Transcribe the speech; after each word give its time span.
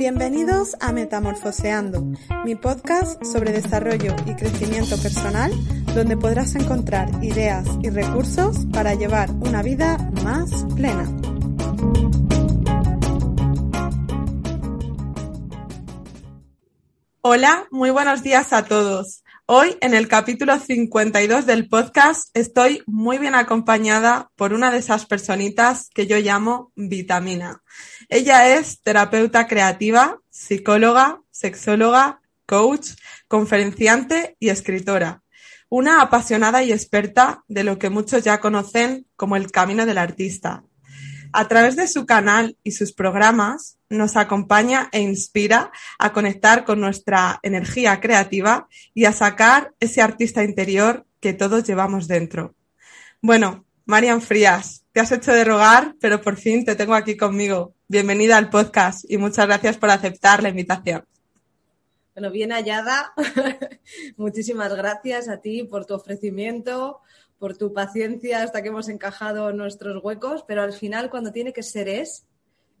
Bienvenidos 0.00 0.78
a 0.80 0.92
Metamorfoseando, 0.92 2.00
mi 2.46 2.54
podcast 2.54 3.22
sobre 3.22 3.52
desarrollo 3.52 4.16
y 4.24 4.34
crecimiento 4.34 4.96
personal, 4.96 5.52
donde 5.94 6.16
podrás 6.16 6.54
encontrar 6.54 7.22
ideas 7.22 7.68
y 7.82 7.90
recursos 7.90 8.64
para 8.72 8.94
llevar 8.94 9.30
una 9.30 9.62
vida 9.62 9.98
más 10.24 10.64
plena. 10.74 11.04
Hola, 17.20 17.66
muy 17.70 17.90
buenos 17.90 18.22
días 18.22 18.54
a 18.54 18.64
todos. 18.64 19.22
Hoy, 19.52 19.76
en 19.80 19.94
el 19.94 20.06
capítulo 20.06 20.56
52 20.60 21.44
del 21.44 21.68
podcast, 21.68 22.28
estoy 22.34 22.84
muy 22.86 23.18
bien 23.18 23.34
acompañada 23.34 24.30
por 24.36 24.52
una 24.52 24.70
de 24.70 24.78
esas 24.78 25.06
personitas 25.06 25.90
que 25.92 26.06
yo 26.06 26.18
llamo 26.18 26.70
vitamina. 26.76 27.60
Ella 28.08 28.56
es 28.56 28.80
terapeuta 28.80 29.48
creativa, 29.48 30.20
psicóloga, 30.30 31.20
sexóloga, 31.32 32.20
coach, 32.46 32.90
conferenciante 33.26 34.36
y 34.38 34.50
escritora. 34.50 35.24
Una 35.68 36.00
apasionada 36.00 36.62
y 36.62 36.70
experta 36.70 37.42
de 37.48 37.64
lo 37.64 37.76
que 37.76 37.90
muchos 37.90 38.22
ya 38.22 38.38
conocen 38.38 39.08
como 39.16 39.34
el 39.34 39.50
camino 39.50 39.84
del 39.84 39.98
artista, 39.98 40.62
a 41.32 41.48
través 41.48 41.74
de 41.74 41.88
su 41.88 42.06
canal 42.06 42.56
y 42.62 42.70
sus 42.70 42.92
programas 42.92 43.79
nos 43.90 44.16
acompaña 44.16 44.88
e 44.92 45.00
inspira 45.00 45.72
a 45.98 46.12
conectar 46.12 46.64
con 46.64 46.80
nuestra 46.80 47.40
energía 47.42 48.00
creativa 48.00 48.68
y 48.94 49.04
a 49.04 49.12
sacar 49.12 49.74
ese 49.80 50.00
artista 50.00 50.44
interior 50.44 51.04
que 51.20 51.34
todos 51.34 51.64
llevamos 51.64 52.08
dentro. 52.08 52.54
Bueno, 53.20 53.66
Marian 53.84 54.22
Frías, 54.22 54.84
te 54.92 55.00
has 55.00 55.12
hecho 55.12 55.32
de 55.32 55.44
rogar, 55.44 55.96
pero 56.00 56.22
por 56.22 56.36
fin 56.36 56.64
te 56.64 56.76
tengo 56.76 56.94
aquí 56.94 57.16
conmigo. 57.16 57.74
Bienvenida 57.88 58.38
al 58.38 58.48
podcast 58.48 59.04
y 59.08 59.18
muchas 59.18 59.46
gracias 59.46 59.76
por 59.76 59.90
aceptar 59.90 60.42
la 60.42 60.48
invitación. 60.48 61.04
Bueno, 62.14 62.30
bien 62.30 62.52
hallada. 62.52 63.12
Muchísimas 64.16 64.74
gracias 64.74 65.28
a 65.28 65.38
ti 65.40 65.64
por 65.64 65.86
tu 65.86 65.94
ofrecimiento, 65.94 67.00
por 67.38 67.56
tu 67.56 67.72
paciencia 67.72 68.42
hasta 68.42 68.62
que 68.62 68.68
hemos 68.68 68.88
encajado 68.88 69.52
nuestros 69.52 70.02
huecos, 70.04 70.44
pero 70.46 70.62
al 70.62 70.72
final 70.72 71.10
cuando 71.10 71.32
tiene 71.32 71.52
que 71.52 71.62
ser 71.62 71.88
es, 71.88 72.26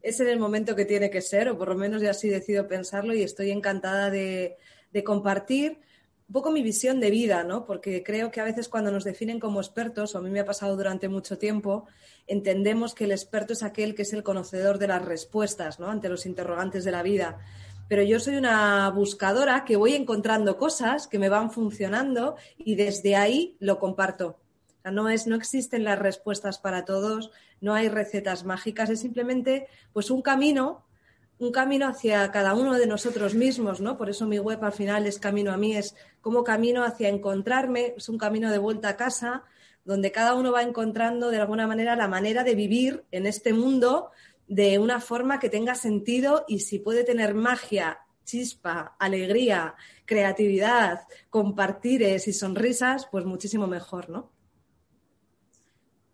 es 0.02 0.20
en 0.20 0.28
el 0.28 0.38
momento 0.38 0.74
que 0.74 0.84
tiene 0.84 1.10
que 1.10 1.20
ser, 1.20 1.48
o 1.48 1.58
por 1.58 1.68
lo 1.68 1.76
menos 1.76 2.02
ya 2.02 2.10
así 2.10 2.28
decido 2.28 2.66
pensarlo 2.66 3.14
y 3.14 3.22
estoy 3.22 3.50
encantada 3.50 4.10
de, 4.10 4.56
compartir 5.04 5.80
un 6.28 6.32
poco 6.32 6.50
mi 6.50 6.62
visión 6.62 7.00
de 7.00 7.10
vida, 7.10 7.42
¿no? 7.42 7.64
Porque 7.64 8.02
creo 8.02 8.30
que 8.30 8.40
a 8.40 8.44
veces 8.44 8.68
cuando 8.68 8.92
nos 8.92 9.04
definen 9.04 9.40
como 9.40 9.60
expertos, 9.60 10.14
o 10.14 10.18
a 10.18 10.20
mí 10.20 10.30
me 10.30 10.40
ha 10.40 10.44
pasado 10.44 10.76
durante 10.76 11.08
mucho 11.08 11.38
tiempo, 11.38 11.86
entendemos 12.26 12.94
que 12.94 13.04
el 13.04 13.12
experto 13.12 13.52
es 13.52 13.62
aquel 13.62 13.94
que 13.94 14.02
es 14.02 14.12
el 14.12 14.22
conocedor 14.22 14.78
de 14.78 14.88
las 14.88 15.04
respuestas, 15.04 15.80
¿no? 15.80 15.88
Ante 15.88 16.08
los 16.08 16.26
interrogantes 16.26 16.84
de 16.84 16.92
la 16.92 17.02
vida. 17.02 17.38
Pero 17.88 18.04
yo 18.04 18.20
soy 18.20 18.36
una 18.36 18.88
buscadora 18.90 19.64
que 19.64 19.74
voy 19.74 19.94
encontrando 19.94 20.56
cosas 20.56 21.08
que 21.08 21.18
me 21.18 21.28
van 21.28 21.50
funcionando 21.50 22.36
y 22.56 22.76
desde 22.76 23.16
ahí 23.16 23.56
lo 23.58 23.80
comparto 23.80 24.38
no, 24.90 25.08
es, 25.08 25.26
no 25.26 25.36
existen 25.36 25.84
las 25.84 25.98
respuestas 25.98 26.58
para 26.58 26.84
todos, 26.84 27.30
no 27.60 27.74
hay 27.74 27.88
recetas 27.88 28.44
mágicas, 28.44 28.90
es 28.90 29.00
simplemente 29.00 29.68
pues 29.92 30.10
un 30.10 30.22
camino, 30.22 30.84
un 31.38 31.52
camino 31.52 31.86
hacia 31.86 32.30
cada 32.30 32.54
uno 32.54 32.74
de 32.74 32.86
nosotros 32.86 33.34
mismos, 33.34 33.80
¿no? 33.80 33.96
Por 33.96 34.10
eso 34.10 34.26
mi 34.26 34.38
web 34.38 34.62
al 34.62 34.72
final 34.72 35.06
es 35.06 35.18
camino 35.18 35.52
a 35.52 35.56
mí, 35.56 35.76
es 35.76 35.94
como 36.20 36.44
camino 36.44 36.84
hacia 36.84 37.08
encontrarme, 37.08 37.94
es 37.96 38.08
un 38.08 38.18
camino 38.18 38.50
de 38.50 38.58
vuelta 38.58 38.90
a 38.90 38.96
casa, 38.96 39.44
donde 39.84 40.12
cada 40.12 40.34
uno 40.34 40.52
va 40.52 40.62
encontrando 40.62 41.30
de 41.30 41.40
alguna 41.40 41.66
manera 41.66 41.96
la 41.96 42.08
manera 42.08 42.44
de 42.44 42.54
vivir 42.54 43.04
en 43.10 43.26
este 43.26 43.52
mundo 43.52 44.10
de 44.48 44.78
una 44.78 45.00
forma 45.00 45.38
que 45.38 45.48
tenga 45.48 45.74
sentido 45.74 46.44
y 46.46 46.60
si 46.60 46.78
puede 46.78 47.04
tener 47.04 47.34
magia, 47.34 48.00
chispa, 48.24 48.96
alegría, 48.98 49.74
creatividad, 50.04 51.00
compartires 51.30 52.28
y 52.28 52.32
sonrisas, 52.32 53.06
pues 53.10 53.24
muchísimo 53.24 53.66
mejor, 53.66 54.10
¿no? 54.10 54.30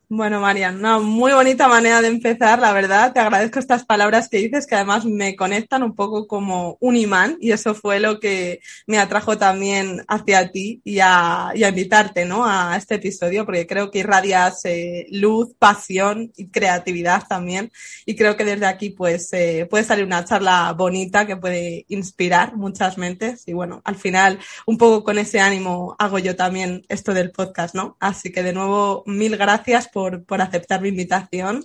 Bueno, 0.09 0.39
Marian, 0.41 0.77
una 0.77 1.00
muy 1.00 1.33
bonita 1.33 1.67
manera 1.67 2.00
de 2.00 2.06
empezar, 2.06 2.61
la 2.61 2.72
verdad. 2.72 3.12
Te 3.12 3.19
agradezco 3.19 3.59
estas 3.59 3.84
palabras 3.84 4.28
que 4.28 4.37
dices, 4.39 4.65
que 4.65 4.77
además 4.77 5.05
me 5.05 5.34
conectan 5.34 5.83
un 5.83 5.97
poco 5.97 6.28
como 6.28 6.77
un 6.81 6.94
imán 6.94 7.37
y 7.41 7.50
eso 7.50 7.75
fue 7.75 7.99
lo 7.99 8.21
que 8.21 8.61
me 8.87 9.00
atrajo 9.00 9.37
también 9.37 10.05
hacia 10.06 10.53
ti 10.53 10.81
y 10.84 11.00
a, 11.00 11.53
invitarte 11.56 12.25
¿no? 12.25 12.47
a 12.47 12.77
este 12.77 12.95
episodio, 12.97 13.45
porque 13.45 13.66
creo 13.66 13.91
que 13.91 13.99
irradias 13.99 14.65
eh, 14.65 15.06
luz, 15.11 15.55
pasión 15.59 16.31
y 16.37 16.50
creatividad 16.50 17.25
también. 17.28 17.72
Y 18.05 18.15
creo 18.15 18.37
que 18.37 18.45
desde 18.45 18.66
aquí 18.66 18.91
pues 18.91 19.33
eh, 19.33 19.66
puede 19.69 19.83
salir 19.83 20.05
una 20.05 20.25
charla 20.25 20.72
bonita 20.78 21.27
que 21.27 21.37
puede 21.37 21.84
inspirar 21.89 22.55
muchas 22.55 22.97
mentes. 22.97 23.43
Y 23.49 23.55
bueno, 23.55 23.83
al 23.84 23.97
final, 23.97 24.39
un 24.66 24.78
poco 24.78 25.03
con 25.03 25.19
ese 25.19 25.41
ánimo 25.41 25.97
hago 25.99 26.21
yo 26.21 26.37
también 26.37 26.84
esto 26.89 27.12
del 27.12 27.33
podcast, 27.33 27.75
¿no? 27.75 27.97
Así 27.99 28.31
que 28.31 28.45
de 28.45 28.53
nuevo, 28.53 29.03
mil 29.06 29.37
gracias 29.37 29.89
por, 29.97 30.43
aceptar 30.43 30.83
mi 30.83 30.91
invitación. 30.91 31.65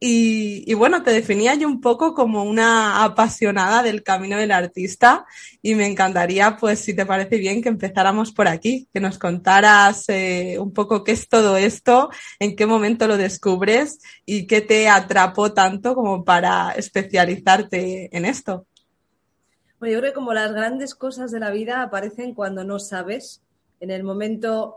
Y, 0.00 0.72
bueno, 0.74 1.02
te 1.02 1.10
definía 1.10 1.54
yo 1.56 1.66
un 1.66 1.80
poco 1.80 2.14
como 2.14 2.44
una 2.44 3.04
apasionada 3.04 3.82
del 3.82 4.04
camino 4.04 4.38
del 4.38 4.52
artista 4.52 5.26
y 5.60 5.74
me 5.74 5.86
encantaría, 5.86 6.56
pues, 6.56 6.78
si 6.78 6.94
te 6.94 7.04
parece 7.04 7.36
bien, 7.36 7.60
que 7.60 7.68
empezáramos 7.68 8.32
por 8.32 8.46
aquí, 8.48 8.88
que 8.94 9.00
nos 9.00 9.18
contaras 9.18 10.04
eh, 10.08 10.56
un 10.58 10.72
poco 10.72 11.02
qué 11.02 11.12
es 11.12 11.28
todo 11.28 11.56
esto, 11.56 12.10
en 12.38 12.54
qué 12.56 12.64
momento 12.64 13.08
lo 13.08 13.16
descubres 13.18 13.98
y 14.24 14.46
qué 14.46 14.60
te 14.60 14.88
atrapó 14.88 15.52
tanto 15.52 15.94
como 15.94 16.24
para 16.24 16.70
especializarte 16.70 18.16
en 18.16 18.24
esto. 18.24 18.66
Bueno, 19.80 19.94
yo 19.94 20.00
creo 20.00 20.12
que 20.12 20.14
como 20.14 20.32
las 20.32 20.52
grandes 20.52 20.94
cosas 20.94 21.32
de 21.32 21.40
la 21.40 21.50
vida 21.50 21.82
aparecen 21.82 22.34
cuando 22.34 22.64
no 22.64 22.78
sabes, 22.78 23.42
en 23.80 23.90
el 23.90 24.04
momento 24.04 24.76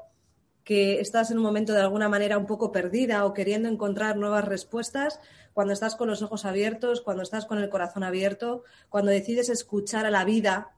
que 0.72 1.02
estás 1.02 1.32
en 1.32 1.38
un 1.38 1.44
momento 1.44 1.74
de 1.74 1.82
alguna 1.82 2.08
manera 2.08 2.38
un 2.38 2.46
poco 2.46 2.72
perdida 2.72 3.26
o 3.26 3.34
queriendo 3.34 3.68
encontrar 3.68 4.16
nuevas 4.16 4.46
respuestas, 4.46 5.20
cuando 5.52 5.74
estás 5.74 5.96
con 5.98 6.08
los 6.08 6.22
ojos 6.22 6.46
abiertos, 6.46 7.02
cuando 7.02 7.24
estás 7.24 7.46
con 7.46 7.58
el 7.58 7.68
corazón 7.68 8.06
abierto, 8.06 8.64
cuando 8.88 9.12
decides 9.12 9.50
escuchar 9.50 10.06
a 10.06 10.10
la 10.10 10.24
vida 10.24 10.72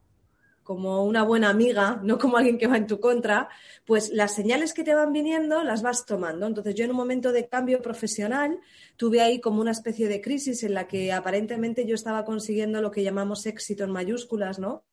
como 0.64 1.06
una 1.06 1.22
buena 1.22 1.50
amiga, 1.50 2.00
no 2.02 2.18
como 2.18 2.38
alguien 2.38 2.58
que 2.58 2.66
va 2.66 2.78
en 2.78 2.88
tu 2.88 3.00
contra, 3.00 3.50
pues 3.86 4.10
las 4.12 4.34
señales 4.34 4.74
que 4.74 4.84
te 4.84 4.96
van 4.96 5.14
viniendo 5.14 5.64
las 5.64 5.84
vas 5.84 6.08
tomando. 6.08 6.48
Entonces 6.48 6.74
yo 6.74 6.86
en 6.86 6.90
un 6.90 6.98
momento 6.98 7.32
de 7.32 7.48
cambio 7.48 7.80
profesional 7.84 8.60
tuve 8.98 9.22
ahí 9.22 9.40
como 9.40 9.62
una 9.62 9.74
especie 9.74 10.08
de 10.08 10.22
crisis 10.22 10.64
en 10.64 10.74
la 10.74 10.88
que 10.88 11.14
aparentemente 11.14 11.86
yo 11.86 11.94
estaba 11.94 12.26
consiguiendo 12.26 12.82
lo 12.82 12.90
que 12.90 13.04
llamamos 13.04 13.46
éxito 13.46 13.84
en 13.84 13.92
mayúsculas, 13.92 14.58
¿no? 14.58 14.86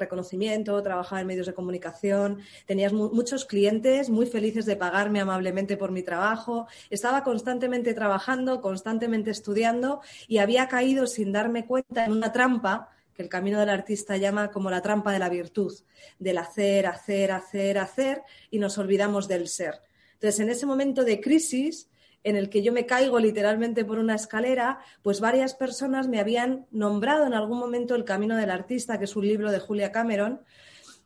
Reconocimiento, 0.00 0.82
trabajaba 0.82 1.20
en 1.20 1.26
medios 1.28 1.46
de 1.46 1.54
comunicación, 1.54 2.40
tenías 2.66 2.92
muchos 2.92 3.44
clientes 3.44 4.10
muy 4.10 4.26
felices 4.26 4.66
de 4.66 4.76
pagarme 4.76 5.20
amablemente 5.20 5.76
por 5.76 5.92
mi 5.92 6.02
trabajo, 6.02 6.66
estaba 6.90 7.22
constantemente 7.22 7.94
trabajando, 7.94 8.60
constantemente 8.60 9.30
estudiando 9.30 10.00
y 10.26 10.38
había 10.38 10.66
caído 10.68 11.06
sin 11.06 11.32
darme 11.32 11.66
cuenta 11.66 12.04
en 12.04 12.12
una 12.12 12.32
trampa 12.32 12.88
que 13.14 13.22
el 13.22 13.28
camino 13.28 13.60
del 13.60 13.68
artista 13.68 14.16
llama 14.16 14.50
como 14.50 14.70
la 14.70 14.80
trampa 14.80 15.12
de 15.12 15.18
la 15.18 15.28
virtud, 15.28 15.74
del 16.18 16.38
hacer, 16.38 16.86
hacer, 16.86 17.32
hacer, 17.32 17.78
hacer 17.78 18.22
y 18.50 18.58
nos 18.58 18.78
olvidamos 18.78 19.28
del 19.28 19.46
ser. 19.48 19.74
Entonces, 20.14 20.40
en 20.40 20.50
ese 20.50 20.64
momento 20.64 21.04
de 21.04 21.20
crisis, 21.20 21.89
en 22.24 22.36
el 22.36 22.50
que 22.50 22.62
yo 22.62 22.72
me 22.72 22.86
caigo 22.86 23.18
literalmente 23.18 23.84
por 23.84 23.98
una 23.98 24.14
escalera, 24.14 24.80
pues 25.02 25.20
varias 25.20 25.54
personas 25.54 26.08
me 26.08 26.20
habían 26.20 26.66
nombrado 26.70 27.26
en 27.26 27.34
algún 27.34 27.58
momento 27.58 27.94
El 27.94 28.04
Camino 28.04 28.36
del 28.36 28.50
Artista, 28.50 28.98
que 28.98 29.04
es 29.04 29.16
un 29.16 29.26
libro 29.26 29.50
de 29.50 29.58
Julia 29.58 29.92
Cameron, 29.92 30.40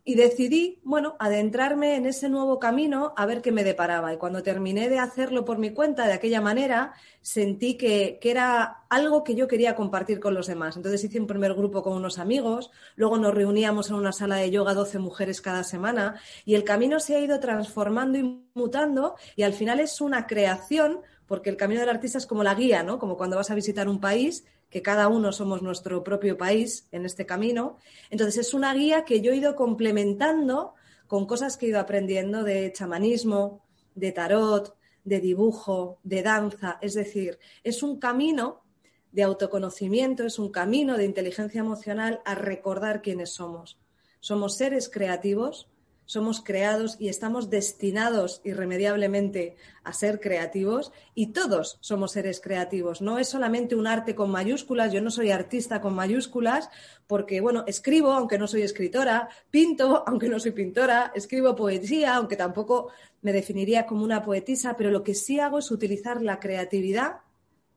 y 0.06 0.16
decidí, 0.16 0.80
bueno, 0.84 1.16
adentrarme 1.18 1.96
en 1.96 2.04
ese 2.04 2.28
nuevo 2.28 2.58
camino 2.58 3.14
a 3.16 3.24
ver 3.24 3.40
qué 3.40 3.52
me 3.52 3.64
deparaba. 3.64 4.12
Y 4.12 4.18
cuando 4.18 4.42
terminé 4.42 4.90
de 4.90 4.98
hacerlo 4.98 5.46
por 5.46 5.56
mi 5.56 5.70
cuenta 5.70 6.06
de 6.06 6.12
aquella 6.12 6.42
manera, 6.42 6.92
sentí 7.22 7.78
que, 7.78 8.18
que, 8.20 8.30
era 8.30 8.84
algo 8.90 9.24
que 9.24 9.34
yo 9.34 9.48
quería 9.48 9.74
compartir 9.74 10.20
con 10.20 10.34
los 10.34 10.46
demás. 10.46 10.76
Entonces 10.76 11.02
hice 11.04 11.18
un 11.18 11.26
primer 11.26 11.54
grupo 11.54 11.82
con 11.82 11.94
unos 11.94 12.18
amigos, 12.18 12.70
luego 12.96 13.16
nos 13.16 13.32
reuníamos 13.32 13.88
en 13.88 13.96
una 13.96 14.12
sala 14.12 14.36
de 14.36 14.50
yoga 14.50 14.74
12 14.74 14.98
mujeres 14.98 15.40
cada 15.40 15.64
semana 15.64 16.20
y 16.44 16.54
el 16.54 16.64
camino 16.64 17.00
se 17.00 17.16
ha 17.16 17.20
ido 17.20 17.40
transformando 17.40 18.18
y 18.18 18.44
mutando 18.54 19.16
y 19.36 19.42
al 19.42 19.54
final 19.54 19.80
es 19.80 20.02
una 20.02 20.26
creación 20.26 21.00
porque 21.26 21.48
el 21.48 21.56
camino 21.56 21.80
del 21.80 21.88
artista 21.88 22.18
es 22.18 22.26
como 22.26 22.44
la 22.44 22.54
guía, 22.54 22.82
¿no? 22.82 22.98
Como 22.98 23.16
cuando 23.16 23.36
vas 23.36 23.50
a 23.50 23.54
visitar 23.54 23.88
un 23.88 24.00
país 24.00 24.44
que 24.74 24.82
cada 24.82 25.06
uno 25.06 25.30
somos 25.30 25.62
nuestro 25.62 26.02
propio 26.02 26.36
país 26.36 26.88
en 26.90 27.06
este 27.06 27.24
camino. 27.24 27.78
Entonces 28.10 28.48
es 28.48 28.54
una 28.54 28.74
guía 28.74 29.04
que 29.04 29.20
yo 29.20 29.30
he 29.30 29.36
ido 29.36 29.54
complementando 29.54 30.74
con 31.06 31.26
cosas 31.26 31.56
que 31.56 31.66
he 31.66 31.68
ido 31.68 31.78
aprendiendo 31.78 32.42
de 32.42 32.72
chamanismo, 32.72 33.64
de 33.94 34.10
tarot, 34.10 34.74
de 35.04 35.20
dibujo, 35.20 36.00
de 36.02 36.24
danza. 36.24 36.78
Es 36.82 36.94
decir, 36.94 37.38
es 37.62 37.84
un 37.84 38.00
camino 38.00 38.64
de 39.12 39.22
autoconocimiento, 39.22 40.24
es 40.24 40.40
un 40.40 40.50
camino 40.50 40.96
de 40.96 41.04
inteligencia 41.04 41.60
emocional 41.60 42.20
a 42.24 42.34
recordar 42.34 43.00
quiénes 43.00 43.30
somos. 43.30 43.78
Somos 44.18 44.56
seres 44.56 44.88
creativos, 44.88 45.70
somos 46.06 46.42
creados 46.42 46.96
y 46.98 47.08
estamos 47.08 47.50
destinados 47.50 48.40
irremediablemente 48.44 49.56
a 49.82 49.92
ser 49.92 50.20
creativos 50.20 50.92
y 51.14 51.28
todos 51.28 51.78
somos 51.80 52.12
seres 52.12 52.40
creativos. 52.40 53.00
No 53.00 53.18
es 53.18 53.28
solamente 53.28 53.74
un 53.74 53.86
arte 53.86 54.14
con 54.14 54.30
mayúsculas, 54.30 54.92
yo 54.92 55.00
no 55.00 55.10
soy 55.10 55.30
artista 55.30 55.80
con 55.80 55.94
mayúsculas 55.94 56.70
porque, 57.06 57.40
bueno, 57.40 57.64
escribo 57.66 58.12
aunque 58.12 58.38
no 58.38 58.46
soy 58.46 58.62
escritora, 58.62 59.28
pinto 59.50 60.02
aunque 60.06 60.28
no 60.28 60.38
soy 60.40 60.52
pintora, 60.52 61.12
escribo 61.14 61.54
poesía 61.54 62.16
aunque 62.16 62.36
tampoco 62.36 62.90
me 63.22 63.32
definiría 63.32 63.86
como 63.86 64.04
una 64.04 64.22
poetisa, 64.22 64.76
pero 64.76 64.90
lo 64.90 65.02
que 65.02 65.14
sí 65.14 65.40
hago 65.40 65.58
es 65.58 65.70
utilizar 65.70 66.22
la 66.22 66.40
creatividad 66.40 67.20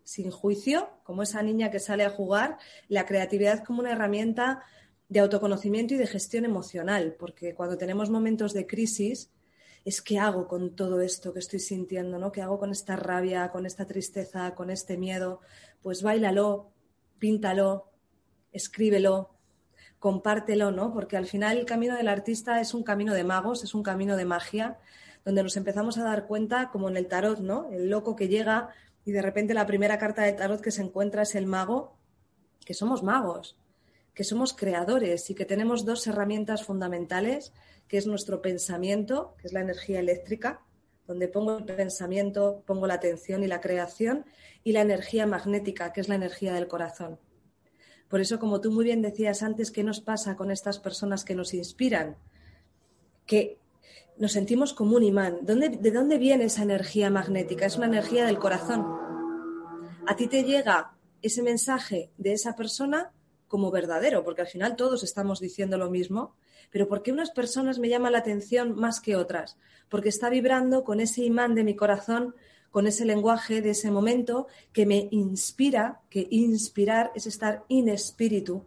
sin 0.04 0.32
juicio, 0.32 0.90
como 1.04 1.24
esa 1.24 1.42
niña 1.42 1.70
que 1.70 1.80
sale 1.80 2.06
a 2.06 2.10
jugar, 2.10 2.58
la 2.88 3.06
creatividad 3.06 3.64
como 3.66 3.82
una 3.82 3.92
herramienta 3.92 4.64
de 5.10 5.20
autoconocimiento 5.20 5.94
y 5.94 5.98
de 5.98 6.08
gestión 6.08 6.46
emocional, 6.46 7.16
porque 7.18 7.56
cuando 7.56 7.78
tenemos 7.78 8.10
momentos 8.10 8.54
de 8.54 8.68
crisis, 8.68 9.32
es 9.86 10.02
qué 10.02 10.20
hago 10.20 10.48
con 10.48 10.76
todo 10.76 11.00
esto 11.00 11.32
que 11.32 11.40
estoy 11.40 11.60
sintiendo, 11.60 12.20
¿no? 12.20 12.32
¿Qué 12.32 12.42
hago 12.42 12.60
con 12.60 12.72
esta 12.72 12.98
rabia, 12.98 13.50
con 13.52 13.66
esta 13.66 13.88
tristeza, 13.88 14.54
con 14.54 14.70
este 14.70 14.98
miedo? 14.98 15.40
Pues 15.82 16.04
bailalo, 16.04 16.72
píntalo, 17.20 17.90
escríbelo, 18.52 19.30
compártelo, 20.00 20.72
¿no? 20.72 20.94
Porque 20.94 21.16
al 21.16 21.26
final 21.26 21.58
el 21.58 21.66
camino 21.66 21.96
del 21.96 22.10
artista 22.10 22.60
es 22.60 22.74
un 22.74 22.84
camino 22.84 23.14
de 23.14 23.24
magos, 23.24 23.64
es 23.64 23.74
un 23.74 23.84
camino 23.84 24.18
de 24.18 24.26
magia, 24.26 24.78
donde 25.24 25.44
nos 25.44 25.56
empezamos 25.56 25.98
a 25.98 26.04
dar 26.04 26.28
cuenta, 26.28 26.70
como 26.70 26.90
en 26.90 26.98
el 26.98 27.08
tarot, 27.08 27.40
¿no? 27.40 27.70
El 27.72 27.90
loco 27.90 28.18
que 28.18 28.28
llega 28.28 28.70
y 29.06 29.14
de 29.14 29.22
repente 29.22 29.54
la 29.54 29.66
primera 29.66 29.98
carta 29.98 30.24
de 30.24 30.34
tarot 30.34 30.60
que 30.60 30.72
se 30.72 30.82
encuentra 30.82 31.22
es 31.22 31.34
el 31.36 31.46
mago, 31.46 31.96
que 32.66 32.74
somos 32.74 33.04
magos 33.04 33.58
que 34.18 34.24
somos 34.24 34.56
creadores 34.56 35.30
y 35.30 35.36
que 35.36 35.46
tenemos 35.46 35.86
dos 35.86 36.08
herramientas 36.08 36.64
fundamentales, 36.64 37.54
que 37.88 38.00
es 38.00 38.08
nuestro 38.08 38.42
pensamiento, 38.42 39.36
que 39.38 39.46
es 39.46 39.54
la 39.54 39.62
energía 39.62 40.00
eléctrica, 40.00 40.62
donde 41.06 41.28
pongo 41.28 41.60
el 41.60 41.66
pensamiento, 41.66 42.64
pongo 42.66 42.88
la 42.88 42.96
atención 42.96 43.44
y 43.44 43.48
la 43.48 43.62
creación, 43.62 44.26
y 44.64 44.72
la 44.72 44.82
energía 44.82 45.28
magnética, 45.28 45.94
que 45.94 46.02
es 46.02 46.10
la 46.10 46.16
energía 46.16 46.56
del 46.56 46.68
corazón. 46.68 47.20
Por 48.08 48.20
eso, 48.20 48.40
como 48.40 48.60
tú 48.60 48.72
muy 48.72 48.86
bien 48.86 49.04
decías 49.04 49.44
antes, 49.44 49.70
¿qué 49.70 49.84
nos 49.84 50.02
pasa 50.02 50.36
con 50.36 50.50
estas 50.50 50.80
personas 50.80 51.24
que 51.24 51.36
nos 51.36 51.54
inspiran? 51.54 52.18
Que 53.28 53.60
nos 54.18 54.32
sentimos 54.32 54.74
como 54.74 54.96
un 54.96 55.04
imán. 55.04 55.42
¿De 55.44 55.92
dónde 55.92 56.18
viene 56.18 56.46
esa 56.46 56.64
energía 56.64 57.12
magnética? 57.12 57.68
Es 57.68 57.78
una 57.78 57.86
energía 57.86 58.26
del 58.26 58.40
corazón. 58.40 58.84
A 60.08 60.16
ti 60.16 60.26
te 60.26 60.44
llega 60.44 60.98
ese 61.22 61.44
mensaje 61.44 62.10
de 62.18 62.34
esa 62.34 62.56
persona 62.56 63.12
como 63.48 63.72
verdadero, 63.72 64.24
porque 64.24 64.42
al 64.42 64.48
final 64.48 64.76
todos 64.76 65.04
estamos 65.04 65.40
diciendo 65.40 65.78
lo 65.78 65.90
mismo, 65.90 66.36
pero 66.70 66.88
¿por 66.88 67.02
qué 67.02 67.12
unas 67.12 67.32
personas 67.32 67.80
me 67.80 67.90
llaman 67.90 68.12
la 68.12 68.20
atención 68.20 68.76
más 68.76 69.00
que 69.00 69.16
otras? 69.16 69.58
Porque 69.90 70.10
está 70.10 70.30
vibrando 70.30 70.84
con 70.84 71.00
ese 71.00 71.24
imán 71.24 71.56
de 71.56 71.64
mi 71.64 71.76
corazón, 71.76 72.36
con 72.72 72.88
ese 72.88 73.06
lenguaje 73.06 73.62
de 73.62 73.72
ese 73.72 73.92
momento 73.92 74.48
que 74.74 74.86
me 74.86 75.08
inspira, 75.12 76.02
que 76.10 76.28
inspirar 76.30 77.12
es 77.16 77.26
estar 77.26 77.64
in 77.70 77.90
espíritu, 77.90 78.66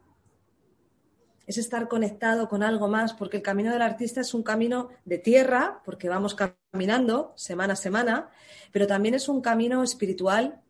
es 1.46 1.58
estar 1.58 1.88
conectado 1.88 2.48
con 2.48 2.62
algo 2.62 2.88
más, 2.88 3.12
porque 3.12 3.38
el 3.38 3.42
camino 3.42 3.72
del 3.72 3.82
artista 3.82 4.20
es 4.20 4.34
un 4.34 4.42
camino 4.42 4.88
de 5.04 5.18
tierra, 5.18 5.82
porque 5.84 6.08
vamos 6.08 6.36
caminando 6.36 7.32
semana 7.36 7.72
a 7.72 7.76
semana, 7.76 8.30
pero 8.72 8.86
también 8.86 9.14
es 9.14 9.28
un 9.28 9.40
camino 9.40 9.82
espiritual 9.82 10.60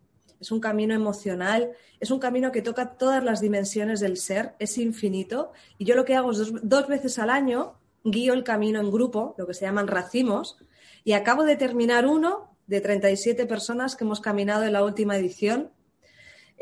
es 0.41 0.51
un 0.51 0.61
camino 0.61 0.95
emocional, 0.95 1.73
es 2.01 2.11
un 2.11 2.19
camino 2.19 2.51
que 2.51 2.63
toca 2.63 2.95
todas 2.97 3.23
las 3.23 3.41
dimensiones 3.41 4.01
del 4.01 4.17
ser, 4.17 4.55
es 4.59 4.79
infinito. 4.79 5.53
Y 5.79 5.85
yo 5.85 5.95
lo 5.95 6.05
que 6.05 6.15
hago 6.15 6.33
es 6.33 6.51
dos, 6.63 6.89
veces 6.89 7.19
al 7.19 7.31
año 7.31 7.75
guío 8.05 8.33
el 8.33 8.45
camino 8.45 8.81
en 8.81 8.91
grupo, 8.91 9.35
lo 9.37 9.47
que 9.47 9.55
se 9.55 9.67
llaman 9.67 9.87
racimos, 9.87 10.57
y 11.05 11.13
acabo 11.13 11.45
de 11.45 11.57
terminar 11.57 12.07
uno 12.07 12.57
de 12.67 12.81
37 12.81 13.47
personas 13.47 13.97
que 13.97 14.05
hemos 14.05 14.21
caminado 14.21 14.65
en 14.65 14.73
la 14.73 14.85
última 14.85 15.17
edición 15.17 15.71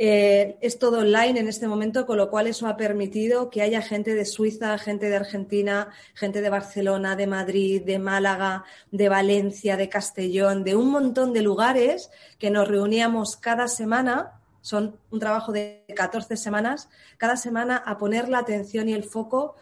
eh, 0.01 0.57
es 0.61 0.79
todo 0.79 1.01
online 1.01 1.41
en 1.41 1.49
este 1.49 1.67
momento, 1.67 2.07
con 2.07 2.19
lo 2.19 2.31
cual 2.31 2.47
eso 2.47 2.69
ha 2.69 2.77
permitido 2.77 3.51
que 3.51 3.63
haya 3.63 3.83
gente 3.83 4.15
de 4.15 4.25
Suiza, 4.25 4.79
gente 4.79 5.11
de 5.11 5.17
Argentina, 5.17 5.89
gente 6.15 6.41
de 6.41 6.51
Barcelona, 6.51 7.17
de 7.17 7.27
Madrid, 7.27 7.83
de 7.83 7.99
Málaga, 7.99 8.65
de 8.93 9.09
Valencia, 9.09 9.77
de 9.77 9.89
Castellón, 9.89 10.63
de 10.63 10.77
un 10.77 10.93
montón 10.93 11.33
de 11.33 11.43
lugares 11.43 12.13
que 12.39 12.49
nos 12.51 12.69
reuníamos 12.69 13.37
cada 13.37 13.67
semana. 13.67 14.41
Son 14.61 14.97
un 15.11 15.19
trabajo 15.19 15.51
de 15.51 15.85
14 15.97 16.37
semanas, 16.37 16.89
cada 17.17 17.37
semana 17.37 17.77
a 17.77 17.99
poner 17.99 18.29
la 18.29 18.39
atención 18.39 18.89
y 18.89 18.93
el 18.93 19.03
foco 19.03 19.57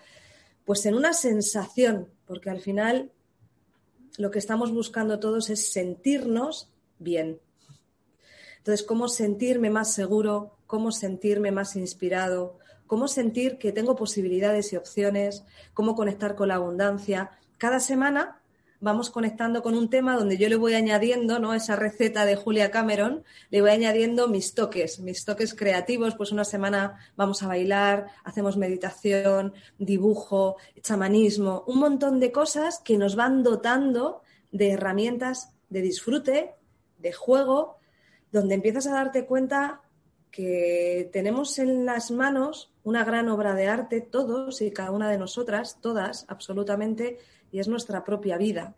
pues 0.67 0.85
en 0.85 0.97
una 0.97 1.15
sensación, 1.15 2.11
porque 2.27 2.51
al 2.51 2.61
final 2.61 3.11
lo 4.19 4.31
que 4.31 4.39
estamos 4.39 4.71
buscando 4.71 5.19
todos 5.19 5.49
es 5.49 5.73
sentirnos 5.73 6.69
bien, 6.99 7.41
entonces, 8.67 8.85
cómo 8.85 9.07
sentirme 9.07 9.71
más 9.71 9.95
seguro, 9.95 10.57
cómo 10.67 10.91
sentirme 10.91 11.53
más 11.53 11.77
inspirado, 11.77 12.59
cómo 12.89 13.07
sentir 13.07 13.59
que 13.59 13.71
tengo 13.71 13.95
posibilidades 13.95 14.73
y 14.73 14.77
opciones, 14.77 15.45
cómo 15.73 15.95
conectar 15.95 16.35
con 16.35 16.49
la 16.49 16.57
abundancia. 16.57 17.31
Cada 17.59 17.79
semana 17.79 18.41
vamos 18.81 19.11
conectando 19.11 19.63
con 19.63 19.77
un 19.77 19.89
tema 19.89 20.17
donde 20.17 20.37
yo 20.37 20.49
le 20.49 20.57
voy 20.57 20.75
añadiendo, 20.75 21.39
¿no? 21.39 21.55
Esa 21.55 21.77
receta 21.77 22.25
de 22.25 22.35
Julia 22.35 22.73
Cameron, 22.73 23.23
le 23.51 23.61
voy 23.61 23.71
añadiendo 23.71 24.27
mis 24.27 24.53
toques, 24.53 24.99
mis 24.99 25.25
toques 25.25 25.55
creativos, 25.55 26.17
pues 26.17 26.33
una 26.33 26.45
semana 26.45 26.99
vamos 27.15 27.45
a 27.45 27.47
bailar, 27.47 28.09
hacemos 28.25 28.57
meditación, 28.57 29.55
dibujo, 29.79 30.57
chamanismo, 30.83 31.63
un 31.69 31.79
montón 31.79 32.19
de 32.19 32.33
cosas 32.33 32.81
que 32.81 32.99
nos 32.99 33.15
van 33.15 33.45
dotando 33.45 34.23
de 34.51 34.73
herramientas 34.73 35.53
de 35.69 35.83
disfrute, 35.83 36.57
de 36.99 37.13
juego 37.13 37.77
donde 38.33 38.55
empiezas 38.55 38.87
a 38.87 38.95
darte 38.95 39.27
cuenta 39.27 39.83
que 40.31 41.09
tenemos 41.13 41.59
en 41.59 41.87
las 41.87 42.11
manos 42.11 42.73
una 42.85 43.05
gran 43.05 43.29
obra 43.29 43.55
de 43.55 43.69
arte, 43.69 44.01
todos 44.01 44.61
y 44.61 44.71
cada 44.71 44.91
una 44.91 45.11
de 45.11 45.19
nosotras, 45.19 45.79
todas, 45.81 46.27
absolutamente, 46.29 47.19
y 47.51 47.59
es 47.59 47.69
nuestra 47.69 48.05
propia 48.05 48.37
vida. 48.37 48.77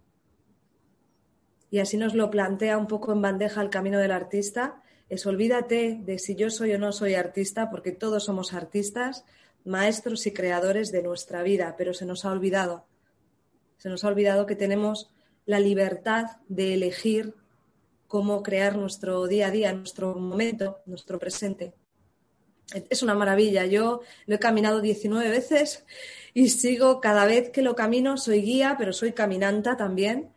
Y 1.70 1.80
así 1.80 1.96
nos 1.96 2.14
lo 2.14 2.30
plantea 2.30 2.78
un 2.78 2.86
poco 2.86 3.12
en 3.12 3.20
bandeja 3.20 3.60
el 3.60 3.70
camino 3.70 3.98
del 3.98 4.12
artista. 4.12 4.82
Es 5.08 5.26
olvídate 5.26 6.00
de 6.02 6.18
si 6.18 6.34
yo 6.34 6.50
soy 6.50 6.72
o 6.72 6.78
no 6.78 6.92
soy 6.92 7.14
artista, 7.14 7.70
porque 7.70 7.92
todos 7.92 8.24
somos 8.24 8.54
artistas, 8.54 9.24
maestros 9.64 10.26
y 10.26 10.32
creadores 10.32 10.92
de 10.92 11.02
nuestra 11.02 11.42
vida, 11.42 11.74
pero 11.76 11.92
se 11.92 12.06
nos 12.06 12.24
ha 12.24 12.30
olvidado. 12.32 12.86
Se 13.76 13.88
nos 13.88 14.04
ha 14.04 14.08
olvidado 14.08 14.46
que 14.46 14.56
tenemos 14.56 15.10
la 15.44 15.60
libertad 15.60 16.38
de 16.48 16.74
elegir 16.74 17.34
cómo 18.08 18.42
crear 18.42 18.76
nuestro 18.76 19.26
día 19.28 19.46
a 19.48 19.50
día, 19.50 19.72
nuestro 19.72 20.14
momento, 20.16 20.78
nuestro 20.86 21.18
presente. 21.18 21.74
Es 22.90 23.02
una 23.02 23.14
maravilla. 23.14 23.66
Yo 23.66 24.00
lo 24.26 24.34
he 24.34 24.38
caminado 24.38 24.80
19 24.80 25.30
veces 25.30 25.84
y 26.34 26.48
sigo 26.48 27.00
cada 27.00 27.26
vez 27.26 27.50
que 27.50 27.62
lo 27.62 27.76
camino, 27.76 28.16
soy 28.16 28.42
guía, 28.42 28.76
pero 28.78 28.92
soy 28.92 29.12
caminanta 29.12 29.76
también. 29.76 30.32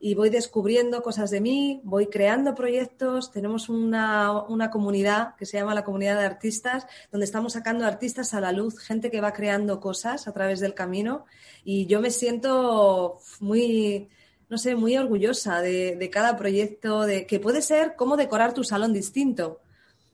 Y 0.00 0.14
voy 0.14 0.30
descubriendo 0.30 1.02
cosas 1.02 1.30
de 1.30 1.40
mí, 1.40 1.80
voy 1.82 2.06
creando 2.06 2.54
proyectos. 2.54 3.32
Tenemos 3.32 3.68
una, 3.68 4.42
una 4.42 4.70
comunidad 4.70 5.34
que 5.34 5.44
se 5.44 5.58
llama 5.58 5.74
la 5.74 5.84
comunidad 5.84 6.20
de 6.20 6.26
artistas, 6.26 6.86
donde 7.10 7.24
estamos 7.24 7.54
sacando 7.54 7.84
artistas 7.84 8.32
a 8.32 8.40
la 8.40 8.52
luz, 8.52 8.78
gente 8.78 9.10
que 9.10 9.20
va 9.20 9.32
creando 9.32 9.80
cosas 9.80 10.28
a 10.28 10.32
través 10.32 10.60
del 10.60 10.74
camino. 10.74 11.26
Y 11.64 11.86
yo 11.86 12.00
me 12.00 12.12
siento 12.12 13.18
muy, 13.40 14.08
no 14.48 14.58
sé, 14.58 14.74
muy 14.74 14.96
orgullosa 14.96 15.60
de, 15.60 16.10
cada 16.12 16.36
proyecto, 16.36 17.02
de 17.02 17.26
que 17.26 17.40
puede 17.40 17.62
ser 17.62 17.96
cómo 17.96 18.16
decorar 18.16 18.54
tu 18.54 18.64
salón 18.64 18.92
distinto, 18.92 19.60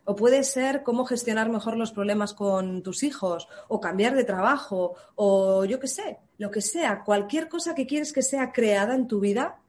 o 0.05 0.17
puede 0.17 0.45
ser 0.45 0.83
cómo 0.83 1.07
gestionar 1.07 1.49
mejor 1.49 1.77
los 1.77 1.93
problemas 1.93 2.35
con 2.35 2.83
tus 2.83 3.03
hijos, 3.03 3.49
o 3.69 3.81
cambiar 3.81 4.15
de 4.15 4.25
trabajo, 4.25 4.95
o 5.15 5.65
yo 5.65 5.79
qué 5.81 5.89
sé, 5.89 6.19
lo 6.39 6.51
que 6.51 6.61
sea, 6.61 7.05
cualquier 7.05 7.49
cosa 7.49 7.75
que 7.75 7.87
quieres 7.87 8.13
que 8.13 8.23
sea 8.23 8.53
creada 8.53 8.95
en 8.95 9.09
tu 9.09 9.21
vida, 9.21 9.61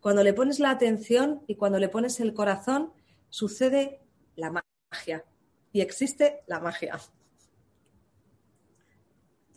cuando 0.00 0.22
le 0.22 0.32
pones 0.32 0.58
la 0.58 0.70
atención 0.70 1.42
y 1.46 1.54
cuando 1.54 1.78
le 1.78 1.88
pones 1.88 2.20
el 2.20 2.34
corazón, 2.34 2.92
sucede 3.28 4.00
la 4.34 4.50
magia. 4.90 5.24
Y 5.72 5.82
existe 5.82 6.42
la 6.46 6.58
magia. 6.58 6.98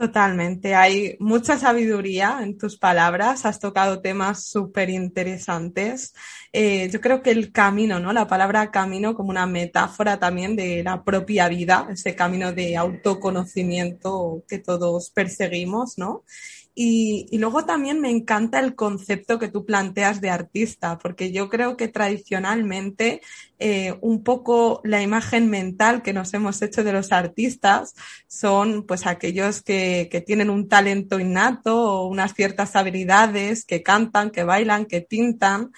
Totalmente, 0.04 0.76
hay 0.76 1.16
mucha 1.22 1.58
sabiduría 1.58 2.40
en 2.42 2.58
tus 2.58 2.78
palabras, 2.78 3.46
has 3.46 3.58
tocado 3.58 4.02
temas 4.02 4.44
súper 4.44 4.90
interesantes. 4.90 6.14
Eh, 6.52 6.90
yo 6.92 7.00
creo 7.00 7.22
que 7.22 7.32
el 7.32 7.54
camino, 7.54 8.02
¿no? 8.02 8.12
La 8.12 8.28
palabra 8.28 8.70
camino 8.70 9.16
como 9.16 9.30
una 9.30 9.46
metáfora 9.46 10.20
también 10.20 10.58
de 10.58 10.84
la 10.84 11.06
propia 11.06 11.48
vida, 11.48 11.88
ese 11.90 12.16
camino 12.16 12.52
de 12.52 12.76
autoconocimiento 12.76 14.44
que 14.46 14.60
todos 14.60 15.10
perseguimos, 15.10 15.98
¿no? 15.98 16.26
Y, 16.76 17.28
luego 17.38 17.66
también 17.66 18.02
me 18.02 18.10
encanta 18.10 18.60
el 18.60 18.74
concepto 18.74 19.38
que 19.38 19.48
tú 19.48 19.66
planteas 19.66 20.22
de 20.22 20.32
artista, 20.32 20.98
porque 20.98 21.32
yo 21.32 21.48
creo 21.50 21.78
que 21.78 21.88
tradicionalmente 21.88 23.22
eh, 23.60 23.96
un 24.02 24.24
poco 24.24 24.82
la 24.84 25.02
imagen 25.02 25.50
mental 25.50 26.02
que 26.02 26.14
nos 26.14 26.34
hemos 26.34 26.62
hecho 26.64 26.84
de 26.84 26.94
los 26.94 27.12
artistas 27.12 27.94
son 28.28 28.86
pues 28.88 29.06
aquellos 29.06 29.62
que, 29.62 30.10
que 30.12 30.22
tienen 30.22 30.50
un 30.50 30.68
talento 30.68 31.20
innato 31.20 31.80
o 31.80 32.08
unas 32.08 32.34
ciertas 32.34 32.76
habilidades, 32.76 33.66
que 33.66 33.84
cantan, 33.84 34.32
que 34.32 34.44
bailan, 34.44 34.86
que 34.86 35.02
pintan. 35.02 35.72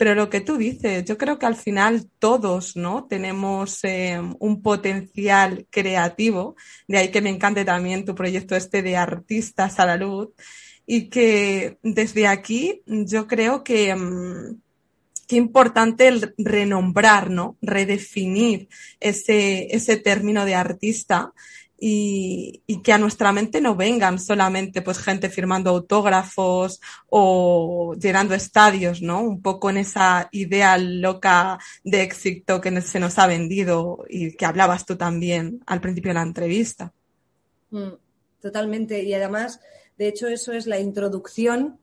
Pero 0.00 0.14
lo 0.14 0.30
que 0.30 0.40
tú 0.40 0.56
dices, 0.56 1.04
yo 1.04 1.18
creo 1.18 1.38
que 1.38 1.44
al 1.44 1.56
final 1.56 2.08
todos, 2.18 2.74
¿no? 2.74 3.04
Tenemos 3.04 3.84
eh, 3.84 4.18
un 4.38 4.62
potencial 4.62 5.66
creativo, 5.68 6.56
de 6.88 6.96
ahí 6.96 7.08
que 7.10 7.20
me 7.20 7.28
encante 7.28 7.66
también 7.66 8.06
tu 8.06 8.14
proyecto 8.14 8.56
este 8.56 8.80
de 8.80 8.96
artistas 8.96 9.78
a 9.78 9.84
la 9.84 9.98
luz, 9.98 10.28
y 10.86 11.10
que 11.10 11.76
desde 11.82 12.28
aquí 12.28 12.80
yo 12.86 13.26
creo 13.26 13.62
que, 13.62 13.94
mm, 13.94 14.58
qué 15.28 15.36
importante 15.36 16.08
el 16.08 16.34
renombrar, 16.38 17.28
¿no? 17.28 17.58
Redefinir 17.60 18.70
ese, 19.00 19.66
ese 19.76 19.98
término 19.98 20.46
de 20.46 20.54
artista 20.54 21.34
y, 21.80 22.62
que 22.84 22.92
a 22.92 22.98
nuestra 22.98 23.32
mente 23.32 23.60
no 23.60 23.74
vengan 23.74 24.18
solamente 24.18 24.82
pues 24.82 24.98
gente 24.98 25.30
firmando 25.30 25.70
autógrafos 25.70 26.80
o 27.08 27.94
llenando 27.94 28.34
estadios, 28.34 29.00
¿no? 29.00 29.22
Un 29.22 29.40
poco 29.40 29.70
en 29.70 29.78
esa 29.78 30.28
idea 30.30 30.76
loca 30.76 31.58
de 31.82 32.02
éxito 32.02 32.60
que 32.60 32.80
se 32.82 33.00
nos 33.00 33.18
ha 33.18 33.26
vendido 33.26 34.04
y 34.08 34.36
que 34.36 34.44
hablabas 34.44 34.84
tú 34.84 34.96
también 34.96 35.62
al 35.66 35.80
principio 35.80 36.10
de 36.10 36.14
la 36.14 36.22
entrevista. 36.22 36.92
Mm, 37.70 37.92
totalmente. 38.40 39.02
Y 39.02 39.14
además, 39.14 39.60
de 39.96 40.08
hecho, 40.08 40.28
eso 40.28 40.52
es 40.52 40.66
la 40.66 40.78
introducción, 40.78 41.78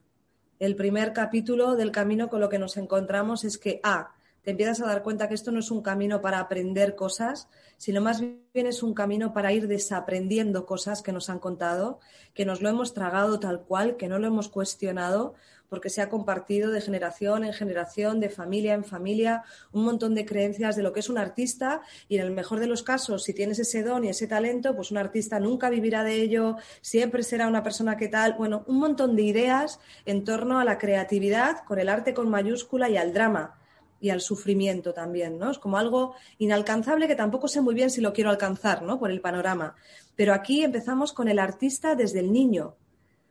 el 0.59 0.75
primer 0.75 1.13
capítulo 1.13 1.75
del 1.75 1.91
camino 1.91 2.29
con 2.29 2.39
lo 2.39 2.49
que 2.49 2.59
nos 2.59 2.77
encontramos 2.77 3.43
es 3.43 3.57
que, 3.57 3.79
ah, 3.83 4.11
te 4.47 4.51
empiezas 4.51 4.79
a 4.79 4.85
dar 4.85 5.03
cuenta 5.03 5.27
que 5.27 5.35
esto 5.35 5.51
no 5.51 5.59
es 5.59 5.71
un 5.71 5.81
camino 5.81 6.21
para 6.21 6.39
aprender 6.39 6.95
cosas, 6.95 7.49
sino 7.75 7.99
más 7.99 8.21
bien 8.21 8.65
es 8.65 8.81
un 8.81 8.93
camino 8.93 9.33
para 9.33 9.51
ir 9.51 9.67
desaprendiendo 9.67 10.65
cosas 10.65 11.01
que 11.01 11.11
nos 11.11 11.29
han 11.29 11.39
contado, 11.39 11.99
que 12.33 12.45
nos 12.45 12.61
lo 12.61 12.69
hemos 12.69 12.93
tragado 12.93 13.41
tal 13.41 13.63
cual, 13.63 13.97
que 13.97 14.07
no 14.07 14.19
lo 14.19 14.27
hemos 14.27 14.47
cuestionado, 14.47 15.33
porque 15.67 15.89
se 15.89 16.01
ha 16.01 16.07
compartido 16.07 16.71
de 16.71 16.79
generación 16.79 17.43
en 17.43 17.51
generación, 17.51 18.21
de 18.21 18.29
familia 18.29 18.73
en 18.73 18.85
familia, 18.85 19.43
un 19.73 19.83
montón 19.83 20.15
de 20.15 20.25
creencias 20.25 20.77
de 20.77 20.83
lo 20.83 20.93
que 20.93 21.01
es 21.01 21.09
un 21.09 21.17
artista. 21.17 21.81
Y 22.07 22.15
en 22.15 22.21
el 22.21 22.31
mejor 22.31 22.61
de 22.61 22.67
los 22.67 22.83
casos, 22.83 23.25
si 23.25 23.33
tienes 23.33 23.59
ese 23.59 23.83
don 23.83 24.05
y 24.05 24.07
ese 24.07 24.27
talento, 24.27 24.77
pues 24.77 24.91
un 24.91 24.97
artista 24.97 25.41
nunca 25.41 25.69
vivirá 25.69 26.05
de 26.05 26.21
ello, 26.21 26.55
siempre 26.79 27.23
será 27.23 27.49
una 27.49 27.63
persona 27.63 27.97
que 27.97 28.07
tal, 28.07 28.35
bueno, 28.35 28.63
un 28.67 28.79
montón 28.79 29.17
de 29.17 29.23
ideas 29.23 29.81
en 30.05 30.23
torno 30.23 30.57
a 30.57 30.63
la 30.63 30.77
creatividad 30.77 31.65
con 31.65 31.79
el 31.79 31.89
arte 31.89 32.13
con 32.13 32.29
mayúscula 32.29 32.89
y 32.89 32.95
al 32.95 33.11
drama 33.11 33.57
y 33.99 34.09
al 34.09 34.21
sufrimiento 34.21 34.93
también, 34.93 35.37
¿no? 35.37 35.51
Es 35.51 35.59
como 35.59 35.77
algo 35.77 36.15
inalcanzable 36.37 37.07
que 37.07 37.15
tampoco 37.15 37.47
sé 37.47 37.61
muy 37.61 37.73
bien 37.73 37.89
si 37.89 38.01
lo 38.01 38.13
quiero 38.13 38.29
alcanzar, 38.29 38.83
¿no? 38.83 38.99
Por 38.99 39.11
el 39.11 39.21
panorama. 39.21 39.75
Pero 40.15 40.33
aquí 40.33 40.63
empezamos 40.63 41.13
con 41.13 41.27
el 41.27 41.39
artista 41.39 41.95
desde 41.95 42.19
el 42.19 42.31
niño. 42.31 42.75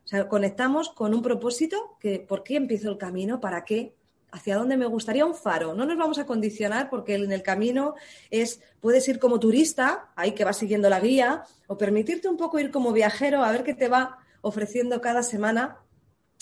O 0.04 0.08
sea, 0.08 0.28
conectamos 0.28 0.90
con 0.90 1.14
un 1.14 1.22
propósito 1.22 1.96
que, 2.00 2.20
¿por 2.20 2.42
qué 2.42 2.56
empiezo 2.56 2.90
el 2.90 2.98
camino? 2.98 3.40
¿Para 3.40 3.64
qué? 3.64 3.94
¿Hacia 4.30 4.56
dónde 4.56 4.76
me 4.76 4.86
gustaría 4.86 5.24
un 5.24 5.34
faro? 5.34 5.74
No 5.74 5.84
nos 5.84 5.96
vamos 5.96 6.18
a 6.18 6.26
condicionar 6.26 6.90
porque 6.90 7.14
en 7.14 7.32
el 7.32 7.42
camino 7.42 7.94
es, 8.30 8.60
puedes 8.80 9.08
ir 9.08 9.18
como 9.18 9.40
turista, 9.40 10.10
ahí 10.14 10.32
que 10.32 10.44
vas 10.44 10.58
siguiendo 10.58 10.88
la 10.88 11.00
guía, 11.00 11.44
o 11.66 11.76
permitirte 11.76 12.28
un 12.28 12.36
poco 12.36 12.58
ir 12.58 12.70
como 12.70 12.92
viajero 12.92 13.42
a 13.42 13.50
ver 13.50 13.64
qué 13.64 13.74
te 13.74 13.88
va 13.88 14.18
ofreciendo 14.42 15.00
cada 15.00 15.22
semana 15.22 15.78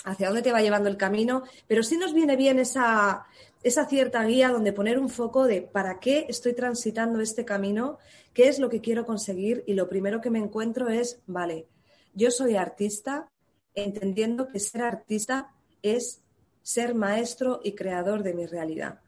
hacia 0.05 0.27
dónde 0.27 0.43
te 0.43 0.53
va 0.53 0.61
llevando 0.61 0.89
el 0.89 0.97
camino, 0.97 1.45
pero 1.67 1.83
sí 1.83 1.97
nos 1.97 2.13
viene 2.13 2.37
bien 2.37 2.59
esa, 2.59 3.27
esa 3.65 3.87
cierta 3.87 4.23
guía 4.25 4.51
donde 4.51 4.75
poner 4.75 4.99
un 4.99 5.09
foco 5.09 5.47
de 5.47 5.63
para 5.63 5.99
qué 5.99 6.27
estoy 6.29 6.53
transitando 6.53 7.21
este 7.21 7.47
camino, 7.47 7.99
qué 8.35 8.49
es 8.49 8.59
lo 8.59 8.69
que 8.69 8.83
quiero 8.83 9.07
conseguir 9.07 9.65
y 9.67 9.73
lo 9.73 9.89
primero 9.89 10.21
que 10.21 10.31
me 10.31 10.39
encuentro 10.39 10.91
es, 10.91 11.23
vale, 11.27 11.67
yo 12.13 12.31
soy 12.31 12.57
artista, 12.57 13.33
entendiendo 13.75 14.49
que 14.49 14.61
ser 14.61 14.83
artista 14.83 15.55
es 15.83 16.23
ser 16.63 16.95
maestro 16.95 17.61
y 17.65 17.73
creador 17.73 18.23
de 18.23 18.35
mi 18.35 18.47
realidad. 18.47 19.01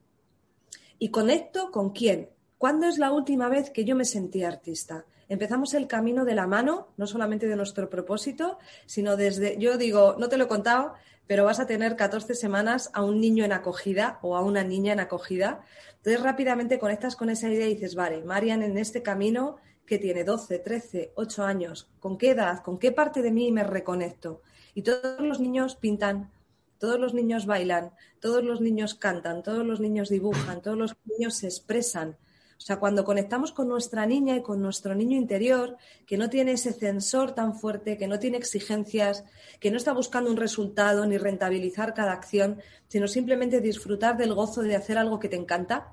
Y 0.99 1.11
conecto 1.11 1.71
con 1.71 1.91
quién. 1.91 2.31
¿Cuándo 2.57 2.87
es 2.87 2.97
la 2.97 3.13
última 3.13 3.51
vez 3.51 3.69
que 3.69 3.85
yo 3.85 3.95
me 3.95 4.07
sentí 4.07 4.43
artista? 4.43 5.05
Empezamos 5.29 5.75
el 5.75 5.87
camino 5.87 6.25
de 6.25 6.35
la 6.35 6.47
mano, 6.47 6.89
no 6.97 7.07
solamente 7.07 7.47
de 7.47 7.57
nuestro 7.57 7.91
propósito, 7.91 8.59
sino 8.87 9.17
desde, 9.17 9.59
yo 9.59 9.77
digo, 9.77 10.17
no 10.19 10.29
te 10.31 10.39
lo 10.39 10.45
he 10.45 10.49
contado, 10.49 10.95
pero 11.26 11.45
vas 11.45 11.61
a 11.61 11.66
tener 11.66 11.97
14 11.97 12.35
semanas 12.35 12.90
a 12.92 13.02
un 13.02 13.21
niño 13.21 13.45
en 13.45 13.52
acogida 13.52 14.18
o 14.23 14.37
a 14.37 14.42
una 14.42 14.62
niña 14.62 14.92
en 14.92 15.00
acogida. 15.00 15.62
Entonces 15.97 16.23
rápidamente 16.23 16.78
conectas 16.78 17.16
con 17.16 17.30
esa 17.30 17.49
idea 17.49 17.66
y 17.66 17.75
dices, 17.75 17.95
vale, 17.95 18.23
Marian 18.23 18.62
en 18.62 18.78
este 18.78 19.02
camino 19.02 19.56
que 19.87 19.99
tiene 19.99 20.25
12, 20.25 20.59
13, 20.59 21.12
8 21.14 21.45
años, 21.45 21.88
¿con 22.00 22.18
qué 22.18 22.30
edad, 22.30 22.62
con 22.62 22.78
qué 22.78 22.92
parte 22.92 23.23
de 23.23 23.30
mí 23.30 23.52
me 23.52 23.64
reconecto? 23.64 24.42
Y 24.75 24.83
todos 24.83 25.21
los 25.21 25.40
niños 25.40 25.76
pintan, 25.76 26.30
todos 26.78 27.00
los 27.00 27.14
niños 27.14 27.47
bailan, 27.47 27.92
todos 28.21 28.45
los 28.45 28.61
niños 28.61 28.95
cantan, 28.95 29.42
todos 29.42 29.64
los 29.64 29.80
niños 29.80 30.09
dibujan, 30.09 30.61
todos 30.61 30.76
los 30.76 30.97
niños 31.04 31.35
se 31.35 31.47
expresan. 31.47 32.16
O 32.59 32.61
sea, 32.67 32.79
cuando 32.79 33.05
conectamos 33.05 33.53
con 33.53 33.69
nuestra 33.69 34.07
niña 34.07 34.37
y 34.37 34.43
con 34.43 34.63
nuestro 34.63 34.95
niño 34.95 35.17
interior, 35.17 35.77
que 36.07 36.17
no 36.17 36.31
tiene 36.31 36.53
ese 36.53 36.73
sensor 36.73 37.33
tan 37.33 37.55
fuerte, 37.55 37.99
que 37.99 38.09
no 38.09 38.19
tiene 38.19 38.39
exigencias, 38.39 39.25
que 39.61 39.71
no 39.71 39.77
está 39.77 39.93
buscando 39.93 40.31
un 40.31 40.37
resultado 40.37 41.05
ni 41.07 41.19
rentabilizar 41.19 41.93
cada 41.93 42.13
acción, 42.13 42.61
sino 42.89 43.09
simplemente 43.09 43.61
disfrutar 43.61 44.17
del 44.17 44.35
gozo 44.35 44.63
de 44.63 44.75
hacer 44.75 44.97
algo 44.97 45.19
que 45.19 45.29
te 45.29 45.37
encanta, 45.37 45.93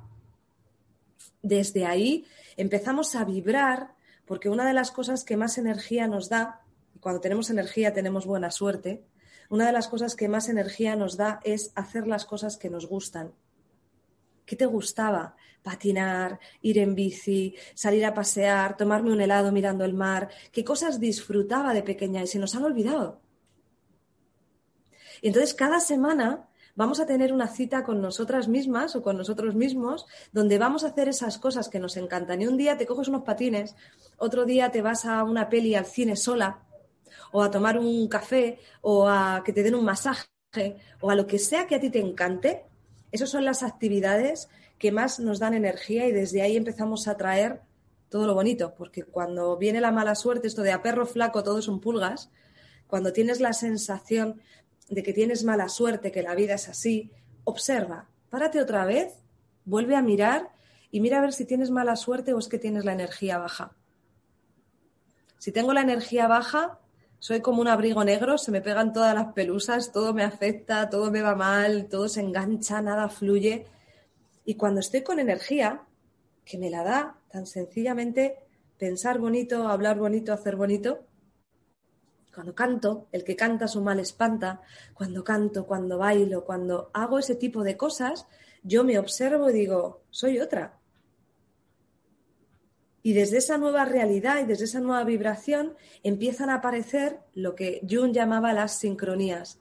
desde 1.42 1.86
ahí 1.86 2.26
empezamos 2.56 3.16
a 3.16 3.26
vibrar, 3.26 3.94
porque 4.26 4.50
una 4.50 4.66
de 4.66 4.74
las 4.74 4.92
cosas 4.92 5.26
que 5.26 5.36
más 5.36 5.58
energía 5.58 6.08
nos 6.08 6.30
da, 6.30 6.62
y 6.96 7.00
cuando 7.00 7.20
tenemos 7.20 7.50
energía 7.50 7.94
tenemos 7.94 8.26
buena 8.26 8.50
suerte, 8.50 9.04
una 9.50 9.66
de 9.68 9.74
las 9.74 9.90
cosas 9.90 10.16
que 10.16 10.30
más 10.30 10.48
energía 10.48 10.96
nos 10.96 11.18
da 11.18 11.42
es 11.44 11.74
hacer 11.76 12.08
las 12.08 12.26
cosas 12.26 12.58
que 12.58 12.70
nos 12.70 12.88
gustan. 12.88 13.34
¿Qué 14.46 14.56
te 14.56 14.66
gustaba? 14.66 15.36
Patinar, 15.64 16.40
ir 16.62 16.78
en 16.78 16.94
bici, 16.94 17.56
salir 17.74 18.06
a 18.06 18.14
pasear, 18.14 18.76
tomarme 18.76 19.14
un 19.14 19.22
helado 19.22 19.52
mirando 19.52 19.86
el 19.86 19.94
mar. 19.94 20.30
¿Qué 20.52 20.64
cosas 20.64 21.00
disfrutaba 21.00 21.74
de 21.74 21.84
pequeña 21.84 22.22
y 22.22 22.28
se 22.28 22.38
nos 22.38 22.54
han 22.56 22.66
olvidado? 22.66 23.22
Y 25.22 25.28
entonces 25.28 25.54
cada 25.54 25.80
semana 25.80 26.50
vamos 26.76 27.00
a 27.00 27.06
tener 27.06 27.32
una 27.32 27.48
cita 27.48 27.84
con 27.84 28.02
nosotras 28.02 28.50
mismas 28.50 28.96
o 28.96 29.02
con 29.02 29.16
nosotros 29.16 29.56
mismos 29.56 30.06
donde 30.34 30.58
vamos 30.58 30.84
a 30.84 30.88
hacer 30.88 31.08
esas 31.08 31.38
cosas 31.38 31.70
que 31.70 31.80
nos 31.80 31.96
encantan. 31.96 32.42
Y 32.42 32.48
un 32.48 32.58
día 32.58 32.78
te 32.78 32.86
coges 32.86 33.08
unos 33.08 33.24
patines, 33.24 33.76
otro 34.18 34.44
día 34.44 34.70
te 34.70 34.82
vas 34.82 35.06
a 35.06 35.24
una 35.24 35.48
peli 35.48 35.76
al 35.76 35.86
cine 35.86 36.18
sola 36.18 36.64
o 37.32 37.42
a 37.42 37.50
tomar 37.50 37.80
un 37.80 38.08
café 38.10 38.60
o 38.82 39.08
a 39.08 39.44
que 39.46 39.54
te 39.54 39.64
den 39.64 39.76
un 39.76 39.86
masaje 39.86 40.28
o 41.00 41.10
a 41.10 41.16
lo 41.16 41.26
que 41.26 41.40
sea 41.40 41.68
que 41.68 41.76
a 41.76 41.80
ti 41.80 41.90
te 41.90 42.00
encante 42.00 42.66
esas 43.14 43.30
son 43.30 43.46
las 43.46 43.62
actividades 43.62 44.50
que 44.84 44.92
más 44.92 45.22
nos 45.22 45.40
dan 45.40 45.54
energía 45.54 46.08
y 46.08 46.12
desde 46.12 46.42
ahí 46.42 46.58
empezamos 46.58 47.08
a 47.08 47.16
traer 47.16 47.62
todo 48.10 48.28
lo 48.28 48.34
bonito, 48.34 48.74
porque 48.78 49.06
cuando 49.06 49.56
viene 49.56 49.80
la 49.80 49.94
mala 49.94 50.14
suerte, 50.14 50.46
esto 50.46 50.62
de 50.62 50.74
a 50.74 50.82
perro 50.82 51.06
flaco 51.06 51.42
todo 51.42 51.62
son 51.62 51.80
pulgas, 51.80 52.30
cuando 52.86 53.14
tienes 53.14 53.40
la 53.40 53.54
sensación 53.54 54.42
de 54.90 55.02
que 55.02 55.14
tienes 55.14 55.46
mala 55.46 55.70
suerte, 55.70 56.12
que 56.12 56.22
la 56.22 56.36
vida 56.36 56.56
es 56.56 56.68
así, 56.68 57.12
observa, 57.46 58.10
párate 58.30 58.60
otra 58.60 58.84
vez, 58.84 59.14
vuelve 59.64 59.96
a 59.96 60.02
mirar 60.02 60.52
y 60.92 61.00
mira 61.00 61.20
a 61.20 61.22
ver 61.22 61.32
si 61.32 61.46
tienes 61.46 61.72
mala 61.72 61.96
suerte 61.96 62.34
o 62.34 62.40
es 62.40 62.50
que 62.50 62.60
tienes 62.60 62.84
la 62.84 62.92
energía 62.92 63.38
baja. 63.38 63.72
Si 65.38 65.54
tengo 65.54 65.72
la 65.72 65.80
energía 65.80 66.28
baja, 66.28 66.78
soy 67.20 67.40
como 67.40 67.62
un 67.62 67.70
abrigo 67.70 68.04
negro, 68.04 68.38
se 68.38 68.52
me 68.52 68.60
pegan 68.60 68.92
todas 68.92 69.16
las 69.16 69.32
pelusas, 69.32 69.94
todo 69.94 70.14
me 70.14 70.24
afecta, 70.24 70.90
todo 70.90 71.10
me 71.10 71.22
va 71.22 71.36
mal, 71.36 71.88
todo 71.88 72.10
se 72.10 72.20
engancha, 72.20 72.82
nada 72.82 73.08
fluye. 73.08 73.66
Y 74.46 74.56
cuando 74.56 74.80
estoy 74.80 75.02
con 75.04 75.20
energía, 75.20 75.84
que 76.46 76.58
me 76.58 76.70
la 76.70 76.84
da 76.84 77.20
tan 77.32 77.46
sencillamente 77.46 78.40
pensar 78.78 79.20
bonito, 79.20 79.68
hablar 79.68 79.98
bonito, 79.98 80.34
hacer 80.34 80.56
bonito, 80.56 81.06
cuando 82.34 82.56
canto, 82.56 83.08
el 83.12 83.24
que 83.24 83.36
canta 83.36 83.68
su 83.68 83.82
mal 83.82 84.00
espanta, 84.00 84.62
cuando 84.94 85.24
canto, 85.24 85.66
cuando 85.68 85.98
bailo, 86.00 86.44
cuando 86.44 86.90
hago 86.94 87.20
ese 87.20 87.36
tipo 87.36 87.64
de 87.64 87.78
cosas, 87.78 88.26
yo 88.64 88.84
me 88.84 88.98
observo 88.98 89.50
y 89.50 89.54
digo, 89.54 90.02
soy 90.10 90.40
otra, 90.40 90.80
y 93.04 93.12
desde 93.12 93.38
esa 93.38 93.58
nueva 93.58 93.84
realidad 93.84 94.40
y 94.42 94.46
desde 94.46 94.64
esa 94.64 94.80
nueva 94.80 95.04
vibración 95.04 95.76
empiezan 96.04 96.50
a 96.50 96.56
aparecer 96.56 97.20
lo 97.34 97.54
que 97.54 97.86
Jung 97.88 98.14
llamaba 98.14 98.54
las 98.54 98.80
sincronías. 98.80 99.60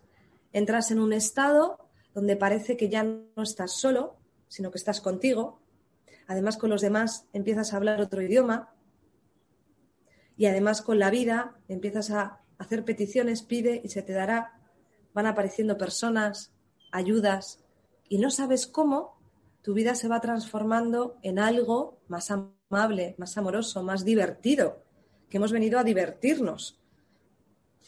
Entras 0.52 0.92
en 0.92 1.00
un 1.00 1.12
estado 1.12 1.90
donde 2.14 2.36
parece 2.36 2.76
que 2.76 2.88
ya 2.88 3.02
no 3.02 3.42
estás 3.42 3.72
solo, 3.72 4.16
sino 4.52 4.70
que 4.70 4.76
estás 4.76 5.00
contigo. 5.00 5.62
Además 6.26 6.58
con 6.58 6.68
los 6.68 6.82
demás 6.82 7.26
empiezas 7.32 7.72
a 7.72 7.78
hablar 7.78 8.02
otro 8.02 8.20
idioma. 8.20 8.74
Y 10.36 10.44
además 10.44 10.82
con 10.82 10.98
la 10.98 11.08
vida 11.08 11.56
empiezas 11.68 12.10
a, 12.10 12.42
hacer 12.58 12.84
peticiones, 12.84 13.42
pide 13.42 13.80
y 13.82 13.88
se 13.88 14.02
te 14.02 14.12
dará. 14.12 14.60
Van 15.14 15.24
apareciendo 15.24 15.78
personas, 15.78 16.52
ayudas, 16.90 17.64
y 18.10 18.18
no 18.18 18.30
sabes 18.30 18.66
cómo, 18.66 19.18
tu 19.62 19.72
vida 19.72 19.94
se 19.94 20.06
va 20.06 20.20
transformando 20.20 21.16
en 21.22 21.38
algo 21.38 21.98
más 22.08 22.30
amable, 22.30 23.14
más 23.16 23.38
amoroso, 23.38 23.82
más 23.82 24.04
divertido, 24.04 24.84
que 25.30 25.38
hemos 25.38 25.50
venido 25.50 25.78
a 25.78 25.84
divertirnos. 25.84 26.78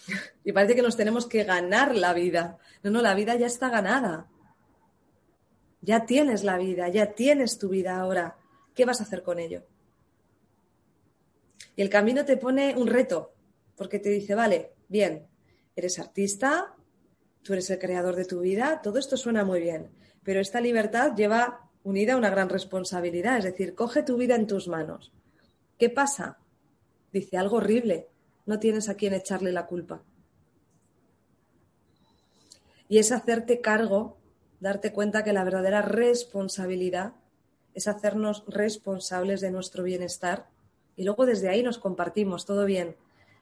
Y 0.44 0.52
parece 0.52 0.74
que 0.74 0.82
nos 0.82 0.96
tenemos 0.96 1.26
que 1.26 1.44
ganar 1.44 1.94
la 1.94 2.14
vida. 2.14 2.58
No, 2.82 2.90
no, 2.90 3.02
la 3.02 3.14
vida 3.14 3.36
ya 3.36 3.46
está 3.46 3.68
ganada. 3.68 4.28
Ya 5.84 6.06
tienes 6.06 6.44
la 6.44 6.56
vida, 6.56 6.88
ya 6.88 7.12
tienes 7.12 7.58
tu 7.58 7.68
vida 7.68 8.00
ahora. 8.00 8.38
¿Qué 8.74 8.86
vas 8.86 9.00
a 9.00 9.04
hacer 9.04 9.22
con 9.22 9.38
ello? 9.38 9.64
Y 11.76 11.82
el 11.82 11.90
camino 11.90 12.24
te 12.24 12.38
pone 12.38 12.74
un 12.74 12.86
reto, 12.86 13.34
porque 13.76 13.98
te 13.98 14.08
dice, 14.08 14.34
vale, 14.34 14.72
bien, 14.88 15.26
eres 15.76 15.98
artista, 15.98 16.74
tú 17.42 17.52
eres 17.52 17.68
el 17.68 17.78
creador 17.78 18.16
de 18.16 18.24
tu 18.24 18.40
vida, 18.40 18.80
todo 18.82 18.98
esto 18.98 19.18
suena 19.18 19.44
muy 19.44 19.60
bien, 19.60 19.90
pero 20.22 20.40
esta 20.40 20.58
libertad 20.58 21.14
lleva 21.14 21.70
unida 21.82 22.16
una 22.16 22.30
gran 22.30 22.48
responsabilidad, 22.48 23.36
es 23.36 23.44
decir, 23.44 23.74
coge 23.74 24.02
tu 24.02 24.16
vida 24.16 24.36
en 24.36 24.46
tus 24.46 24.68
manos. 24.68 25.12
¿Qué 25.78 25.90
pasa? 25.90 26.38
Dice 27.12 27.36
algo 27.36 27.58
horrible, 27.58 28.08
no 28.46 28.58
tienes 28.58 28.88
a 28.88 28.94
quien 28.94 29.12
echarle 29.12 29.52
la 29.52 29.66
culpa. 29.66 30.02
Y 32.88 32.98
es 32.98 33.12
hacerte 33.12 33.60
cargo, 33.60 34.16
darte 34.60 34.92
cuenta 34.92 35.24
que 35.24 35.32
la 35.32 35.44
verdadera 35.44 35.82
responsabilidad 35.82 37.14
es 37.74 37.88
hacernos 37.88 38.44
responsables 38.46 39.40
de 39.40 39.50
nuestro 39.50 39.82
bienestar 39.82 40.48
y 40.96 41.04
luego 41.04 41.26
desde 41.26 41.48
ahí 41.48 41.62
nos 41.62 41.78
compartimos, 41.78 42.46
todo 42.46 42.64
bien. 42.64 42.96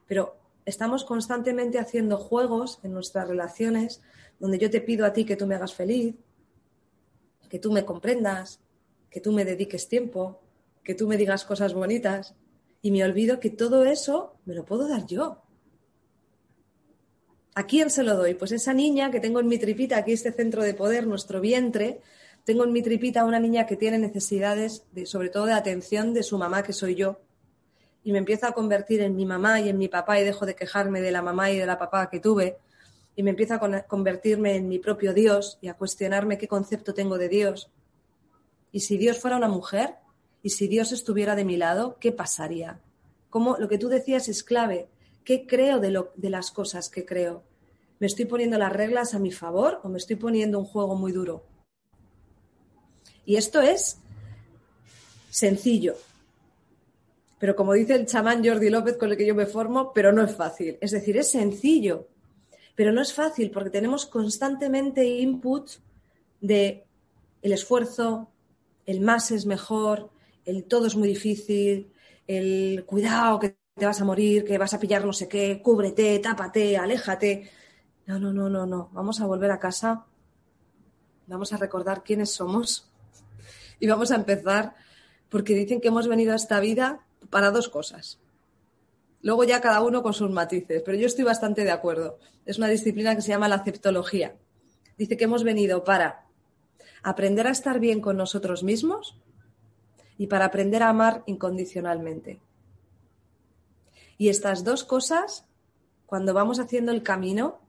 Pero 0.06 0.36
estamos 0.64 1.04
constantemente 1.04 1.78
haciendo 1.78 2.16
juegos 2.16 2.80
en 2.82 2.92
nuestras 2.92 3.28
relaciones 3.28 4.00
donde 4.38 4.58
yo 4.58 4.70
te 4.70 4.80
pido 4.80 5.04
a 5.04 5.12
ti 5.12 5.24
que 5.24 5.36
tú 5.36 5.46
me 5.46 5.54
hagas 5.54 5.74
feliz, 5.74 6.16
que 7.48 7.58
tú 7.58 7.70
me 7.70 7.84
comprendas, 7.84 8.60
que 9.10 9.20
tú 9.20 9.32
me 9.32 9.44
dediques 9.44 9.88
tiempo, 9.88 10.40
que 10.82 10.94
tú 10.94 11.06
me 11.06 11.16
digas 11.16 11.44
cosas 11.44 11.74
bonitas 11.74 12.34
y 12.80 12.90
me 12.90 13.04
olvido 13.04 13.38
que 13.38 13.50
todo 13.50 13.84
eso 13.84 14.34
me 14.44 14.54
lo 14.54 14.64
puedo 14.64 14.88
dar 14.88 15.06
yo. 15.06 15.41
¿A 17.54 17.66
quién 17.66 17.90
se 17.90 18.02
lo 18.02 18.16
doy? 18.16 18.34
Pues 18.34 18.52
esa 18.52 18.72
niña 18.72 19.10
que 19.10 19.20
tengo 19.20 19.40
en 19.40 19.48
mi 19.48 19.58
tripita, 19.58 19.98
aquí 19.98 20.12
este 20.12 20.32
centro 20.32 20.62
de 20.62 20.72
poder, 20.72 21.06
nuestro 21.06 21.40
vientre, 21.40 22.00
tengo 22.44 22.64
en 22.64 22.72
mi 22.72 22.82
tripita 22.82 23.24
una 23.24 23.38
niña 23.38 23.66
que 23.66 23.76
tiene 23.76 23.98
necesidades, 23.98 24.84
de, 24.92 25.04
sobre 25.04 25.28
todo 25.28 25.46
de 25.46 25.52
atención 25.52 26.14
de 26.14 26.22
su 26.22 26.38
mamá, 26.38 26.62
que 26.62 26.72
soy 26.72 26.94
yo, 26.94 27.20
y 28.04 28.12
me 28.12 28.18
empiezo 28.18 28.46
a 28.46 28.52
convertir 28.52 29.02
en 29.02 29.14
mi 29.14 29.26
mamá 29.26 29.60
y 29.60 29.68
en 29.68 29.78
mi 29.78 29.88
papá 29.88 30.18
y 30.18 30.24
dejo 30.24 30.46
de 30.46 30.56
quejarme 30.56 31.00
de 31.00 31.12
la 31.12 31.22
mamá 31.22 31.50
y 31.50 31.58
de 31.58 31.66
la 31.66 31.78
papá 31.78 32.08
que 32.10 32.20
tuve, 32.20 32.56
y 33.14 33.22
me 33.22 33.30
empiezo 33.30 33.54
a 33.54 33.82
convertirme 33.82 34.56
en 34.56 34.68
mi 34.68 34.78
propio 34.78 35.12
Dios 35.12 35.58
y 35.60 35.68
a 35.68 35.74
cuestionarme 35.74 36.38
qué 36.38 36.48
concepto 36.48 36.94
tengo 36.94 37.18
de 37.18 37.28
Dios. 37.28 37.70
Y 38.72 38.80
si 38.80 38.96
Dios 38.96 39.18
fuera 39.18 39.36
una 39.36 39.48
mujer 39.48 39.96
y 40.42 40.50
si 40.50 40.66
Dios 40.66 40.92
estuviera 40.92 41.36
de 41.36 41.44
mi 41.44 41.58
lado, 41.58 41.98
¿qué 42.00 42.10
pasaría? 42.10 42.80
Como 43.28 43.58
lo 43.58 43.68
que 43.68 43.76
tú 43.76 43.88
decías 43.88 44.28
es 44.28 44.42
clave. 44.42 44.88
¿Qué 45.24 45.46
creo 45.46 45.78
de, 45.78 46.30
las 46.30 46.50
cosas 46.50 46.88
que 46.88 47.04
creo? 47.04 47.44
¿Me 47.98 48.06
estoy 48.06 48.24
poniendo 48.24 48.58
las 48.58 48.72
reglas 48.72 49.14
a 49.14 49.18
mi 49.18 49.30
favor 49.30 49.80
o 49.84 49.88
me 49.88 49.98
estoy 49.98 50.16
poniendo 50.16 50.58
un 50.58 50.64
juego 50.64 50.96
muy 50.96 51.12
duro? 51.12 51.44
Y 53.24 53.36
esto 53.36 53.60
es 53.60 53.98
sencillo. 55.30 55.94
Pero 57.38 57.54
como 57.54 57.72
dice 57.72 57.94
el 57.94 58.06
chamán 58.06 58.44
Jordi 58.44 58.70
López 58.70 58.96
con 58.96 59.10
el 59.10 59.16
que 59.16 59.26
yo 59.26 59.34
me 59.34 59.46
formo, 59.46 59.92
pero 59.92 60.12
no 60.12 60.22
es 60.22 60.34
fácil. 60.34 60.78
Es 60.80 60.90
decir, 60.90 61.16
es 61.16 61.30
sencillo, 61.30 62.08
pero 62.74 62.92
no 62.92 63.00
es 63.00 63.12
fácil 63.12 63.50
porque 63.50 63.70
tenemos 63.70 64.06
constantemente 64.06 65.04
input 65.04 65.70
de 66.40 66.84
el 67.42 67.52
esfuerzo, 67.52 68.30
el 68.86 69.00
más 69.00 69.30
es 69.30 69.46
mejor, 69.46 70.10
el 70.44 70.64
todo 70.64 70.86
es 70.86 70.96
muy 70.96 71.08
difícil, 71.08 71.92
el 72.26 72.84
cuidado 72.86 73.38
que 73.38 73.61
te 73.74 73.86
vas 73.86 74.00
a 74.00 74.04
morir, 74.04 74.44
que 74.44 74.58
vas 74.58 74.74
a 74.74 74.80
pillar 74.80 75.04
no 75.04 75.12
sé 75.12 75.28
qué, 75.28 75.62
cúbrete, 75.62 76.18
tápate, 76.18 76.76
aléjate. 76.76 77.50
No, 78.06 78.18
no, 78.18 78.32
no, 78.32 78.48
no, 78.48 78.66
no. 78.66 78.90
Vamos 78.92 79.20
a 79.20 79.26
volver 79.26 79.50
a 79.50 79.58
casa. 79.58 80.04
Vamos 81.26 81.52
a 81.52 81.56
recordar 81.56 82.02
quiénes 82.02 82.30
somos. 82.30 82.90
Y 83.80 83.86
vamos 83.86 84.10
a 84.10 84.16
empezar 84.16 84.74
porque 85.28 85.54
dicen 85.54 85.80
que 85.80 85.88
hemos 85.88 86.06
venido 86.06 86.32
a 86.32 86.36
esta 86.36 86.60
vida 86.60 87.06
para 87.30 87.50
dos 87.50 87.68
cosas. 87.68 88.20
Luego 89.22 89.44
ya 89.44 89.60
cada 89.60 89.80
uno 89.80 90.02
con 90.02 90.12
sus 90.12 90.30
matices, 90.30 90.82
pero 90.84 90.98
yo 90.98 91.06
estoy 91.06 91.24
bastante 91.24 91.64
de 91.64 91.70
acuerdo. 91.70 92.18
Es 92.44 92.58
una 92.58 92.68
disciplina 92.68 93.14
que 93.14 93.22
se 93.22 93.28
llama 93.28 93.48
la 93.48 93.56
aceptología. 93.56 94.36
Dice 94.98 95.16
que 95.16 95.24
hemos 95.24 95.44
venido 95.44 95.84
para 95.84 96.26
aprender 97.02 97.46
a 97.46 97.50
estar 97.50 97.80
bien 97.80 98.00
con 98.00 98.16
nosotros 98.16 98.62
mismos 98.62 99.16
y 100.18 100.26
para 100.26 100.44
aprender 100.44 100.82
a 100.82 100.90
amar 100.90 101.22
incondicionalmente. 101.26 102.40
Y 104.18 104.28
estas 104.28 104.64
dos 104.64 104.84
cosas, 104.84 105.46
cuando 106.06 106.34
vamos 106.34 106.60
haciendo 106.60 106.92
el 106.92 107.02
camino, 107.02 107.60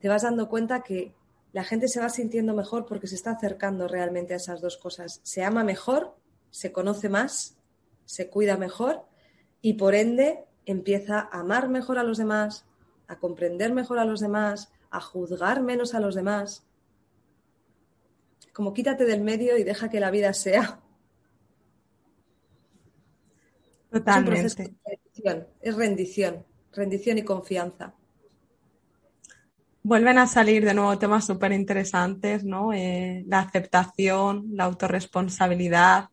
te 0.00 0.08
vas 0.08 0.22
dando 0.22 0.48
cuenta 0.48 0.82
que 0.82 1.14
la 1.52 1.64
gente 1.64 1.88
se 1.88 2.00
va 2.00 2.08
sintiendo 2.08 2.54
mejor 2.54 2.86
porque 2.86 3.06
se 3.06 3.16
está 3.16 3.32
acercando 3.32 3.88
realmente 3.88 4.34
a 4.34 4.36
esas 4.36 4.60
dos 4.60 4.76
cosas. 4.76 5.20
Se 5.24 5.44
ama 5.44 5.64
mejor, 5.64 6.16
se 6.50 6.72
conoce 6.72 7.08
más, 7.08 7.56
se 8.04 8.28
cuida 8.28 8.56
mejor 8.56 9.04
y 9.60 9.74
por 9.74 9.94
ende 9.94 10.44
empieza 10.64 11.20
a 11.20 11.40
amar 11.40 11.68
mejor 11.68 11.98
a 11.98 12.02
los 12.02 12.18
demás, 12.18 12.64
a 13.08 13.18
comprender 13.18 13.72
mejor 13.72 13.98
a 13.98 14.04
los 14.04 14.20
demás, 14.20 14.72
a 14.90 15.00
juzgar 15.00 15.62
menos 15.62 15.94
a 15.94 16.00
los 16.00 16.14
demás. 16.14 16.64
Como 18.52 18.72
quítate 18.72 19.04
del 19.04 19.22
medio 19.22 19.56
y 19.56 19.64
deja 19.64 19.90
que 19.90 20.00
la 20.00 20.10
vida 20.10 20.32
sea. 20.32 20.80
Totalmente. 23.90 24.76
Es, 24.84 24.99
es 25.60 25.76
rendición, 25.76 26.44
rendición 26.72 27.18
y 27.18 27.22
confianza. 27.22 27.94
Vuelven 29.82 30.18
a 30.18 30.26
salir 30.26 30.64
de 30.64 30.74
nuevo 30.74 30.98
temas 30.98 31.26
súper 31.26 31.52
interesantes, 31.52 32.44
¿no? 32.44 32.72
Eh, 32.72 33.24
la 33.26 33.40
aceptación, 33.40 34.48
la 34.52 34.64
autorresponsabilidad, 34.64 36.10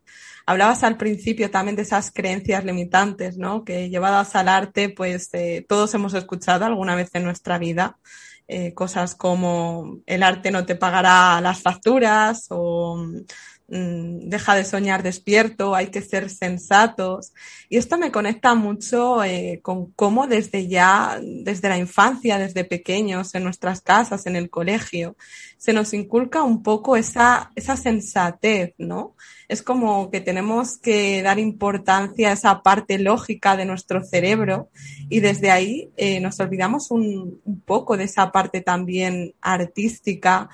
Hablabas 0.50 0.86
al 0.86 0.96
principio 0.96 1.52
también 1.52 1.76
de 1.76 1.82
esas 1.82 2.10
creencias 2.10 2.64
limitantes, 2.64 3.38
¿no? 3.38 3.66
Que 3.66 3.90
llevadas 3.90 4.34
al 4.34 4.48
arte, 4.48 4.88
pues 4.88 5.28
eh, 5.34 5.66
todos 5.68 5.94
hemos 5.94 6.14
escuchado 6.14 6.64
alguna 6.64 6.96
vez 6.96 7.10
en 7.16 7.26
nuestra 7.26 7.58
vida. 7.58 8.00
Eh, 8.48 8.74
cosas 8.74 9.14
como 9.14 10.00
el 10.06 10.24
arte 10.24 10.52
no 10.52 10.66
te 10.66 10.78
pagará 10.78 11.42
las 11.42 11.62
facturas 11.62 12.48
o 12.50 12.98
deja 13.68 14.56
de 14.56 14.64
soñar 14.64 15.04
despierto, 15.04 15.76
hay 15.76 15.88
que 15.88 16.02
ser 16.02 16.30
sensatos. 16.30 17.34
Y 17.70 17.78
esto 17.78 17.98
me 17.98 18.12
conecta 18.12 18.56
mucho 18.56 19.24
eh, 19.24 19.60
con 19.62 19.92
cómo 19.92 20.28
desde 20.28 20.68
ya, 20.68 21.20
desde 21.22 21.70
la 21.70 21.78
infancia, 21.78 22.38
desde 22.38 22.64
pequeños, 22.64 23.36
en 23.36 23.44
nuestras 23.44 23.82
casas, 23.82 24.26
en 24.26 24.38
el 24.38 24.50
colegio, 24.50 25.18
se 25.58 25.74
nos 25.74 25.94
inculca 25.94 26.44
un 26.44 26.64
poco 26.64 26.96
esa, 26.96 27.52
esa 27.56 27.76
sensatez, 27.76 28.74
¿no? 28.78 29.16
Es 29.50 29.62
como 29.64 30.12
que 30.12 30.22
tenemos 30.22 30.78
que 30.78 31.22
dar 31.22 31.40
importancia 31.40 32.30
a 32.30 32.34
esa 32.34 32.62
parte 32.62 33.00
lógica 33.00 33.56
de 33.58 33.66
nuestro 33.66 34.04
cerebro 34.04 34.70
y 35.10 35.22
desde 35.22 35.52
ahí 35.52 35.90
eh, 35.96 36.20
nos 36.20 36.40
olvidamos 36.40 36.92
un 36.92 37.42
poco 37.66 37.96
de 37.98 38.04
esa 38.06 38.32
parte 38.32 38.62
también 38.62 39.34
artística 39.42 40.50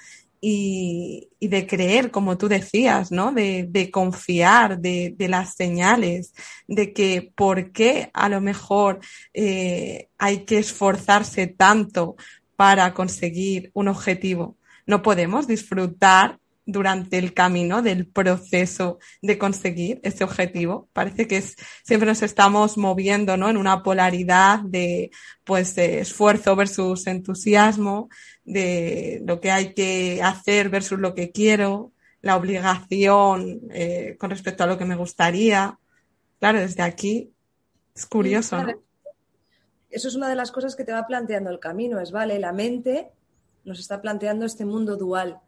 y, 0.45 1.29
de 1.39 1.65
creer, 1.65 2.11
como 2.11 2.37
tú 2.37 2.49
decías, 2.49 3.13
¿no? 3.13 3.31
De, 3.31 3.89
confiar, 3.93 4.79
de, 4.79 5.15
las 5.29 5.55
señales, 5.55 6.33
de 6.67 6.91
que 6.91 7.31
por 7.33 7.71
qué 7.71 8.11
a 8.13 8.27
lo 8.27 8.41
mejor 8.41 8.99
eh, 9.33 10.09
hay 10.17 10.39
que 10.39 10.57
esforzarse 10.57 11.47
tanto 11.47 12.17
para 12.57 12.93
conseguir 12.93 13.71
un 13.73 13.87
objetivo. 13.87 14.57
No 14.85 15.01
podemos 15.01 15.47
disfrutar 15.47 16.39
durante 16.65 17.17
el 17.17 17.33
camino 17.33 17.81
del 17.81 18.07
proceso 18.07 18.99
de 19.21 19.37
conseguir 19.37 19.99
ese 20.03 20.23
objetivo. 20.23 20.87
Parece 20.93 21.27
que 21.27 21.41
siempre 21.83 22.07
nos 22.07 22.21
estamos 22.21 22.77
moviendo, 22.77 23.35
¿no? 23.37 23.49
En 23.49 23.57
una 23.57 23.83
polaridad 23.83 24.59
de, 24.61 25.11
pues, 25.43 25.77
esfuerzo 25.77 26.55
versus 26.55 27.07
entusiasmo, 27.07 28.09
de 28.45 29.21
lo 29.25 29.39
que 29.41 29.51
hay 29.51 29.73
que 29.73 30.21
hacer 30.23 30.69
versus 30.69 30.99
lo 30.99 31.13
que 31.13 31.31
quiero, 31.31 31.91
la 32.21 32.37
obligación 32.37 33.61
eh, 33.71 34.15
con 34.17 34.29
respecto 34.29 34.63
a 34.63 34.67
lo 34.67 34.77
que 34.77 34.85
me 34.85 34.95
gustaría. 34.95 35.77
Claro, 36.39 36.59
desde 36.59 36.83
aquí 36.83 37.31
es 37.95 38.05
curioso. 38.05 38.57
Eso 39.89 40.07
es 40.07 40.15
una 40.15 40.29
de 40.29 40.35
las 40.35 40.51
cosas 40.51 40.75
que 40.75 40.83
te 40.83 40.91
va 40.91 41.05
planteando 41.05 41.51
el 41.51 41.59
camino, 41.59 41.99
es, 41.99 42.11
vale, 42.11 42.39
la 42.39 42.51
mente 42.51 43.11
nos 43.63 43.79
está 43.79 44.01
planteando 44.01 44.45
este 44.45 44.65
mundo 44.65 44.97
dual 44.97 45.39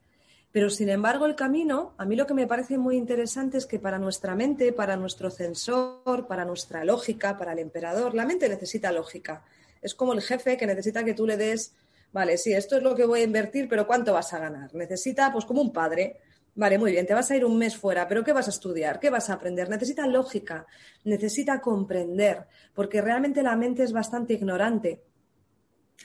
pero 0.55 0.69
sin 0.69 0.87
embargo, 0.87 1.25
el 1.25 1.35
camino, 1.35 1.95
a 1.97 2.05
mí 2.05 2.15
lo 2.15 2.25
que 2.25 2.33
me 2.33 2.47
parece 2.47 2.77
muy 2.77 2.95
interesante 2.95 3.57
es 3.57 3.65
que 3.65 3.77
para 3.77 3.99
nuestra 3.99 4.35
mente, 4.35 4.71
para 4.71 4.95
nuestro 4.95 5.29
censor, 5.29 6.27
para 6.29 6.45
nuestra 6.45 6.85
lógica, 6.85 7.37
para 7.37 7.51
el 7.51 7.59
emperador, 7.59 8.15
la 8.15 8.25
mente 8.25 8.47
necesita 8.47 8.93
lógica. 8.93 9.43
Es 9.81 9.93
como 9.95 10.13
el 10.13 10.21
jefe 10.21 10.55
que 10.55 10.65
necesita 10.65 11.03
que 11.03 11.13
tú 11.13 11.27
le 11.27 11.35
des, 11.35 11.73
vale, 12.13 12.37
sí, 12.37 12.53
esto 12.53 12.77
es 12.77 12.83
lo 12.83 12.95
que 12.95 13.05
voy 13.05 13.19
a 13.19 13.23
invertir, 13.25 13.67
pero 13.67 13.85
¿cuánto 13.85 14.13
vas 14.13 14.31
a 14.31 14.39
ganar? 14.39 14.73
Necesita, 14.73 15.29
pues 15.33 15.43
como 15.43 15.61
un 15.61 15.73
padre, 15.73 16.21
Vale, 16.57 16.77
muy 16.77 16.93
bien, 16.93 17.05
te 17.05 17.13
vas 17.13 17.29
a 17.31 17.35
ir 17.35 17.43
un 17.43 17.57
mes 17.57 17.75
fuera, 17.75 18.07
pero 18.07 18.23
¿qué 18.23 18.31
vas 18.31 18.47
a 18.47 18.51
estudiar? 18.51 19.01
¿Qué 19.01 19.09
vas 19.09 19.29
a 19.29 19.33
aprender? 19.33 19.69
Necesita 19.69 20.07
lógica, 20.07 20.65
necesita 21.03 21.59
comprender, 21.59 22.45
porque 22.73 23.01
realmente 23.01 23.43
la 23.43 23.57
mente 23.57 23.83
es 23.83 23.91
bastante 23.91 24.35
ignorante. 24.35 25.03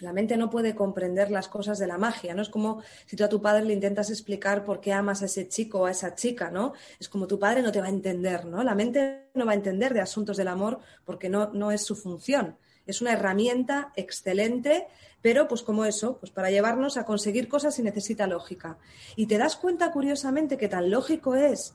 La 0.00 0.12
mente 0.12 0.37
no 0.37 0.48
puede 0.48 0.74
comprender 0.74 1.31
las 1.31 1.48
cosas 1.48 1.79
de 1.79 1.87
la 1.87 1.98
magia, 1.98 2.33
¿no? 2.35 2.42
Es 2.42 2.48
como 2.48 2.83
si 3.07 3.16
tú 3.16 3.24
a 3.24 3.29
tu 3.29 3.42
padre 3.42 3.64
le 3.64 3.74
intentas 3.74 4.09
explicar 4.09 4.64
por 4.64 4.81
qué 4.81 4.92
amas 4.92 5.22
a 5.22 5.26
ese 5.26 5.48
chico 5.48 5.81
o 5.81 5.87
a 5.87 5.90
esa 5.90 6.14
chica, 6.14 6.50
¿no? 6.50 6.72
Es 6.98 7.09
como 7.09 7.26
tu 7.26 7.38
padre 7.38 7.61
no 7.62 7.72
te 7.72 7.81
va 7.81 7.87
a 7.87 7.90
entender, 7.90 8.46
¿no? 8.46 8.62
La 8.62 8.74
mente 8.74 9.31
no 9.35 9.44
va 9.44 9.53
a 9.53 9.57
entender 9.57 9.92
de 9.92 10.00
asuntos 10.00 10.37
del 10.37 10.48
amor 10.48 10.79
porque 11.05 11.29
no, 11.29 11.50
no 11.53 11.70
es 11.72 11.85
su 11.85 11.96
función. 11.96 12.57
Es 12.87 13.00
una 13.00 13.12
herramienta 13.12 13.92
excelente 13.96 14.87
pero 15.22 15.48
pues 15.48 15.62
como 15.62 15.85
eso, 15.85 16.18
pues 16.18 16.33
para 16.33 16.50
llevarnos 16.50 16.96
a 16.96 17.05
conseguir 17.05 17.48
cosas 17.48 17.74
se 17.74 17.83
necesita 17.83 18.26
lógica. 18.26 18.79
Y 19.16 19.26
te 19.26 19.38
das 19.38 19.57
cuenta 19.57 19.92
curiosamente 19.92 20.57
que 20.57 20.68
tan 20.68 20.90
lógico 20.90 21.35
es 21.35 21.74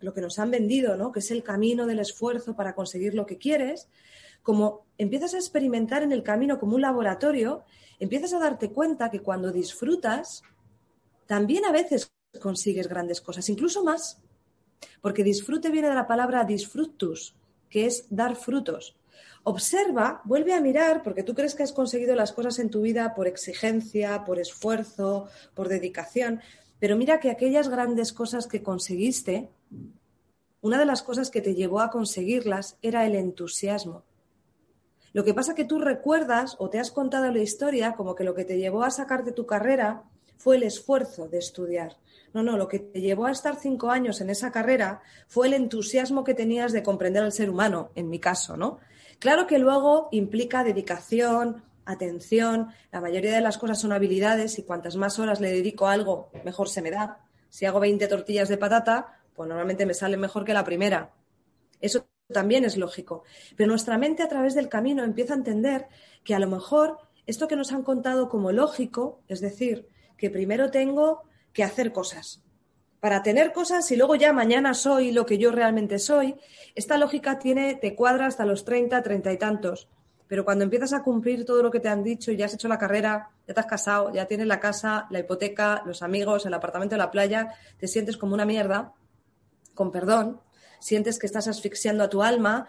lo 0.00 0.14
que 0.14 0.20
nos 0.20 0.38
han 0.38 0.50
vendido, 0.50 0.96
¿no? 0.96 1.12
Que 1.12 1.20
es 1.20 1.30
el 1.30 1.42
camino 1.42 1.86
del 1.86 2.00
esfuerzo 2.00 2.56
para 2.56 2.74
conseguir 2.74 3.14
lo 3.14 3.26
que 3.26 3.38
quieres, 3.38 3.88
como 4.42 4.86
empiezas 4.98 5.34
a 5.34 5.38
experimentar 5.38 6.02
en 6.02 6.12
el 6.12 6.22
camino 6.22 6.58
como 6.58 6.76
un 6.76 6.82
laboratorio, 6.82 7.64
empiezas 7.98 8.32
a 8.32 8.38
darte 8.38 8.70
cuenta 8.70 9.10
que 9.10 9.20
cuando 9.20 9.52
disfrutas, 9.52 10.42
también 11.26 11.64
a 11.64 11.72
veces 11.72 12.12
consigues 12.40 12.88
grandes 12.88 13.20
cosas, 13.20 13.48
incluso 13.48 13.84
más. 13.84 14.20
Porque 15.00 15.24
disfrute 15.24 15.70
viene 15.70 15.88
de 15.88 15.94
la 15.94 16.06
palabra 16.06 16.44
disfrutus, 16.44 17.36
que 17.70 17.86
es 17.86 18.06
dar 18.10 18.36
frutos. 18.36 18.96
Observa, 19.44 20.20
vuelve 20.24 20.54
a 20.54 20.60
mirar, 20.60 21.02
porque 21.02 21.22
tú 21.22 21.34
crees 21.34 21.54
que 21.54 21.62
has 21.62 21.72
conseguido 21.72 22.14
las 22.14 22.32
cosas 22.32 22.58
en 22.58 22.70
tu 22.70 22.82
vida 22.82 23.14
por 23.14 23.26
exigencia, 23.26 24.24
por 24.24 24.38
esfuerzo, 24.38 25.28
por 25.54 25.68
dedicación, 25.68 26.40
pero 26.78 26.96
mira 26.96 27.20
que 27.20 27.30
aquellas 27.30 27.68
grandes 27.68 28.12
cosas 28.12 28.46
que 28.46 28.62
conseguiste, 28.62 29.50
una 30.60 30.78
de 30.78 30.86
las 30.86 31.02
cosas 31.02 31.30
que 31.30 31.40
te 31.40 31.54
llevó 31.54 31.80
a 31.80 31.90
conseguirlas 31.90 32.76
era 32.82 33.06
el 33.06 33.14
entusiasmo. 33.14 34.04
Lo 35.12 35.24
que 35.24 35.34
pasa 35.34 35.54
que 35.54 35.64
tú 35.64 35.78
recuerdas 35.78 36.56
o 36.58 36.70
te 36.70 36.78
has 36.78 36.90
contado 36.90 37.30
la 37.30 37.40
historia 37.40 37.94
como 37.94 38.14
que 38.14 38.24
lo 38.24 38.34
que 38.34 38.44
te 38.44 38.58
llevó 38.58 38.82
a 38.82 38.90
sacarte 38.90 39.32
tu 39.32 39.46
carrera 39.46 40.04
fue 40.38 40.56
el 40.56 40.62
esfuerzo 40.62 41.28
de 41.28 41.38
estudiar. 41.38 41.96
No, 42.32 42.42
no, 42.42 42.56
lo 42.56 42.66
que 42.66 42.78
te 42.78 43.00
llevó 43.00 43.26
a 43.26 43.30
estar 43.30 43.56
cinco 43.56 43.90
años 43.90 44.20
en 44.20 44.30
esa 44.30 44.50
carrera 44.50 45.02
fue 45.28 45.46
el 45.46 45.54
entusiasmo 45.54 46.24
que 46.24 46.34
tenías 46.34 46.72
de 46.72 46.82
comprender 46.82 47.22
al 47.22 47.32
ser 47.32 47.50
humano, 47.50 47.90
en 47.94 48.08
mi 48.08 48.18
caso, 48.18 48.56
¿no? 48.56 48.78
Claro 49.18 49.46
que 49.46 49.58
luego 49.58 50.08
implica 50.10 50.64
dedicación, 50.64 51.62
atención, 51.84 52.68
la 52.90 53.00
mayoría 53.00 53.34
de 53.34 53.40
las 53.40 53.58
cosas 53.58 53.80
son 53.80 53.92
habilidades 53.92 54.58
y 54.58 54.62
cuantas 54.62 54.96
más 54.96 55.18
horas 55.18 55.40
le 55.40 55.52
dedico 55.52 55.86
a 55.86 55.92
algo, 55.92 56.30
mejor 56.44 56.68
se 56.68 56.82
me 56.82 56.90
da. 56.90 57.20
Si 57.48 57.66
hago 57.66 57.80
20 57.80 58.08
tortillas 58.08 58.48
de 58.48 58.56
patata, 58.56 59.20
pues 59.34 59.48
normalmente 59.48 59.86
me 59.86 59.94
sale 59.94 60.16
mejor 60.16 60.44
que 60.44 60.54
la 60.54 60.64
primera. 60.64 61.12
Eso 61.80 62.06
también 62.32 62.64
es 62.64 62.76
lógico. 62.76 63.24
Pero 63.56 63.68
nuestra 63.68 63.98
mente 63.98 64.22
a 64.22 64.28
través 64.28 64.54
del 64.54 64.68
camino 64.68 65.04
empieza 65.04 65.34
a 65.34 65.36
entender 65.36 65.88
que 66.24 66.34
a 66.34 66.38
lo 66.38 66.48
mejor 66.48 66.98
esto 67.26 67.48
que 67.48 67.56
nos 67.56 67.72
han 67.72 67.82
contado 67.82 68.28
como 68.28 68.52
lógico, 68.52 69.20
es 69.28 69.40
decir, 69.40 69.88
que 70.16 70.30
primero 70.30 70.70
tengo 70.70 71.22
que 71.52 71.64
hacer 71.64 71.92
cosas, 71.92 72.42
para 73.02 73.24
tener 73.24 73.52
cosas 73.52 73.90
y 73.90 73.96
luego 73.96 74.14
ya 74.14 74.32
mañana 74.32 74.74
soy 74.74 75.10
lo 75.10 75.26
que 75.26 75.36
yo 75.36 75.50
realmente 75.50 75.98
soy, 75.98 76.36
esta 76.76 76.98
lógica 76.98 77.36
tiene, 77.40 77.74
te 77.74 77.96
cuadra 77.96 78.26
hasta 78.26 78.46
los 78.46 78.64
30, 78.64 79.02
30 79.02 79.32
y 79.32 79.38
tantos. 79.38 79.88
Pero 80.28 80.44
cuando 80.44 80.62
empiezas 80.62 80.92
a 80.92 81.02
cumplir 81.02 81.44
todo 81.44 81.64
lo 81.64 81.72
que 81.72 81.80
te 81.80 81.88
han 81.88 82.04
dicho 82.04 82.30
ya 82.30 82.46
has 82.46 82.54
hecho 82.54 82.68
la 82.68 82.78
carrera, 82.78 83.30
ya 83.48 83.54
te 83.54 83.58
has 83.58 83.66
casado, 83.66 84.12
ya 84.12 84.26
tienes 84.26 84.46
la 84.46 84.60
casa, 84.60 85.08
la 85.10 85.18
hipoteca, 85.18 85.82
los 85.84 86.00
amigos, 86.02 86.46
el 86.46 86.54
apartamento 86.54 86.94
de 86.94 87.00
la 87.00 87.10
playa, 87.10 87.52
te 87.76 87.88
sientes 87.88 88.16
como 88.16 88.34
una 88.34 88.44
mierda, 88.44 88.92
con 89.74 89.90
perdón, 89.90 90.40
sientes 90.82 91.18
que 91.18 91.26
estás 91.26 91.48
asfixiando 91.48 92.04
a 92.04 92.10
tu 92.10 92.22
alma, 92.22 92.68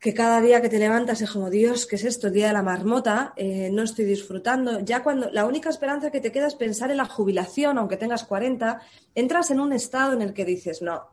que 0.00 0.12
cada 0.12 0.40
día 0.40 0.60
que 0.60 0.68
te 0.68 0.78
levantas 0.78 1.22
es 1.22 1.30
como, 1.30 1.48
Dios, 1.48 1.86
¿qué 1.86 1.96
es 1.96 2.04
esto? 2.04 2.26
El 2.26 2.34
día 2.34 2.48
de 2.48 2.52
la 2.52 2.62
marmota, 2.62 3.32
eh, 3.36 3.70
no 3.72 3.82
estoy 3.82 4.04
disfrutando. 4.04 4.80
Ya 4.80 5.02
cuando 5.02 5.30
la 5.30 5.46
única 5.46 5.70
esperanza 5.70 6.10
que 6.10 6.20
te 6.20 6.30
queda 6.30 6.46
es 6.46 6.54
pensar 6.54 6.90
en 6.90 6.98
la 6.98 7.06
jubilación, 7.06 7.78
aunque 7.78 7.96
tengas 7.96 8.24
40, 8.24 8.80
entras 9.14 9.50
en 9.50 9.60
un 9.60 9.72
estado 9.72 10.12
en 10.12 10.22
el 10.22 10.34
que 10.34 10.44
dices, 10.44 10.82
no, 10.82 11.08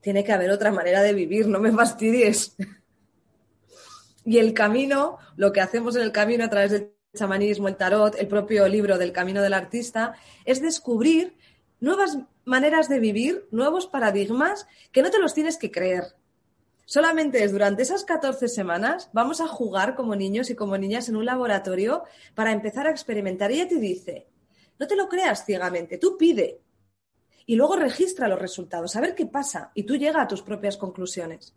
tiene 0.00 0.22
que 0.22 0.32
haber 0.32 0.50
otra 0.50 0.70
manera 0.70 1.02
de 1.02 1.14
vivir, 1.14 1.48
no 1.48 1.60
me 1.60 1.72
fastidies. 1.72 2.56
y 4.24 4.38
el 4.38 4.52
camino, 4.52 5.18
lo 5.36 5.52
que 5.52 5.60
hacemos 5.60 5.96
en 5.96 6.02
el 6.02 6.12
camino 6.12 6.44
a 6.44 6.50
través 6.50 6.72
del 6.72 6.92
chamanismo, 7.14 7.68
el 7.68 7.76
tarot, 7.76 8.16
el 8.18 8.28
propio 8.28 8.68
libro 8.68 8.98
del 8.98 9.12
camino 9.12 9.40
del 9.40 9.54
artista, 9.54 10.14
es 10.44 10.60
descubrir 10.60 11.36
nuevas 11.80 12.18
maneras 12.46 12.88
de 12.88 13.00
vivir, 13.00 13.46
nuevos 13.50 13.86
paradigmas 13.86 14.66
que 14.92 15.02
no 15.02 15.10
te 15.10 15.18
los 15.18 15.34
tienes 15.34 15.58
que 15.58 15.70
creer 15.70 16.14
Solamente 16.88 17.42
es 17.42 17.50
durante 17.50 17.82
esas 17.82 18.04
14 18.04 18.46
semanas 18.46 19.10
vamos 19.12 19.40
a 19.40 19.48
jugar 19.48 19.96
como 19.96 20.14
niños 20.14 20.50
y 20.50 20.54
como 20.54 20.78
niñas 20.78 21.08
en 21.08 21.16
un 21.16 21.24
laboratorio 21.24 22.04
para 22.36 22.52
empezar 22.52 22.86
a 22.86 22.90
experimentar. 22.90 23.50
Ella 23.50 23.66
te 23.66 23.80
dice, 23.80 24.28
no 24.78 24.86
te 24.86 24.94
lo 24.94 25.08
creas 25.08 25.44
ciegamente, 25.44 25.98
tú 25.98 26.16
pide 26.16 26.60
y 27.44 27.56
luego 27.56 27.74
registra 27.74 28.28
los 28.28 28.38
resultados, 28.38 28.94
a 28.94 29.00
ver 29.00 29.16
qué 29.16 29.26
pasa 29.26 29.72
y 29.74 29.82
tú 29.82 29.96
llega 29.96 30.22
a 30.22 30.28
tus 30.28 30.42
propias 30.42 30.76
conclusiones. 30.76 31.56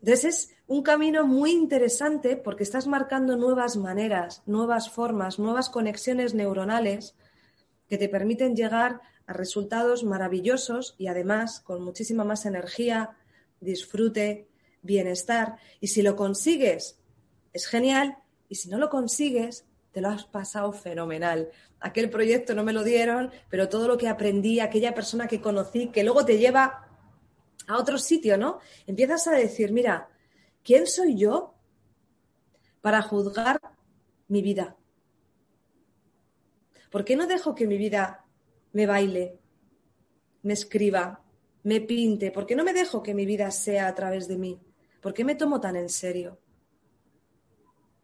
Entonces 0.00 0.24
es 0.24 0.56
un 0.66 0.82
camino 0.82 1.26
muy 1.26 1.52
interesante 1.52 2.38
porque 2.38 2.62
estás 2.62 2.86
marcando 2.86 3.36
nuevas 3.36 3.76
maneras, 3.76 4.42
nuevas 4.46 4.88
formas, 4.88 5.38
nuevas 5.38 5.68
conexiones 5.68 6.32
neuronales 6.32 7.16
que 7.86 7.98
te 7.98 8.08
permiten 8.08 8.56
llegar 8.56 9.02
a 9.26 9.32
resultados 9.32 10.04
maravillosos 10.04 10.94
y 10.98 11.06
además 11.06 11.60
con 11.60 11.82
muchísima 11.82 12.24
más 12.24 12.46
energía, 12.46 13.16
disfrute, 13.60 14.48
bienestar. 14.82 15.56
Y 15.80 15.88
si 15.88 16.02
lo 16.02 16.16
consigues, 16.16 16.98
es 17.52 17.66
genial. 17.66 18.18
Y 18.48 18.56
si 18.56 18.68
no 18.68 18.78
lo 18.78 18.90
consigues, 18.90 19.64
te 19.92 20.00
lo 20.00 20.08
has 20.08 20.24
pasado 20.24 20.72
fenomenal. 20.72 21.50
Aquel 21.80 22.10
proyecto 22.10 22.54
no 22.54 22.64
me 22.64 22.72
lo 22.72 22.82
dieron, 22.82 23.30
pero 23.48 23.68
todo 23.68 23.88
lo 23.88 23.96
que 23.96 24.08
aprendí, 24.08 24.60
aquella 24.60 24.94
persona 24.94 25.26
que 25.26 25.40
conocí, 25.40 25.88
que 25.88 26.04
luego 26.04 26.24
te 26.24 26.38
lleva 26.38 26.88
a 27.66 27.78
otro 27.78 27.98
sitio, 27.98 28.36
¿no? 28.36 28.58
Empiezas 28.86 29.26
a 29.26 29.32
decir, 29.32 29.72
mira, 29.72 30.08
¿quién 30.62 30.86
soy 30.86 31.16
yo 31.16 31.54
para 32.80 33.02
juzgar 33.02 33.60
mi 34.28 34.42
vida? 34.42 34.76
¿Por 36.90 37.04
qué 37.04 37.16
no 37.16 37.26
dejo 37.26 37.54
que 37.54 37.66
mi 37.66 37.78
vida 37.78 38.23
me 38.74 38.86
baile, 38.86 39.38
me 40.42 40.52
escriba, 40.52 41.24
me 41.62 41.80
pinte? 41.80 42.30
¿Por 42.30 42.44
qué 42.44 42.54
no 42.54 42.64
me 42.64 42.74
dejo 42.74 43.02
que 43.02 43.14
mi 43.14 43.24
vida 43.24 43.50
sea 43.50 43.88
a 43.88 43.94
través 43.94 44.28
de 44.28 44.36
mí? 44.36 44.60
¿Por 45.00 45.14
qué 45.14 45.24
me 45.24 45.34
tomo 45.34 45.60
tan 45.60 45.76
en 45.76 45.88
serio? 45.88 46.38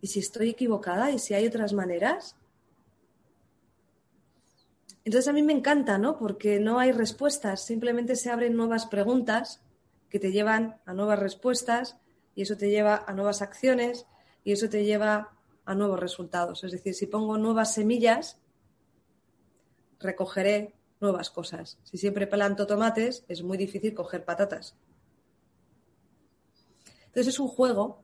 ¿Y 0.00 0.06
si 0.06 0.20
estoy 0.20 0.50
equivocada? 0.50 1.10
¿Y 1.10 1.18
si 1.18 1.34
hay 1.34 1.46
otras 1.46 1.72
maneras? 1.72 2.36
Entonces 5.04 5.28
a 5.28 5.32
mí 5.32 5.42
me 5.42 5.52
encanta, 5.52 5.98
¿no? 5.98 6.18
Porque 6.18 6.60
no 6.60 6.78
hay 6.78 6.92
respuestas, 6.92 7.64
simplemente 7.64 8.16
se 8.16 8.30
abren 8.30 8.56
nuevas 8.56 8.86
preguntas 8.86 9.62
que 10.08 10.20
te 10.20 10.30
llevan 10.30 10.80
a 10.86 10.94
nuevas 10.94 11.18
respuestas 11.18 11.98
y 12.34 12.42
eso 12.42 12.56
te 12.56 12.70
lleva 12.70 13.04
a 13.06 13.12
nuevas 13.12 13.42
acciones 13.42 14.06
y 14.44 14.52
eso 14.52 14.68
te 14.68 14.84
lleva 14.84 15.36
a 15.64 15.74
nuevos 15.74 15.98
resultados. 15.98 16.64
Es 16.64 16.72
decir, 16.72 16.94
si 16.94 17.06
pongo 17.06 17.38
nuevas 17.38 17.74
semillas, 17.74 18.40
recogeré 20.00 20.74
nuevas 21.00 21.30
cosas. 21.30 21.78
Si 21.84 21.98
siempre 21.98 22.26
planto 22.26 22.66
tomates, 22.66 23.24
es 23.28 23.42
muy 23.42 23.56
difícil 23.56 23.94
coger 23.94 24.24
patatas. 24.24 24.76
Entonces 27.06 27.34
es 27.34 27.40
un 27.40 27.48
juego, 27.48 28.02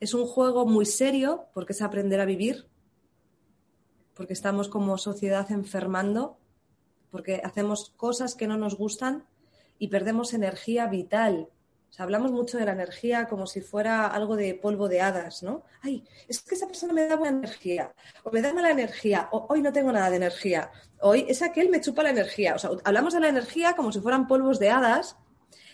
es 0.00 0.14
un 0.14 0.26
juego 0.26 0.66
muy 0.66 0.86
serio 0.86 1.46
porque 1.54 1.72
es 1.72 1.82
aprender 1.82 2.20
a 2.20 2.24
vivir, 2.24 2.68
porque 4.14 4.32
estamos 4.32 4.68
como 4.68 4.98
sociedad 4.98 5.50
enfermando, 5.50 6.38
porque 7.10 7.40
hacemos 7.44 7.90
cosas 7.96 8.34
que 8.34 8.46
no 8.46 8.56
nos 8.56 8.76
gustan 8.76 9.26
y 9.78 9.88
perdemos 9.88 10.34
energía 10.34 10.86
vital 10.86 11.50
hablamos 11.98 12.32
mucho 12.32 12.58
de 12.58 12.66
la 12.66 12.72
energía 12.72 13.26
como 13.26 13.46
si 13.46 13.60
fuera 13.60 14.06
algo 14.06 14.36
de 14.36 14.54
polvo 14.54 14.88
de 14.88 15.00
hadas, 15.00 15.42
¿no? 15.42 15.64
Ay, 15.82 16.04
es 16.28 16.42
que 16.42 16.54
esa 16.54 16.66
persona 16.66 16.92
me 16.92 17.06
da 17.06 17.16
buena 17.16 17.38
energía, 17.38 17.94
o 18.22 18.30
me 18.30 18.42
da 18.42 18.52
mala 18.52 18.70
energía, 18.70 19.28
o 19.32 19.46
hoy 19.48 19.62
no 19.62 19.72
tengo 19.72 19.92
nada 19.92 20.10
de 20.10 20.16
energía, 20.16 20.70
hoy 21.00 21.24
es 21.28 21.42
aquel 21.42 21.70
me 21.70 21.80
chupa 21.80 22.02
la 22.02 22.10
energía. 22.10 22.54
O 22.54 22.58
sea, 22.58 22.70
hablamos 22.84 23.14
de 23.14 23.20
la 23.20 23.28
energía 23.28 23.74
como 23.74 23.92
si 23.92 24.00
fueran 24.00 24.26
polvos 24.26 24.58
de 24.58 24.70
hadas, 24.70 25.16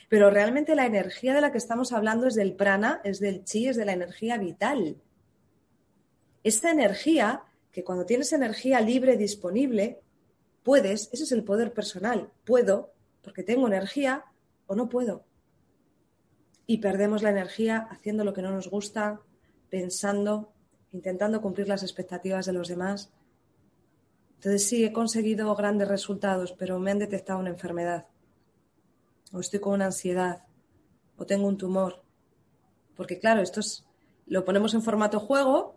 pero 0.08 0.30
realmente 0.30 0.74
la 0.74 0.86
energía 0.86 1.34
de 1.34 1.40
la 1.40 1.52
que 1.52 1.58
estamos 1.58 1.92
hablando 1.92 2.26
es 2.26 2.34
del 2.34 2.54
prana, 2.54 3.00
es 3.04 3.18
del 3.18 3.44
chi, 3.44 3.68
es 3.68 3.76
de 3.76 3.84
la 3.84 3.92
energía 3.92 4.36
vital. 4.38 5.00
Esta 6.44 6.70
energía, 6.70 7.44
que 7.70 7.82
cuando 7.82 8.04
tienes 8.04 8.32
energía 8.32 8.80
libre 8.80 9.16
disponible, 9.16 10.00
puedes, 10.62 11.08
ese 11.12 11.24
es 11.24 11.32
el 11.32 11.44
poder 11.44 11.72
personal, 11.72 12.30
puedo, 12.44 12.92
porque 13.22 13.42
tengo 13.42 13.66
energía, 13.66 14.24
o 14.66 14.74
no 14.74 14.88
puedo 14.88 15.24
y 16.72 16.78
perdemos 16.78 17.22
la 17.22 17.28
energía 17.28 17.86
haciendo 17.90 18.24
lo 18.24 18.32
que 18.32 18.40
no 18.40 18.50
nos 18.50 18.70
gusta, 18.70 19.20
pensando, 19.68 20.54
intentando 20.92 21.42
cumplir 21.42 21.68
las 21.68 21.82
expectativas 21.82 22.46
de 22.46 22.54
los 22.54 22.66
demás. 22.66 23.12
Entonces 24.36 24.66
sí, 24.66 24.82
he 24.82 24.90
conseguido 24.90 25.54
grandes 25.54 25.86
resultados, 25.86 26.52
pero 26.52 26.78
me 26.78 26.90
han 26.90 26.98
detectado 26.98 27.40
una 27.40 27.50
enfermedad, 27.50 28.06
o 29.32 29.40
estoy 29.40 29.60
con 29.60 29.74
una 29.74 29.84
ansiedad, 29.84 30.44
o 31.18 31.26
tengo 31.26 31.46
un 31.46 31.58
tumor. 31.58 32.02
Porque 32.96 33.18
claro, 33.18 33.42
esto 33.42 33.60
es, 33.60 33.84
lo 34.24 34.42
ponemos 34.46 34.72
en 34.72 34.80
formato 34.80 35.20
juego, 35.20 35.76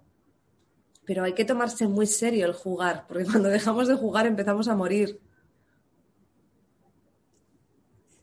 pero 1.03 1.25
hay 1.25 1.33
que 1.33 1.43
tomarse 1.43 1.89
muy 1.89 2.07
serio 2.07 2.45
el 2.45 2.53
jugar, 2.53 3.03
porque 3.05 3.25
cuando 3.29 3.49
dejamos 3.49 3.89
de 3.89 3.95
jugar 3.95 4.27
empezamos 4.27 4.69
a 4.69 4.75
morir. 4.77 5.19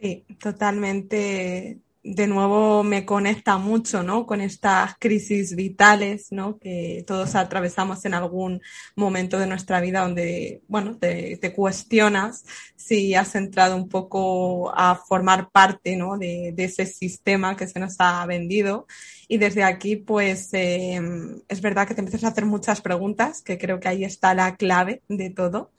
Sí, 0.01 0.25
totalmente. 0.41 1.83
De 2.05 2.27
nuevo 2.27 2.83
me 2.83 3.07
conecta 3.07 3.59
mucho, 3.59 4.03
¿no? 4.03 4.27
Con 4.27 4.41
estas 4.41 4.97
crisis 4.99 5.55
vitales, 5.55 6.33
¿no? 6.33 6.59
Que 6.59 7.05
todos 7.07 7.37
atravesamos 7.37 8.05
en 8.05 8.15
algún 8.15 8.61
momento 8.97 9.39
de 9.39 9.47
nuestra 9.47 9.81
vida 9.81 10.01
donde, 10.01 10.63
bueno, 10.67 10.99
te, 10.99 11.39
cuestionas 11.55 12.45
si 12.75 13.15
has 13.15 13.37
entrado 13.37 13.77
un 13.77 13.89
poco 13.89 14.77
a 14.77 14.97
formar 14.97 15.51
parte, 15.51 15.95
¿no? 15.95 16.19
De, 16.19 16.53
ese 16.57 16.87
sistema 16.87 17.57
que 17.57 17.69
se 17.69 17.79
nos 17.79 17.95
ha 18.01 18.27
vendido. 18.27 18.89
Y 19.29 19.39
desde 19.39 19.63
aquí, 19.63 19.95
pues, 19.95 20.49
em, 20.53 21.41
es 21.49 21.61
verdad 21.61 21.87
que 21.87 21.95
te 21.95 22.01
empiezas 22.01 22.25
a 22.25 22.29
hacer 22.29 22.47
muchas 22.47 22.81
preguntas, 22.81 23.43
que 23.43 23.59
creo 23.59 23.79
que 23.79 23.89
ahí 23.89 24.05
está 24.05 24.35
la 24.35 24.57
clave 24.57 25.03
de 25.09 25.31
todo. 25.31 25.71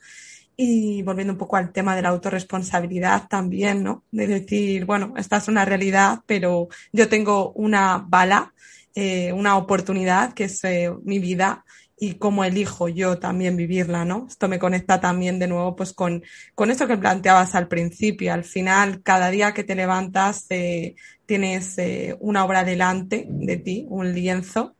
Y 0.56 1.02
volviendo 1.02 1.34
un 1.34 1.40
poco 1.40 1.56
al 1.56 1.72
tema 1.72 1.96
de 1.96 2.04
la 2.04 2.10
autorresponsabilidad 2.10 3.28
también, 3.28 3.84
¿no? 3.84 4.04
De 4.12 4.28
decir, 4.28 4.86
bueno, 4.86 5.14
esta 5.18 5.38
es 5.38 5.48
una 5.48 5.66
realidad, 5.66 6.20
pero 6.28 6.68
yo 6.92 7.10
tengo 7.10 7.52
una 7.54 8.06
bala, 8.08 8.54
eh, 8.94 9.34
una 9.34 9.58
oportunidad 9.58 10.34
que 10.34 10.46
es 10.46 10.64
eh, 10.64 10.92
mi 11.04 11.20
vida 11.20 11.66
y 11.98 12.16
cómo 12.16 12.44
elijo 12.44 12.90
yo 12.90 13.18
también 13.18 13.56
vivirla, 13.56 14.04
¿no? 14.04 14.26
Esto 14.28 14.50
me 14.50 14.60
conecta 14.60 15.00
también 15.00 15.40
de 15.40 15.48
nuevo 15.48 15.76
pues 15.76 15.94
con, 15.94 16.22
con 16.54 16.70
eso 16.70 16.86
que 16.86 16.98
planteabas 16.98 17.56
al 17.56 17.68
principio. 17.68 18.34
Al 18.34 18.44
final, 18.44 19.02
cada 19.04 19.30
día 19.30 19.54
que 19.54 19.64
te 19.64 19.74
levantas, 19.74 20.46
eh, 20.50 20.96
tienes 21.26 21.78
eh, 21.78 22.18
una 22.20 22.44
obra 22.44 22.64
delante 22.64 23.26
de 23.30 23.58
ti, 23.58 23.86
un 23.90 24.14
lienzo, 24.14 24.76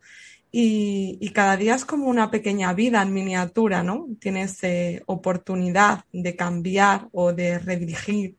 y, 0.56 1.32
cada 1.32 1.58
día 1.58 1.74
es 1.74 1.84
como 1.84 2.06
una 2.06 2.30
pequeña 2.30 2.74
vida 2.74 3.02
en 3.02 3.12
miniatura, 3.12 3.82
¿no? 3.82 4.08
Tienes 4.20 4.64
eh, 4.64 5.02
oportunidad 5.08 6.06
de 6.14 6.36
cambiar 6.36 7.08
o 7.12 7.34
de 7.34 7.58
redirigir 7.58 8.38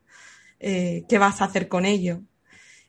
eh, 0.61 1.05
qué 1.09 1.19
vas 1.19 1.43
a 1.43 1.47
hacer 1.47 1.67
con 1.69 1.85
ello. 1.85 2.21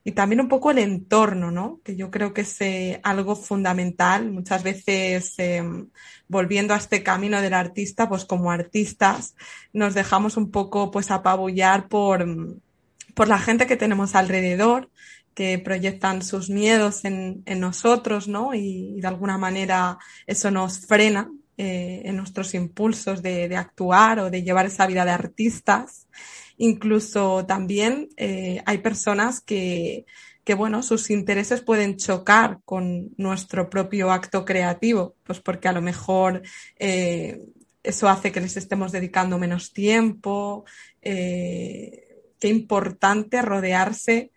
Y 0.04 0.12
también 0.12 0.42
un 0.42 0.48
poco 0.48 0.70
el 0.70 0.78
entorno, 0.78 1.50
¿no? 1.50 1.82
Que 1.84 1.96
yo 1.96 2.12
creo 2.12 2.34
que 2.36 2.42
es 2.42 2.62
eh, 2.62 3.02
algo 3.04 3.36
fundamental. 3.36 4.32
Muchas 4.32 4.62
veces, 4.62 5.34
em, 5.40 5.90
volviendo 6.28 6.76
a 6.76 6.78
este 6.78 7.02
camino 7.02 7.42
del 7.42 7.56
artista, 7.56 8.08
pues 8.08 8.26
como 8.26 8.52
artistas 8.52 9.36
nos 9.74 9.96
dejamos 9.96 10.38
un 10.38 10.52
poco 10.52 10.92
pues 10.92 11.10
apabullar 11.10 11.88
por, 11.88 12.60
por 13.16 13.28
la 13.28 13.40
gente 13.40 13.66
que 13.66 13.78
tenemos 13.78 14.14
alrededor, 14.14 14.92
que 15.36 15.60
proyectan 15.60 16.24
sus 16.24 16.50
miedos 16.50 17.06
en, 17.06 17.44
en 17.46 17.60
nosotros, 17.60 18.28
¿no? 18.28 18.54
Y, 18.56 19.00
de 19.02 19.08
alguna 19.08 19.38
manera 19.38 20.00
eso 20.26 20.50
nos 20.50 20.80
frena 20.80 21.30
eh, 21.58 22.02
en 22.06 22.16
nuestros 22.16 22.56
impulsos 22.56 23.22
de, 23.22 23.48
de, 23.48 23.58
actuar 23.58 24.20
o 24.20 24.32
de 24.32 24.42
llevar 24.42 24.66
esa 24.66 24.88
vida 24.88 25.06
de 25.06 25.12
artistas. 25.12 26.08
Incluso 26.58 27.46
también 27.46 28.10
eh, 28.18 28.62
hay 28.66 28.78
personas 28.80 29.42
que, 29.42 30.06
que, 30.46 30.54
bueno, 30.54 30.82
sus 30.84 31.10
intereses 31.10 31.62
pueden 31.62 31.98
chocar 31.98 32.60
con 32.64 33.10
nuestro 33.18 33.70
propio 33.70 34.12
acto 34.12 34.46
creativo, 34.46 35.16
pues 35.24 35.42
porque 35.42 35.68
a 35.68 35.74
lo 35.74 35.82
mejor 35.82 36.42
eh, 36.80 37.42
eso 37.84 38.08
hace 38.08 38.32
que 38.32 38.42
les 38.42 38.56
estemos 38.56 38.92
dedicando 38.92 39.38
menos 39.38 39.74
tiempo. 39.74 40.66
Eh, 41.02 42.06
qué 42.40 42.48
importante 42.48 43.42
rodearse 43.42 44.32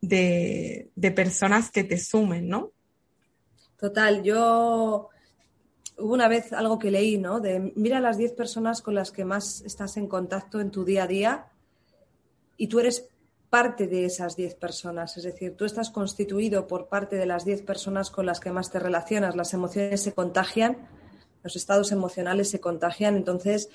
de, 0.00 0.90
personas 1.14 1.70
que 1.70 1.84
te 1.84 1.98
sumen, 1.98 2.48
¿no? 2.48 2.72
Total, 3.78 4.22
yo 4.22 5.08
hubo 5.98 6.14
una 6.14 6.28
vez 6.28 6.52
algo 6.52 6.78
que 6.78 6.90
leí, 6.90 7.18
¿no? 7.18 7.40
De 7.40 7.72
mira 7.76 8.00
las 8.00 8.18
10 8.18 8.32
personas 8.32 8.82
con 8.82 8.94
las 8.94 9.10
que 9.10 9.24
más 9.24 9.62
estás 9.62 9.96
en 9.96 10.06
contacto 10.06 10.60
en 10.60 10.70
tu 10.70 10.84
día 10.84 11.04
a 11.04 11.06
día 11.06 11.46
y 12.56 12.68
tú 12.68 12.80
eres 12.80 13.08
parte 13.50 13.86
de 13.86 14.04
esas 14.04 14.36
10 14.36 14.56
personas, 14.56 15.16
es 15.16 15.22
decir, 15.22 15.56
tú 15.56 15.64
estás 15.64 15.90
constituido 15.90 16.66
por 16.66 16.88
parte 16.88 17.16
de 17.16 17.26
las 17.26 17.44
10 17.44 17.62
personas 17.62 18.10
con 18.10 18.26
las 18.26 18.40
que 18.40 18.50
más 18.50 18.70
te 18.70 18.78
relacionas, 18.78 19.36
las 19.36 19.54
emociones 19.54 20.02
se 20.02 20.12
contagian, 20.14 20.76
los 21.42 21.54
estados 21.54 21.92
emocionales 21.92 22.50
se 22.50 22.60
contagian, 22.60 23.16
entonces 23.16 23.70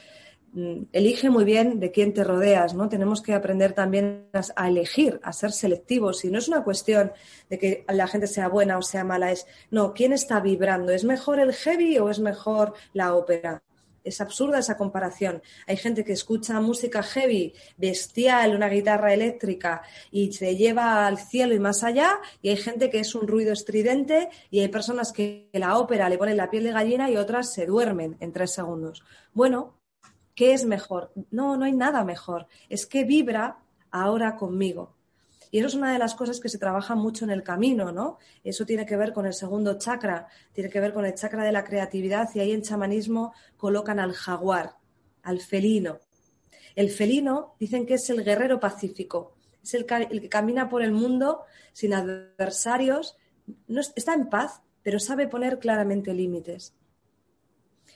elige 0.91 1.29
muy 1.29 1.45
bien 1.45 1.79
de 1.79 1.91
quién 1.91 2.13
te 2.13 2.23
rodeas, 2.23 2.73
¿no? 2.73 2.89
Tenemos 2.89 3.21
que 3.21 3.33
aprender 3.33 3.73
también 3.73 4.27
a, 4.55 4.67
elegir, 4.67 5.19
a 5.23 5.31
ser 5.33 5.51
selectivos. 5.51 6.25
Y 6.25 6.31
no 6.31 6.39
es 6.39 6.47
una 6.47 6.63
cuestión 6.63 7.11
de 7.49 7.57
que 7.57 7.85
la 7.87 8.07
gente 8.07 8.27
sea 8.27 8.49
buena 8.49 8.77
o 8.77 8.81
sea 8.81 9.03
mala, 9.03 9.31
es, 9.31 9.47
no, 9.69 9.93
¿quién 9.93 10.13
está 10.13 10.39
vibrando? 10.39 10.91
¿Es 10.91 11.03
mejor 11.03 11.39
el 11.39 11.53
heavy 11.53 11.97
o 11.99 12.09
es 12.09 12.19
mejor 12.19 12.73
la 12.93 13.15
ópera? 13.15 13.63
Es 14.03 14.19
absurda 14.19 14.59
esa 14.59 14.77
comparación. 14.77 15.43
Hay 15.67 15.77
gente 15.77 16.03
que 16.03 16.13
escucha 16.13 16.59
música 16.59 17.03
heavy, 17.03 17.53
bestial, 17.77 18.55
una 18.55 18.67
guitarra 18.67 19.13
eléctrica 19.13 19.83
y 20.09 20.33
se 20.33 20.55
lleva 20.55 21.05
al 21.05 21.19
cielo 21.19 21.53
y 21.53 21.59
más 21.59 21.83
allá, 21.83 22.19
y 22.41 22.49
hay 22.49 22.57
gente 22.57 22.89
que 22.89 22.99
es 22.99 23.13
un 23.13 23.27
ruido 23.27 23.53
estridente 23.53 24.29
y 24.49 24.61
hay 24.61 24.69
personas 24.69 25.13
que 25.13 25.49
la 25.53 25.77
ópera 25.77 26.09
le 26.09 26.17
ponen 26.17 26.37
la 26.37 26.49
piel 26.49 26.63
de 26.63 26.71
gallina 26.71 27.11
y 27.11 27.17
otras 27.17 27.53
se 27.53 27.67
duermen 27.67 28.17
en 28.19 28.33
tres 28.33 28.51
segundos. 28.51 29.03
Bueno, 29.33 29.80
¿Qué 30.35 30.53
es 30.53 30.65
mejor? 30.65 31.11
No, 31.29 31.57
no 31.57 31.65
hay 31.65 31.73
nada 31.73 32.03
mejor. 32.03 32.47
Es 32.69 32.85
que 32.85 33.03
vibra 33.03 33.57
ahora 33.91 34.35
conmigo. 34.35 34.95
Y 35.51 35.59
eso 35.59 35.67
es 35.67 35.75
una 35.75 35.91
de 35.91 35.99
las 35.99 36.15
cosas 36.15 36.39
que 36.39 36.47
se 36.47 36.57
trabaja 36.57 36.95
mucho 36.95 37.25
en 37.25 37.31
el 37.31 37.43
camino, 37.43 37.91
¿no? 37.91 38.17
Eso 38.43 38.65
tiene 38.65 38.85
que 38.85 38.95
ver 38.95 39.11
con 39.11 39.25
el 39.25 39.33
segundo 39.33 39.77
chakra, 39.77 40.27
tiene 40.53 40.69
que 40.69 40.79
ver 40.79 40.93
con 40.93 41.05
el 41.05 41.13
chakra 41.13 41.43
de 41.43 41.51
la 41.51 41.65
creatividad 41.65 42.29
y 42.33 42.39
ahí 42.39 42.53
en 42.53 42.61
chamanismo 42.61 43.33
colocan 43.57 43.99
al 43.99 44.13
jaguar, 44.13 44.77
al 45.23 45.41
felino. 45.41 45.99
El 46.73 46.89
felino 46.89 47.55
dicen 47.59 47.85
que 47.85 47.95
es 47.95 48.09
el 48.09 48.23
guerrero 48.23 48.61
pacífico, 48.61 49.33
es 49.61 49.73
el, 49.73 49.85
que 49.85 50.29
camina 50.29 50.69
por 50.69 50.83
el 50.83 50.93
mundo 50.93 51.41
sin 51.73 51.93
adversarios, 51.93 53.17
no, 53.67 53.81
está 53.81 54.13
en 54.13 54.29
paz, 54.29 54.61
pero 54.83 54.99
sabe 54.99 55.27
poner 55.27 55.59
claramente 55.59 56.13
límites. 56.13 56.73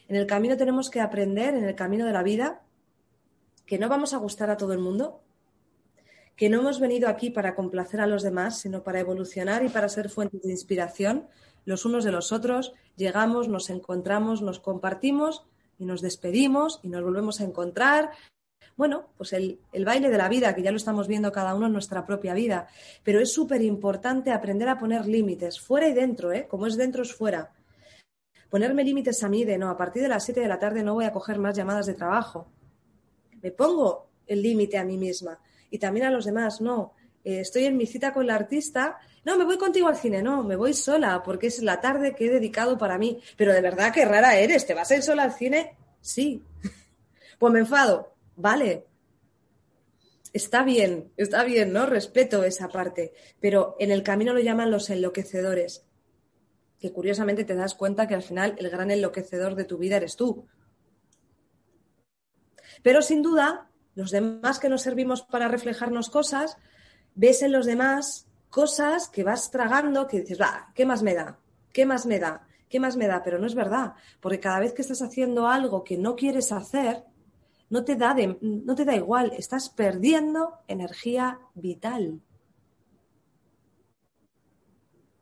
En 0.07 0.15
el 0.15 0.27
camino 0.27 0.55
tenemos 0.55 0.89
que 0.89 1.01
aprender, 1.01 1.55
en 1.55 1.63
el 1.63 1.75
camino 1.75 2.05
de 2.05 2.13
la 2.13 2.23
vida, 2.23 2.61
que 3.65 3.79
no 3.79 3.89
vamos 3.89 4.13
a 4.13 4.17
gustar 4.17 4.49
a 4.49 4.57
todo 4.57 4.73
el 4.73 4.79
mundo, 4.79 5.21
que 6.35 6.49
no 6.49 6.59
hemos 6.59 6.79
venido 6.79 7.07
aquí 7.07 7.29
para 7.29 7.55
complacer 7.55 8.01
a 8.01 8.07
los 8.07 8.21
demás, 8.21 8.59
sino 8.59 8.83
para 8.83 8.99
evolucionar 8.99 9.63
y 9.63 9.69
para 9.69 9.89
ser 9.89 10.09
fuentes 10.09 10.43
de 10.43 10.51
inspiración 10.51 11.27
los 11.65 11.85
unos 11.85 12.03
de 12.03 12.11
los 12.11 12.31
otros. 12.31 12.73
Llegamos, 12.95 13.47
nos 13.47 13.69
encontramos, 13.69 14.41
nos 14.41 14.59
compartimos 14.59 15.43
y 15.79 15.85
nos 15.85 16.01
despedimos 16.01 16.79
y 16.83 16.89
nos 16.89 17.03
volvemos 17.03 17.41
a 17.41 17.45
encontrar. 17.45 18.11
Bueno, 18.77 19.07
pues 19.17 19.33
el, 19.33 19.59
baile 19.85 20.09
de 20.09 20.17
la 20.17 20.29
vida, 20.29 20.53
que 20.53 20.61
ya 20.61 20.71
lo 20.71 20.77
estamos 20.77 21.07
viendo 21.07 21.31
cada 21.31 21.55
uno 21.55 21.67
en 21.67 21.73
nuestra 21.73 22.05
propia 22.05 22.33
vida. 22.33 22.67
Pero 23.03 23.19
es 23.21 23.33
súper 23.33 23.61
importante 23.61 24.31
aprender 24.31 24.67
a 24.67 24.77
poner 24.77 25.07
límites, 25.07 25.59
fuera 25.59 25.87
y 25.87 25.93
dentro, 25.93 26.31
¿eh? 26.33 26.45
Como 26.47 26.67
es 26.67 26.75
dentro 26.75 27.01
es 27.01 27.13
fuera 27.13 27.54
ponerme 28.49 28.83
límites 28.83 29.23
a 29.23 29.29
mí 29.29 29.43
de 29.43 29.57
no, 29.57 29.69
a 29.69 29.77
partir 29.77 30.01
de 30.01 30.09
las 30.09 30.23
7 30.25 30.39
de 30.39 30.47
la 30.47 30.59
tarde 30.59 30.83
no 30.83 30.93
voy 30.93 31.05
a 31.05 31.11
coger 31.11 31.39
más 31.39 31.55
llamadas 31.55 31.85
de 31.85 31.93
trabajo. 31.93 32.47
Me 33.41 33.51
pongo 33.51 34.09
el 34.27 34.41
límite 34.41 34.77
a 34.77 34.83
mí 34.83 34.97
misma 34.97 35.39
y 35.69 35.77
también 35.77 36.05
a 36.05 36.11
los 36.11 36.25
demás, 36.25 36.61
no. 36.61 36.93
Eh, 37.23 37.39
estoy 37.39 37.65
en 37.65 37.75
mi 37.75 37.87
cita 37.87 38.13
con 38.13 38.27
la 38.27 38.35
artista, 38.35 38.99
no, 39.25 39.37
me 39.37 39.45
voy 39.45 39.57
contigo 39.57 39.87
al 39.87 39.97
cine, 39.97 40.21
no, 40.21 40.43
me 40.43 40.55
voy 40.55 40.73
sola 40.73 41.23
porque 41.23 41.47
es 41.47 41.61
la 41.63 41.81
tarde 41.81 42.13
que 42.13 42.27
he 42.27 42.29
dedicado 42.29 42.77
para 42.77 42.97
mí. 42.97 43.19
Pero 43.35 43.53
de 43.53 43.61
verdad 43.61 43.91
que 43.91 44.05
rara 44.05 44.37
eres, 44.37 44.65
¿te 44.65 44.73
vas 44.73 44.91
a 44.91 44.95
ir 44.95 45.03
sola 45.03 45.23
al 45.23 45.33
cine? 45.33 45.75
Sí. 46.01 46.43
pues 47.39 47.53
me 47.53 47.59
enfado, 47.59 48.13
vale. 48.35 48.85
Está 50.31 50.63
bien, 50.63 51.11
está 51.17 51.43
bien, 51.43 51.73
¿no? 51.73 51.85
Respeto 51.85 52.43
esa 52.43 52.67
parte. 52.67 53.13
Pero 53.39 53.75
en 53.79 53.91
el 53.91 54.03
camino 54.03 54.33
lo 54.33 54.41
llaman 54.41 54.69
los 54.69 54.89
enloquecedores 54.89 55.85
que 56.85 56.93
curiosamente 56.93 57.45
te 57.45 57.55
das 57.55 57.73
cuenta 57.73 58.07
que 58.07 58.13
al 58.13 58.21
final 58.21 58.53
el 58.59 58.69
gran 58.69 58.91
enloquecedor 58.91 59.55
de 59.55 59.63
tu 59.63 59.79
vida 59.79 59.97
eres 59.97 60.15
tú. 60.15 60.45
Pero 62.83 63.01
sin 63.01 63.23
duda, 63.23 63.71
los 63.95 64.11
demás 64.11 64.59
que 64.59 64.69
nos 64.69 64.83
servimos 64.83 65.23
para 65.23 65.47
reflejarnos 65.47 66.11
cosas, 66.11 66.57
ves 67.15 67.41
en 67.41 67.53
los 67.53 67.65
demás 67.65 68.27
cosas 68.51 69.09
que 69.09 69.23
vas 69.23 69.49
tragando 69.49 70.05
que 70.05 70.19
dices, 70.19 70.39
va, 70.39 70.71
¿qué 70.75 70.85
más 70.85 71.01
me 71.01 71.15
da? 71.15 71.39
¿Qué 71.73 71.87
más 71.87 72.05
me 72.05 72.19
da? 72.19 72.45
¿Qué 72.69 72.79
más 72.79 72.97
me 72.97 73.07
da? 73.07 73.23
Pero 73.23 73.39
no 73.39 73.47
es 73.47 73.55
verdad, 73.55 73.93
porque 74.19 74.39
cada 74.39 74.59
vez 74.59 74.73
que 74.73 74.83
estás 74.83 75.01
haciendo 75.01 75.47
algo 75.47 75.83
que 75.83 75.97
no 75.97 76.15
quieres 76.15 76.51
hacer, 76.51 77.03
no 77.71 77.83
te 77.83 77.95
da, 77.95 78.15
no 78.41 78.75
te 78.75 78.85
da 78.85 78.95
igual, 78.95 79.33
estás 79.35 79.71
perdiendo 79.71 80.59
energía 80.67 81.39
vital. 81.55 82.21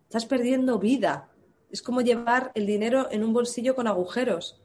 Estás 0.10 0.26
perdiendo 0.26 0.78
vida 0.78 1.30
es 1.74 1.82
como 1.82 2.02
llevar 2.02 2.52
el 2.54 2.68
dinero 2.68 3.08
en 3.10 3.24
un 3.24 3.34
bolsillo 3.34 3.74
con 3.74 3.88
agujeros. 3.88 4.62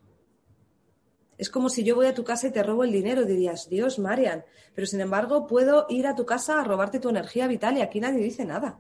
Es 1.38 1.49
como 1.49 1.71
si 1.71 1.83
yo 1.83 1.94
voy 1.94 2.05
a 2.05 2.12
tu 2.12 2.23
casa 2.23 2.49
y 2.49 2.51
te 2.51 2.62
robo 2.62 2.85
el 2.85 2.92
dinero, 2.92 3.25
dirías, 3.25 3.71
Dios, 3.71 3.99
Marian, 3.99 4.44
pero 4.75 4.87
sin 4.87 5.01
embargo 5.01 5.47
puedo 5.47 5.87
ir 5.88 6.07
a 6.07 6.14
tu 6.14 6.27
casa 6.27 6.61
a 6.61 6.64
robarte 6.64 7.01
tu 7.01 7.09
energía 7.09 7.47
vital 7.47 7.79
y 7.79 7.81
aquí 7.81 7.99
nadie 7.99 8.23
dice 8.23 8.44
nada. 8.44 8.79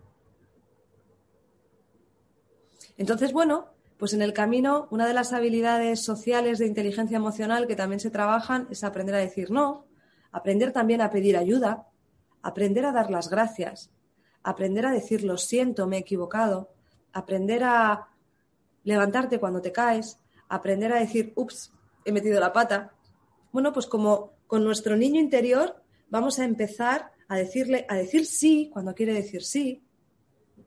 Entonces, 2.98 3.32
bueno, 3.32 3.70
pues 3.96 4.12
en 4.12 4.20
el 4.20 4.34
camino, 4.34 4.88
una 4.90 5.06
de 5.06 5.14
las 5.14 5.32
habilidades 5.32 6.04
sociales 6.04 6.58
de 6.58 6.66
inteligencia 6.66 7.16
emocional 7.16 7.66
que 7.66 7.76
también 7.76 8.00
se 8.00 8.10
trabajan 8.10 8.68
es 8.70 8.84
aprender 8.84 9.14
a 9.14 9.20
decir 9.20 9.50
no, 9.50 9.86
aprender 10.32 10.72
también 10.72 11.00
a 11.00 11.08
pedir 11.08 11.38
ayuda, 11.38 11.88
aprender 12.42 12.84
a 12.84 12.92
dar 12.92 13.10
las 13.10 13.30
gracias, 13.30 13.90
aprender 14.42 14.84
a 14.84 14.92
decir 14.92 15.24
lo 15.24 15.38
siento, 15.38 15.86
me 15.86 15.96
he 15.96 16.00
equivocado, 16.00 16.74
aprender 17.14 17.64
a 17.64 18.08
levantarte 18.88 19.38
cuando 19.38 19.60
te 19.60 19.70
caes, 19.70 20.18
aprender 20.48 20.92
a 20.94 21.00
decir, 21.00 21.34
ups, 21.36 21.72
he 22.06 22.10
metido 22.10 22.40
la 22.40 22.54
pata. 22.54 22.94
Bueno, 23.52 23.70
pues 23.72 23.86
como 23.86 24.32
con 24.46 24.64
nuestro 24.64 24.96
niño 24.96 25.20
interior 25.20 25.82
vamos 26.08 26.38
a 26.38 26.46
empezar 26.46 27.12
a 27.28 27.36
decirle, 27.36 27.84
a 27.90 27.96
decir 27.96 28.24
sí 28.24 28.70
cuando 28.72 28.94
quiere 28.94 29.12
decir 29.12 29.44
sí, 29.44 29.82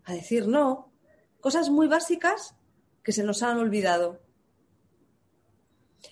a 0.06 0.14
decir 0.14 0.48
no, 0.48 0.92
cosas 1.40 1.72
muy 1.72 1.88
básicas 1.88 2.56
que 3.04 3.12
se 3.12 3.24
nos 3.24 3.42
han 3.42 3.58
olvidado. 3.58 4.20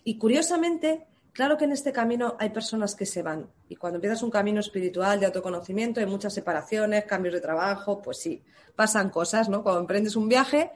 Y 0.04 0.18
curiosamente, 0.18 1.06
claro 1.32 1.58
que 1.58 1.66
en 1.66 1.74
este 1.74 1.92
camino 1.92 2.36
hay 2.40 2.50
personas 2.50 2.96
que 2.96 3.06
se 3.06 3.22
van. 3.22 3.52
Y 3.68 3.76
cuando 3.76 3.98
empiezas 3.98 4.24
un 4.24 4.32
camino 4.32 4.62
espiritual 4.62 5.20
de 5.20 5.28
autoconocimiento, 5.28 6.00
hay 6.00 6.08
muchas 6.08 6.34
separaciones, 6.34 7.06
cambios 7.06 7.36
de 7.36 7.42
trabajo, 7.42 8.02
pues 8.02 8.18
sí, 8.18 8.42
pasan 8.76 9.12
cosas, 9.12 9.48
¿no? 9.48 9.62
Cuando 9.62 9.82
emprendes 9.82 10.16
un 10.16 10.28
viaje 10.28 10.72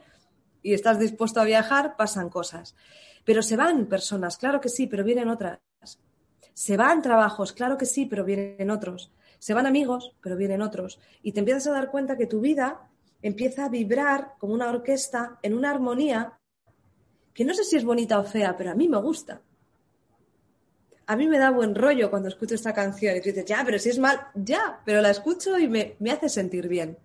y 0.64 0.72
estás 0.72 0.98
dispuesto 0.98 1.40
a 1.40 1.44
viajar, 1.44 1.94
pasan 1.94 2.30
cosas. 2.30 2.74
Pero 3.22 3.42
se 3.42 3.54
van 3.54 3.86
personas, 3.86 4.38
claro 4.38 4.60
que 4.60 4.70
sí, 4.70 4.86
pero 4.86 5.04
vienen 5.04 5.28
otras. 5.28 5.60
Se 6.54 6.76
van 6.78 7.02
trabajos, 7.02 7.52
claro 7.52 7.76
que 7.76 7.84
sí, 7.84 8.06
pero 8.06 8.24
vienen 8.24 8.70
otros. 8.70 9.12
Se 9.38 9.52
van 9.52 9.66
amigos, 9.66 10.16
pero 10.22 10.36
vienen 10.36 10.62
otros. 10.62 10.98
Y 11.22 11.32
te 11.32 11.40
empiezas 11.40 11.66
a 11.66 11.72
dar 11.72 11.90
cuenta 11.90 12.16
que 12.16 12.26
tu 12.26 12.40
vida 12.40 12.88
empieza 13.20 13.66
a 13.66 13.68
vibrar 13.68 14.32
como 14.38 14.54
una 14.54 14.70
orquesta 14.70 15.38
en 15.42 15.52
una 15.52 15.70
armonía 15.70 16.38
que 17.34 17.44
no 17.44 17.52
sé 17.52 17.64
si 17.64 17.76
es 17.76 17.84
bonita 17.84 18.18
o 18.18 18.24
fea, 18.24 18.56
pero 18.56 18.70
a 18.70 18.74
mí 18.74 18.88
me 18.88 18.98
gusta. 18.98 19.42
A 21.06 21.16
mí 21.16 21.28
me 21.28 21.38
da 21.38 21.50
buen 21.50 21.74
rollo 21.74 22.08
cuando 22.08 22.28
escucho 22.30 22.54
esta 22.54 22.72
canción 22.72 23.14
y 23.16 23.20
tú 23.20 23.28
dices, 23.28 23.44
ya, 23.44 23.62
pero 23.66 23.78
si 23.78 23.90
es 23.90 23.98
mal, 23.98 24.28
ya, 24.34 24.80
pero 24.86 25.02
la 25.02 25.10
escucho 25.10 25.58
y 25.58 25.68
me, 25.68 25.96
me 25.98 26.10
hace 26.10 26.30
sentir 26.30 26.68
bien. 26.68 26.96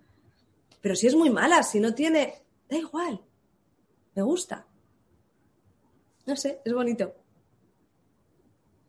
Pero 0.80 0.96
si 0.96 1.08
es 1.08 1.16
muy 1.16 1.30
mala, 1.30 1.62
si 1.64 1.82
no 1.82 1.94
tiene, 1.94 2.42
da 2.70 2.78
igual, 2.78 3.20
me 4.20 4.24
gusta. 4.24 4.66
No 6.26 6.36
sé, 6.36 6.60
es 6.66 6.74
bonito. 6.74 7.16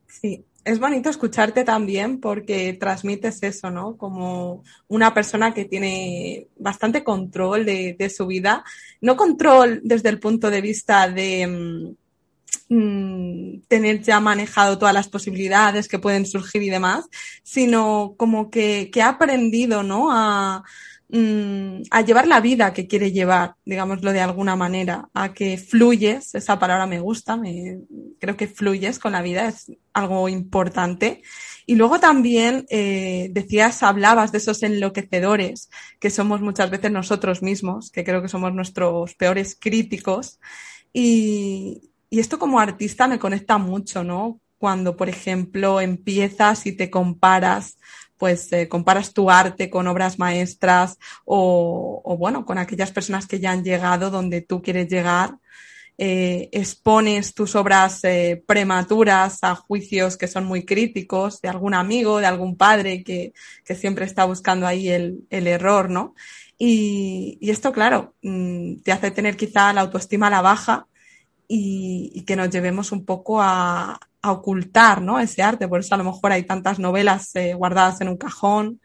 Sí, 0.08 0.44
es 0.64 0.80
bonito 0.80 1.08
escucharte 1.08 1.62
también 1.62 2.20
porque 2.20 2.72
transmites 2.72 3.40
eso, 3.44 3.70
¿no? 3.70 3.96
Como 3.96 4.64
una 4.88 5.14
persona 5.14 5.54
que 5.54 5.66
tiene 5.66 6.48
bastante 6.58 7.04
control 7.04 7.64
de, 7.64 8.12
su 8.14 8.26
vida. 8.26 8.64
No 9.00 9.16
control 9.16 9.80
desde 9.84 10.08
el 10.08 10.18
punto 10.18 10.50
de 10.50 10.60
vista 10.62 11.08
de 11.08 11.94
mm, 12.68 12.74
mm, 12.74 13.62
tener 13.68 14.02
ya 14.02 14.18
manejado 14.18 14.78
todas 14.78 14.94
las 14.94 15.08
posibilidades 15.08 15.86
que 15.86 16.00
pueden 16.00 16.26
surgir 16.26 16.64
y 16.64 16.70
demás, 16.70 17.04
sino 17.44 18.14
como 18.16 18.50
que, 18.50 18.90
que 18.92 19.00
ha 19.00 19.10
aprendido, 19.10 19.84
¿no? 19.84 20.10
A, 20.10 20.64
Mm, 21.12 21.82
a 21.90 22.02
llevar 22.02 22.28
la 22.28 22.40
vida 22.40 22.72
que 22.72 22.86
quiere 22.86 23.10
llevar, 23.10 23.56
digámoslo 23.64 24.12
de 24.12 24.20
alguna 24.20 24.54
manera, 24.54 25.08
a 25.12 25.34
que 25.34 25.58
fluyes, 25.58 26.36
esa 26.36 26.60
palabra 26.60 26.86
me 26.86 27.00
gusta, 27.00 27.36
me, 27.36 27.80
creo 28.20 28.36
que 28.36 28.46
fluyes 28.46 29.00
con 29.00 29.10
la 29.12 29.22
vida, 29.22 29.48
es 29.48 29.72
algo 29.92 30.28
importante. 30.28 31.22
Y 31.66 31.74
luego 31.74 31.98
también 31.98 32.64
eh, 32.70 33.28
decías, 33.32 33.82
hablabas 33.82 34.30
de 34.30 34.38
esos 34.38 34.62
enloquecedores, 34.62 35.68
que 35.98 36.10
somos 36.10 36.42
muchas 36.42 36.70
veces 36.70 36.92
nosotros 36.92 37.42
mismos, 37.42 37.90
que 37.90 38.04
creo 38.04 38.22
que 38.22 38.28
somos 38.28 38.54
nuestros 38.54 39.14
peores 39.14 39.56
críticos. 39.58 40.38
Y, 40.92 41.90
y 42.08 42.20
esto 42.20 42.38
como 42.38 42.60
artista 42.60 43.08
me 43.08 43.18
conecta 43.18 43.58
mucho, 43.58 44.04
¿no? 44.04 44.40
Cuando, 44.58 44.96
por 44.96 45.08
ejemplo, 45.08 45.80
empiezas 45.80 46.66
y 46.66 46.72
te 46.72 46.88
comparas 46.90 47.78
pues 48.20 48.52
eh, 48.52 48.68
comparas 48.68 49.14
tu 49.14 49.30
arte 49.30 49.70
con 49.70 49.86
obras 49.86 50.18
maestras 50.18 50.98
o, 51.24 52.16
bueno, 52.18 52.44
con 52.44 52.58
aquellas 52.58 52.92
personas 52.92 53.26
que 53.26 53.40
ya 53.40 53.50
han 53.50 53.64
llegado 53.64 54.10
donde 54.10 54.42
tú 54.42 54.60
quieres 54.60 54.88
llegar. 54.88 55.38
Eh, 55.96 56.50
expones 56.52 57.34
tus 57.34 57.54
obras 57.56 58.04
eh, 58.04 58.42
prematuras 58.46 59.38
a 59.42 59.54
juicios 59.54 60.18
que 60.18 60.28
son 60.28 60.44
muy 60.44 60.64
críticos 60.66 61.40
de 61.40 61.48
algún 61.48 61.72
amigo, 61.74 62.18
de 62.18 62.26
algún 62.26 62.56
padre 62.56 63.02
que, 63.02 63.32
siempre 63.74 64.04
está 64.04 64.26
buscando 64.26 64.66
ahí 64.66 64.88
el, 64.90 65.26
error, 65.30 65.88
¿no? 65.88 66.14
Y, 66.58 67.38
esto, 67.40 67.72
claro, 67.72 68.14
mm, 68.22 68.82
te 68.82 68.92
hace 68.92 69.10
tener 69.12 69.36
quizá 69.36 69.72
la 69.72 69.80
autoestima 69.80 70.26
a 70.26 70.30
la 70.30 70.42
baja 70.42 70.86
y 71.48 72.22
que 72.26 72.36
nos 72.36 72.50
llevemos 72.50 72.92
un 72.92 73.04
poco 73.04 73.40
a, 73.42 73.98
a 74.22 74.32
ocultar 74.32 75.02
¿no? 75.02 75.18
ese 75.18 75.42
arte. 75.42 75.68
Por 75.68 75.80
eso 75.80 75.94
a 75.94 75.98
lo 75.98 76.04
mejor 76.04 76.32
hay 76.32 76.44
tantas 76.44 76.78
novelas 76.78 77.34
eh, 77.36 77.54
guardadas 77.54 78.00
en 78.00 78.08
un 78.08 78.16
cajón 78.16 78.80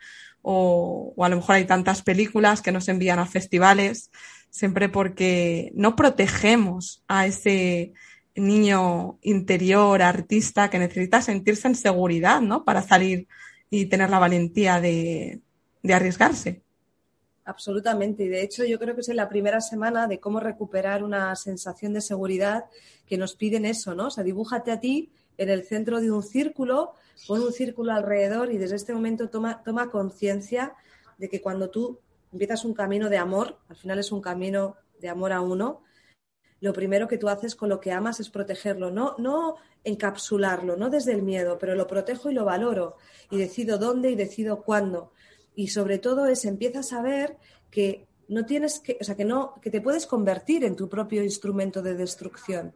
o, 0.47 1.13
a 1.17 1.29
lo 1.29 1.37
mejor 1.37 1.55
hay 1.55 1.65
tantas 1.65 2.03
películas 2.03 2.61
que 2.61 2.71
nos 2.71 2.87
envían 2.87 3.17
a 3.17 3.25
festivales, 3.25 4.11
siempre 4.51 4.89
porque 4.89 5.71
no 5.73 5.95
protegemos 5.95 7.03
a 7.07 7.25
ese 7.25 7.93
niño 8.35 9.17
interior, 9.23 10.03
artista, 10.03 10.69
que 10.69 10.77
necesita 10.77 11.21
sentirse 11.21 11.67
en 11.67 11.75
seguridad 11.75 12.41
¿no? 12.41 12.63
para 12.63 12.83
salir 12.83 13.27
y 13.71 13.87
tener 13.87 14.11
la 14.11 14.19
valentía 14.19 14.79
de, 14.79 15.41
arriesgarse. 15.91 16.61
Absolutamente. 17.45 18.23
Y 18.23 18.27
de 18.27 18.43
hecho, 18.43 18.65
yo 18.65 18.77
creo 18.77 18.93
que 18.93 19.01
es 19.01 19.07
la 19.09 19.29
primera 19.29 19.61
semana 19.61 20.07
de 20.07 20.19
cómo 20.19 20.39
recuperar 20.39 21.03
una 21.03 21.35
sensación 21.35 21.93
de 21.93 22.01
seguridad 22.01 22.65
que 23.07 23.17
nos 23.17 23.35
piden 23.35 23.65
eso, 23.65 23.95
¿no? 23.95 24.07
O 24.07 24.11
sea, 24.11 24.23
dibújate 24.23 24.71
a 24.71 24.79
ti 24.79 25.11
en 25.37 25.49
el 25.49 25.63
centro 25.63 26.01
de 26.01 26.11
un 26.11 26.23
círculo, 26.23 26.93
pon 27.27 27.41
un 27.41 27.51
círculo 27.51 27.91
alrededor 27.93 28.51
y 28.51 28.57
desde 28.57 28.75
este 28.75 28.93
momento 28.93 29.29
toma, 29.29 29.89
conciencia 29.91 30.73
de 31.17 31.29
que 31.29 31.41
cuando 31.41 31.69
tú 31.69 31.99
empiezas 32.31 32.65
un 32.65 32.73
camino 32.73 33.09
de 33.09 33.17
amor, 33.17 33.57
al 33.69 33.75
final 33.75 33.99
es 33.99 34.11
un 34.11 34.21
camino 34.21 34.75
de 34.99 35.09
amor 35.09 35.31
a 35.31 35.41
uno, 35.41 35.81
lo 36.61 36.73
primero 36.73 37.07
que 37.07 37.17
tú 37.17 37.29
haces 37.29 37.55
con 37.55 37.69
lo 37.69 37.79
que 37.79 37.91
amas 37.91 38.19
es 38.19 38.29
protegerlo, 38.29 38.91
no, 38.91 39.15
no 39.17 39.55
encapsularlo, 39.83 40.77
no 40.77 40.89
desde 40.89 41.11
el 41.11 41.21
miedo, 41.21 41.57
pero 41.59 41.75
lo 41.75 41.85
protejo 41.85 42.31
y 42.31 42.33
lo 42.33 42.45
valoro. 42.45 42.95
Y 43.29 43.37
decido 43.37 43.77
dónde 43.77 44.09
y 44.09 44.15
decido 44.15 44.63
cuándo. 44.63 45.11
Y 45.53 45.67
sobre 45.67 45.99
todo 45.99 46.25
es 46.25 46.43
empiezas 46.45 46.91
a 46.93 47.01
ver 47.01 47.37
que 47.69 48.07
no 48.27 48.45
tienes 48.45 48.79
que, 48.79 48.97
o 48.99 49.03
sea, 49.03 49.15
que 49.15 49.25
no, 49.25 49.55
que 49.61 49.69
te 49.69 49.81
puedes 49.81 50.07
convertir 50.07 50.63
en 50.63 50.75
tu 50.75 50.89
propio 50.89 51.23
instrumento 51.23 51.81
de 51.81 51.93
destrucción 51.93 52.73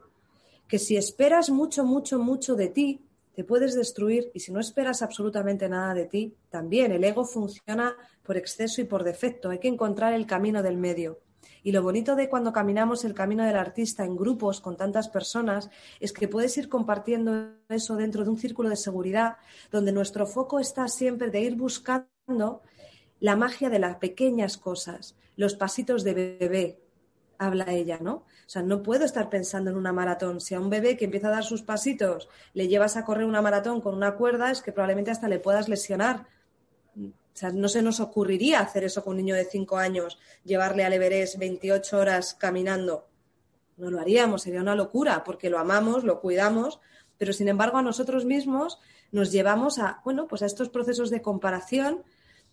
que 0.70 0.78
si 0.78 0.96
esperas 0.96 1.50
mucho, 1.50 1.84
mucho, 1.84 2.20
mucho 2.20 2.54
de 2.54 2.68
ti, 2.68 3.04
te 3.34 3.42
puedes 3.42 3.74
destruir 3.74 4.30
y 4.34 4.40
si 4.40 4.52
no 4.52 4.60
esperas 4.60 5.02
absolutamente 5.02 5.68
nada 5.68 5.94
de 5.94 6.06
ti, 6.06 6.36
también 6.48 6.92
el 6.92 7.02
ego 7.02 7.24
funciona 7.24 7.96
por 8.22 8.36
exceso 8.36 8.80
y 8.80 8.84
por 8.84 9.02
defecto. 9.02 9.50
Hay 9.50 9.58
que 9.58 9.66
encontrar 9.66 10.12
el 10.12 10.26
camino 10.26 10.62
del 10.62 10.76
medio. 10.76 11.18
Y 11.64 11.72
lo 11.72 11.82
bonito 11.82 12.14
de 12.14 12.28
cuando 12.28 12.52
caminamos 12.52 13.04
el 13.04 13.14
camino 13.14 13.44
del 13.44 13.56
artista 13.56 14.04
en 14.04 14.16
grupos 14.16 14.60
con 14.60 14.76
tantas 14.76 15.08
personas 15.08 15.70
es 15.98 16.12
que 16.12 16.28
puedes 16.28 16.56
ir 16.56 16.68
compartiendo 16.68 17.50
eso 17.68 17.96
dentro 17.96 18.22
de 18.22 18.30
un 18.30 18.38
círculo 18.38 18.68
de 18.68 18.76
seguridad 18.76 19.38
donde 19.72 19.92
nuestro 19.92 20.24
foco 20.26 20.60
está 20.60 20.86
siempre 20.86 21.30
de 21.30 21.40
ir 21.40 21.56
buscando 21.56 22.62
la 23.18 23.36
magia 23.36 23.68
de 23.68 23.80
las 23.80 23.96
pequeñas 23.96 24.56
cosas, 24.56 25.16
los 25.36 25.54
pasitos 25.54 26.04
de 26.04 26.14
bebé, 26.14 26.80
habla 27.38 27.72
ella, 27.72 27.98
¿no? 28.00 28.24
O 28.50 28.52
sea, 28.52 28.62
no 28.62 28.82
puedo 28.82 29.04
estar 29.04 29.30
pensando 29.30 29.70
en 29.70 29.76
una 29.76 29.92
maratón. 29.92 30.40
Si 30.40 30.56
a 30.56 30.60
un 30.60 30.70
bebé 30.70 30.96
que 30.96 31.04
empieza 31.04 31.28
a 31.28 31.30
dar 31.30 31.44
sus 31.44 31.62
pasitos 31.62 32.28
le 32.52 32.66
llevas 32.66 32.96
a 32.96 33.04
correr 33.04 33.24
una 33.24 33.40
maratón 33.40 33.80
con 33.80 33.94
una 33.94 34.16
cuerda, 34.16 34.50
es 34.50 34.60
que 34.60 34.72
probablemente 34.72 35.12
hasta 35.12 35.28
le 35.28 35.38
puedas 35.38 35.68
lesionar. 35.68 36.26
O 36.96 37.12
sea, 37.32 37.52
no 37.52 37.68
se 37.68 37.80
nos 37.80 38.00
ocurriría 38.00 38.58
hacer 38.58 38.82
eso 38.82 39.04
con 39.04 39.12
un 39.12 39.18
niño 39.18 39.36
de 39.36 39.44
5 39.44 39.78
años, 39.78 40.18
llevarle 40.42 40.82
al 40.82 40.92
Everest 40.92 41.38
28 41.38 41.96
horas 41.96 42.34
caminando. 42.34 43.06
No 43.76 43.88
lo 43.88 44.00
haríamos, 44.00 44.42
sería 44.42 44.62
una 44.62 44.74
locura, 44.74 45.22
porque 45.22 45.48
lo 45.48 45.60
amamos, 45.60 46.02
lo 46.02 46.20
cuidamos, 46.20 46.80
pero 47.18 47.32
sin 47.32 47.46
embargo 47.46 47.78
a 47.78 47.82
nosotros 47.82 48.24
mismos 48.24 48.80
nos 49.12 49.30
llevamos 49.30 49.78
a, 49.78 50.00
bueno, 50.04 50.26
pues 50.26 50.42
a 50.42 50.46
estos 50.46 50.70
procesos 50.70 51.10
de 51.10 51.22
comparación 51.22 52.02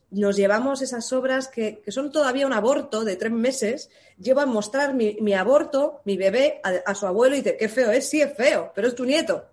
nos 0.09 0.37
llevamos 0.37 0.81
esas 0.81 1.11
obras 1.11 1.47
que, 1.47 1.83
son 1.89 2.11
todavía 2.11 2.47
un 2.47 2.53
aborto 2.53 3.03
de 3.03 3.15
tres 3.15 3.31
meses, 3.31 3.89
llevo 4.17 4.39
a 4.39 4.45
mostrar 4.45 4.93
mi, 4.93 5.33
aborto, 5.33 6.01
mi 6.05 6.17
bebé, 6.17 6.61
a, 6.63 6.95
su 6.95 7.07
abuelo 7.07 7.35
y 7.35 7.39
dice, 7.39 7.57
qué 7.57 7.67
feo 7.67 7.91
es, 7.91 8.09
sí 8.09 8.21
es 8.21 8.33
feo, 8.35 8.71
pero 8.73 8.87
es 8.87 8.95
tu 8.95 9.05
nieto. 9.05 9.45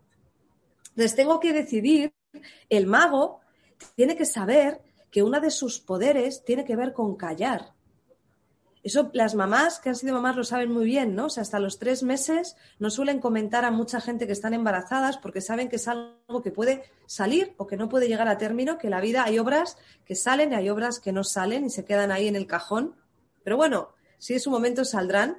Entonces 0.90 1.16
tengo 1.16 1.40
que 1.40 1.52
decidir, 1.52 2.14
el 2.68 2.86
mago 2.86 3.40
tiene 3.96 4.16
que 4.16 4.24
saber 4.24 4.80
que 5.10 5.22
uno 5.22 5.40
de 5.40 5.50
sus 5.50 5.80
poderes 5.80 6.44
tiene 6.44 6.64
que 6.64 6.76
ver 6.76 6.92
con 6.92 7.16
callar. 7.16 7.73
Eso 8.84 9.08
las 9.14 9.34
mamás 9.34 9.80
que 9.80 9.88
han 9.88 9.96
sido 9.96 10.12
mamás 10.12 10.36
lo 10.36 10.44
saben 10.44 10.70
muy 10.70 10.84
bien, 10.84 11.14
¿no? 11.14 11.26
O 11.26 11.30
sea, 11.30 11.40
hasta 11.40 11.58
los 11.58 11.78
tres 11.78 12.02
meses 12.02 12.54
no 12.78 12.90
suelen 12.90 13.18
comentar 13.18 13.64
a 13.64 13.70
mucha 13.70 13.98
gente 13.98 14.26
que 14.26 14.34
están 14.34 14.52
embarazadas 14.52 15.16
porque 15.16 15.40
saben 15.40 15.70
que 15.70 15.76
es 15.76 15.88
algo 15.88 16.42
que 16.42 16.50
puede 16.50 16.84
salir 17.06 17.54
o 17.56 17.66
que 17.66 17.78
no 17.78 17.88
puede 17.88 18.08
llegar 18.08 18.28
a 18.28 18.36
término, 18.36 18.76
que 18.76 18.90
la 18.90 19.00
vida 19.00 19.24
hay 19.24 19.38
obras 19.38 19.78
que 20.04 20.14
salen 20.14 20.52
y 20.52 20.56
hay 20.56 20.68
obras 20.68 21.00
que 21.00 21.12
no 21.12 21.24
salen 21.24 21.64
y 21.64 21.70
se 21.70 21.86
quedan 21.86 22.12
ahí 22.12 22.28
en 22.28 22.36
el 22.36 22.46
cajón. 22.46 22.94
Pero 23.42 23.56
bueno, 23.56 23.88
si 24.18 24.34
es 24.34 24.42
su 24.42 24.50
momento 24.50 24.84
saldrán. 24.84 25.38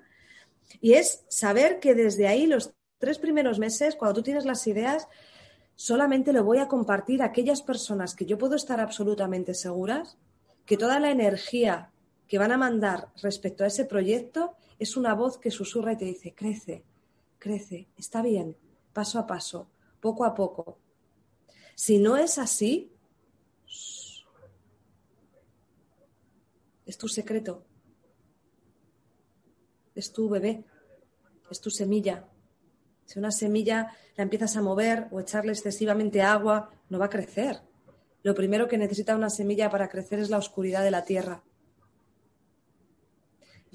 Y 0.82 0.93
es 0.93 1.24
saber 1.28 1.80
que 1.80 1.93
desde 1.93 2.28
ahí 2.28 2.48
los 2.48 2.74
tres 2.98 3.20
primeros 3.20 3.60
meses, 3.60 3.96
cuando 3.96 4.16
tú 4.16 4.24
tienes 4.24 4.46
las 4.46 4.66
ideas, 4.66 5.08
solamente 5.76 6.34
lo 6.34 6.43
voy 6.43 6.58
a 6.58 6.68
compartir 6.68 7.22
a 7.22 7.26
aquellas 7.26 7.62
personas 7.62 8.16
que 8.16 8.26
yo 8.26 8.39
puedo 8.39 8.56
estar 8.56 8.80
absolutamente 8.80 9.54
seguras 9.54 10.18
que 10.66 10.78
toda 10.78 11.00
la 11.00 11.12
energía 11.12 11.91
que 12.28 12.38
van 12.38 12.52
a 12.52 12.58
mandar 12.58 13.12
respecto 13.22 13.64
a 13.64 13.68
ese 13.68 13.86
proyecto 13.86 14.56
es 14.80 14.98
una 14.98 15.14
voz 15.14 15.38
que 15.38 15.52
susurra 15.52 15.94
y 15.94 15.98
te 15.98 16.06
dice, 16.06 16.34
crece, 16.34 16.84
crece, 17.38 17.88
está 17.98 18.22
bien, 18.22 18.58
paso 18.94 19.20
a 19.20 19.28
paso, 19.28 19.70
poco 20.00 20.26
a 20.26 20.34
poco. 20.34 20.80
Si 21.76 21.98
no 21.98 22.18
es 22.18 22.38
así, 22.38 22.92
es 26.86 26.98
tu 26.98 27.08
secreto, 27.08 27.64
es 29.94 30.12
tu 30.12 30.30
bebé, 30.30 30.64
es 31.50 31.62
tu 31.62 31.70
semilla. 31.70 32.28
Si 33.06 33.20
una 33.20 33.32
semilla 33.32 33.96
la 34.16 34.24
empiezas 34.24 34.58
a 34.58 34.62
mover 34.62 35.08
o 35.12 35.20
echarle 35.20 35.52
excesivamente 35.52 36.22
agua, 36.22 36.72
no 36.90 37.00
va 37.00 37.06
a 37.06 37.10
crecer. 37.10 37.62
Lo 38.24 38.34
primero 38.34 38.68
que 38.68 38.78
necesita 38.78 39.16
una 39.16 39.30
semilla 39.30 39.70
para 39.70 39.90
crecer 39.90 40.20
es 40.20 40.30
la 40.30 40.38
oscuridad 40.38 40.84
de 40.84 40.92
la 40.92 41.06
tierra. 41.06 41.44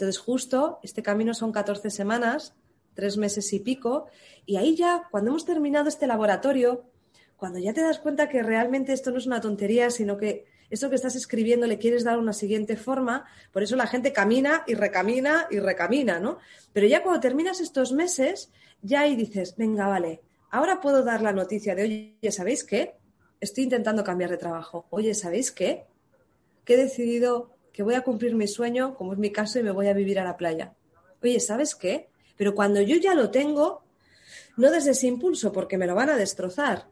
Entonces, 0.01 0.19
justo 0.19 0.79
este 0.83 1.03
camino 1.03 1.35
son 1.35 1.53
14 1.53 1.91
semanas, 1.91 2.55
tres 2.95 3.19
meses 3.19 3.53
y 3.53 3.61
pico, 3.61 4.07
y 4.47 4.57
ahí 4.57 4.75
ya, 4.75 5.03
cuando 5.11 5.29
hemos 5.29 5.45
terminado 5.45 5.91
este 5.91 6.07
laboratorio, 6.07 6.85
cuando 7.37 7.59
ya 7.59 7.75
te 7.75 7.83
das 7.83 7.99
cuenta 7.99 8.27
que 8.31 8.43
realmente 8.43 8.95
esto 8.95 9.11
no 9.11 9.19
es 9.19 9.27
una 9.27 9.43
tontería, 9.43 9.91
sino 9.91 10.17
que 10.17 10.47
esto 10.71 10.89
que 10.89 10.97
estás 10.97 11.17
escribiendo 11.17 11.67
le 11.67 11.77
quieres 11.77 12.03
dar 12.03 12.19
una 12.19 12.33
siguiente 12.33 12.79
forma, 12.79 13.27
por 13.53 13.63
eso 13.63 13.77
la 13.77 13.87
gente 13.87 14.15
camina 14.15 14.65
y 14.67 14.73
recamina 14.73 15.47
y 15.51 15.59
recamina, 15.59 16.19
¿no? 16.19 16.39
Pero 16.73 16.87
ya 16.87 17.03
cuando 17.03 17.21
terminas 17.21 17.61
estos 17.61 17.93
meses, 17.93 18.51
ya 18.81 19.01
ahí 19.01 19.17
dices, 19.17 19.55
venga, 19.59 19.87
vale, 19.87 20.23
ahora 20.51 20.81
puedo 20.81 21.05
dar 21.05 21.21
la 21.21 21.35
noticia 21.35 21.75
de, 21.75 21.83
oye, 21.83 22.33
¿sabéis 22.33 22.65
qué? 22.65 22.95
Estoy 23.39 23.65
intentando 23.65 24.03
cambiar 24.03 24.31
de 24.31 24.39
trabajo. 24.39 24.87
Oye, 24.89 25.13
¿sabéis 25.13 25.53
qué? 25.53 25.85
Que 26.65 26.73
he 26.73 26.77
decidido 26.79 27.51
que 27.73 27.83
voy 27.83 27.95
a 27.95 28.03
cumplir 28.03 28.35
mi 28.35 28.49
sueño, 28.49 28.95
como 28.95 29.13
es 29.13 29.19
mi 29.19 29.31
caso, 29.31 29.59
y 29.59 29.63
me 29.63 29.71
voy 29.71 29.89
a 29.89 29.93
vivir 29.93 30.19
a 30.19 30.25
la 30.25 30.37
playa. 30.37 30.75
Oye, 31.23 31.41
¿sabes 31.41 31.75
qué? 31.75 32.09
Pero 32.37 32.55
cuando 32.55 32.81
yo 32.81 32.97
ya 32.97 33.15
lo 33.15 33.31
tengo, 33.31 33.83
no 34.57 34.71
desde 34.71 34.93
ese 34.93 35.07
impulso, 35.07 35.53
porque 35.53 35.79
me 35.79 35.87
lo 35.87 35.95
van 35.95 36.11
a 36.11 36.17
destrozar. 36.17 36.89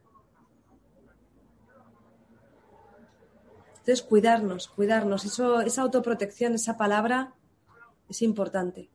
Entonces, 3.79 4.03
cuidarnos, 4.03 4.69
cuidarnos. 4.69 5.25
Eso, 5.25 5.63
esa 5.63 5.83
autoprotección, 5.83 6.55
esa 6.55 6.77
palabra, 6.77 7.33
es 8.09 8.21
importante. 8.21 8.91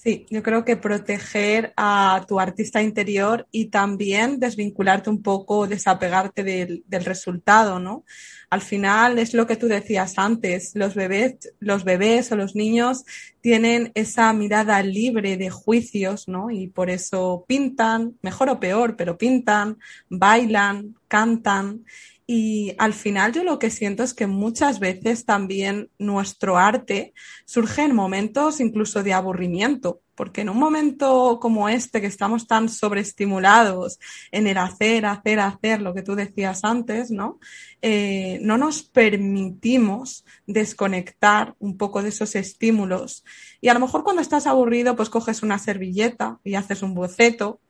Sí, 0.00 0.26
yo 0.30 0.44
creo 0.44 0.64
que 0.64 0.76
proteger 0.76 1.72
a 1.76 2.24
tu 2.28 2.38
artista 2.38 2.80
interior 2.80 3.48
y 3.50 3.66
también 3.66 4.38
desvincularte 4.38 5.10
un 5.10 5.22
poco, 5.24 5.66
desapegarte 5.66 6.44
del, 6.44 6.84
del, 6.86 7.04
resultado, 7.04 7.80
¿no? 7.80 8.04
Al 8.48 8.60
final 8.60 9.18
es 9.18 9.34
lo 9.34 9.48
que 9.48 9.56
tú 9.56 9.66
decías 9.66 10.16
antes, 10.16 10.70
los 10.76 10.94
bebés, 10.94 11.52
los 11.58 11.82
bebés 11.82 12.30
o 12.30 12.36
los 12.36 12.54
niños 12.54 13.04
tienen 13.40 13.90
esa 13.96 14.32
mirada 14.32 14.80
libre 14.84 15.36
de 15.36 15.50
juicios, 15.50 16.28
¿no? 16.28 16.48
Y 16.52 16.68
por 16.68 16.90
eso 16.90 17.44
pintan, 17.48 18.16
mejor 18.22 18.50
o 18.50 18.60
peor, 18.60 18.94
pero 18.94 19.18
pintan, 19.18 19.78
bailan, 20.08 20.94
cantan 21.08 21.84
y 22.30 22.74
al 22.76 22.92
final 22.92 23.32
yo 23.32 23.42
lo 23.42 23.58
que 23.58 23.70
siento 23.70 24.02
es 24.02 24.12
que 24.12 24.26
muchas 24.26 24.80
veces 24.80 25.24
también 25.24 25.90
nuestro 25.98 26.58
arte 26.58 27.14
surge 27.46 27.84
en 27.84 27.94
momentos 27.94 28.60
incluso 28.60 29.02
de 29.02 29.14
aburrimiento, 29.14 30.02
porque 30.14 30.42
en 30.42 30.50
un 30.50 30.58
momento 30.58 31.38
como 31.40 31.70
este 31.70 32.02
que 32.02 32.06
estamos 32.06 32.46
tan 32.46 32.68
sobreestimulados 32.68 33.98
en 34.30 34.46
el 34.46 34.58
hacer, 34.58 35.06
hacer, 35.06 35.40
hacer, 35.40 35.80
lo 35.80 35.94
que 35.94 36.02
tú 36.02 36.16
decías 36.16 36.64
antes, 36.64 37.10
¿no? 37.10 37.40
Eh, 37.80 38.38
no 38.42 38.58
nos 38.58 38.82
permitimos 38.82 40.26
desconectar 40.46 41.54
un 41.60 41.78
poco 41.78 42.02
de 42.02 42.10
esos 42.10 42.34
estímulos. 42.34 43.24
Y 43.62 43.68
a 43.68 43.74
lo 43.74 43.80
mejor 43.80 44.04
cuando 44.04 44.20
estás 44.20 44.46
aburrido, 44.46 44.96
pues 44.96 45.08
coges 45.08 45.42
una 45.42 45.58
servilleta 45.58 46.40
y 46.44 46.56
haces 46.56 46.82
un 46.82 46.92
boceto 46.92 47.62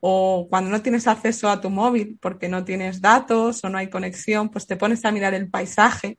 o 0.00 0.46
cuando 0.48 0.70
no 0.70 0.82
tienes 0.82 1.06
acceso 1.06 1.48
a 1.48 1.60
tu 1.60 1.70
móvil 1.70 2.18
porque 2.20 2.48
no 2.48 2.64
tienes 2.64 3.00
datos 3.00 3.64
o 3.64 3.68
no 3.68 3.78
hay 3.78 3.88
conexión, 3.88 4.50
pues 4.50 4.66
te 4.66 4.76
pones 4.76 5.04
a 5.04 5.12
mirar 5.12 5.34
el 5.34 5.48
paisaje. 5.48 6.18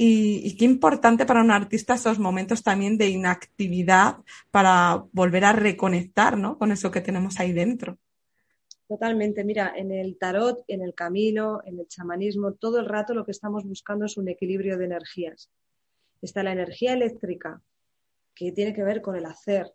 Y, 0.00 0.56
qué 0.56 0.64
importante 0.64 1.26
para 1.26 1.40
un 1.40 1.50
artista 1.50 1.94
esos 1.94 2.20
momentos 2.20 2.62
también 2.62 2.96
de 2.98 3.08
inactividad 3.08 4.18
para 4.52 5.04
volver 5.10 5.44
a 5.44 5.52
reconectar 5.52 6.38
¿no? 6.38 6.56
con 6.56 6.70
eso 6.70 6.92
que 6.92 7.00
tenemos 7.00 7.40
ahí 7.40 7.52
dentro. 7.52 7.98
Totalmente. 8.86 9.42
Mira, 9.42 9.72
en 9.76 9.90
el 9.90 10.16
tarot, 10.16 10.62
en 10.68 10.82
el 10.82 10.94
camino, 10.94 11.60
en 11.64 11.80
el 11.80 11.88
chamanismo, 11.88 12.52
todo 12.52 12.78
el 12.78 12.86
rato 12.86 13.12
lo 13.12 13.24
que 13.24 13.32
estamos 13.32 13.64
buscando 13.64 14.06
es 14.06 14.16
un 14.16 14.28
equilibrio 14.28 14.78
de 14.78 14.84
energías. 14.84 15.50
Está 16.22 16.44
la 16.44 16.52
energía 16.52 16.92
eléctrica, 16.92 17.60
que 18.36 18.52
tiene 18.52 18.72
que 18.72 18.84
ver 18.84 19.02
con 19.02 19.16
el 19.16 19.26
hacer, 19.26 19.74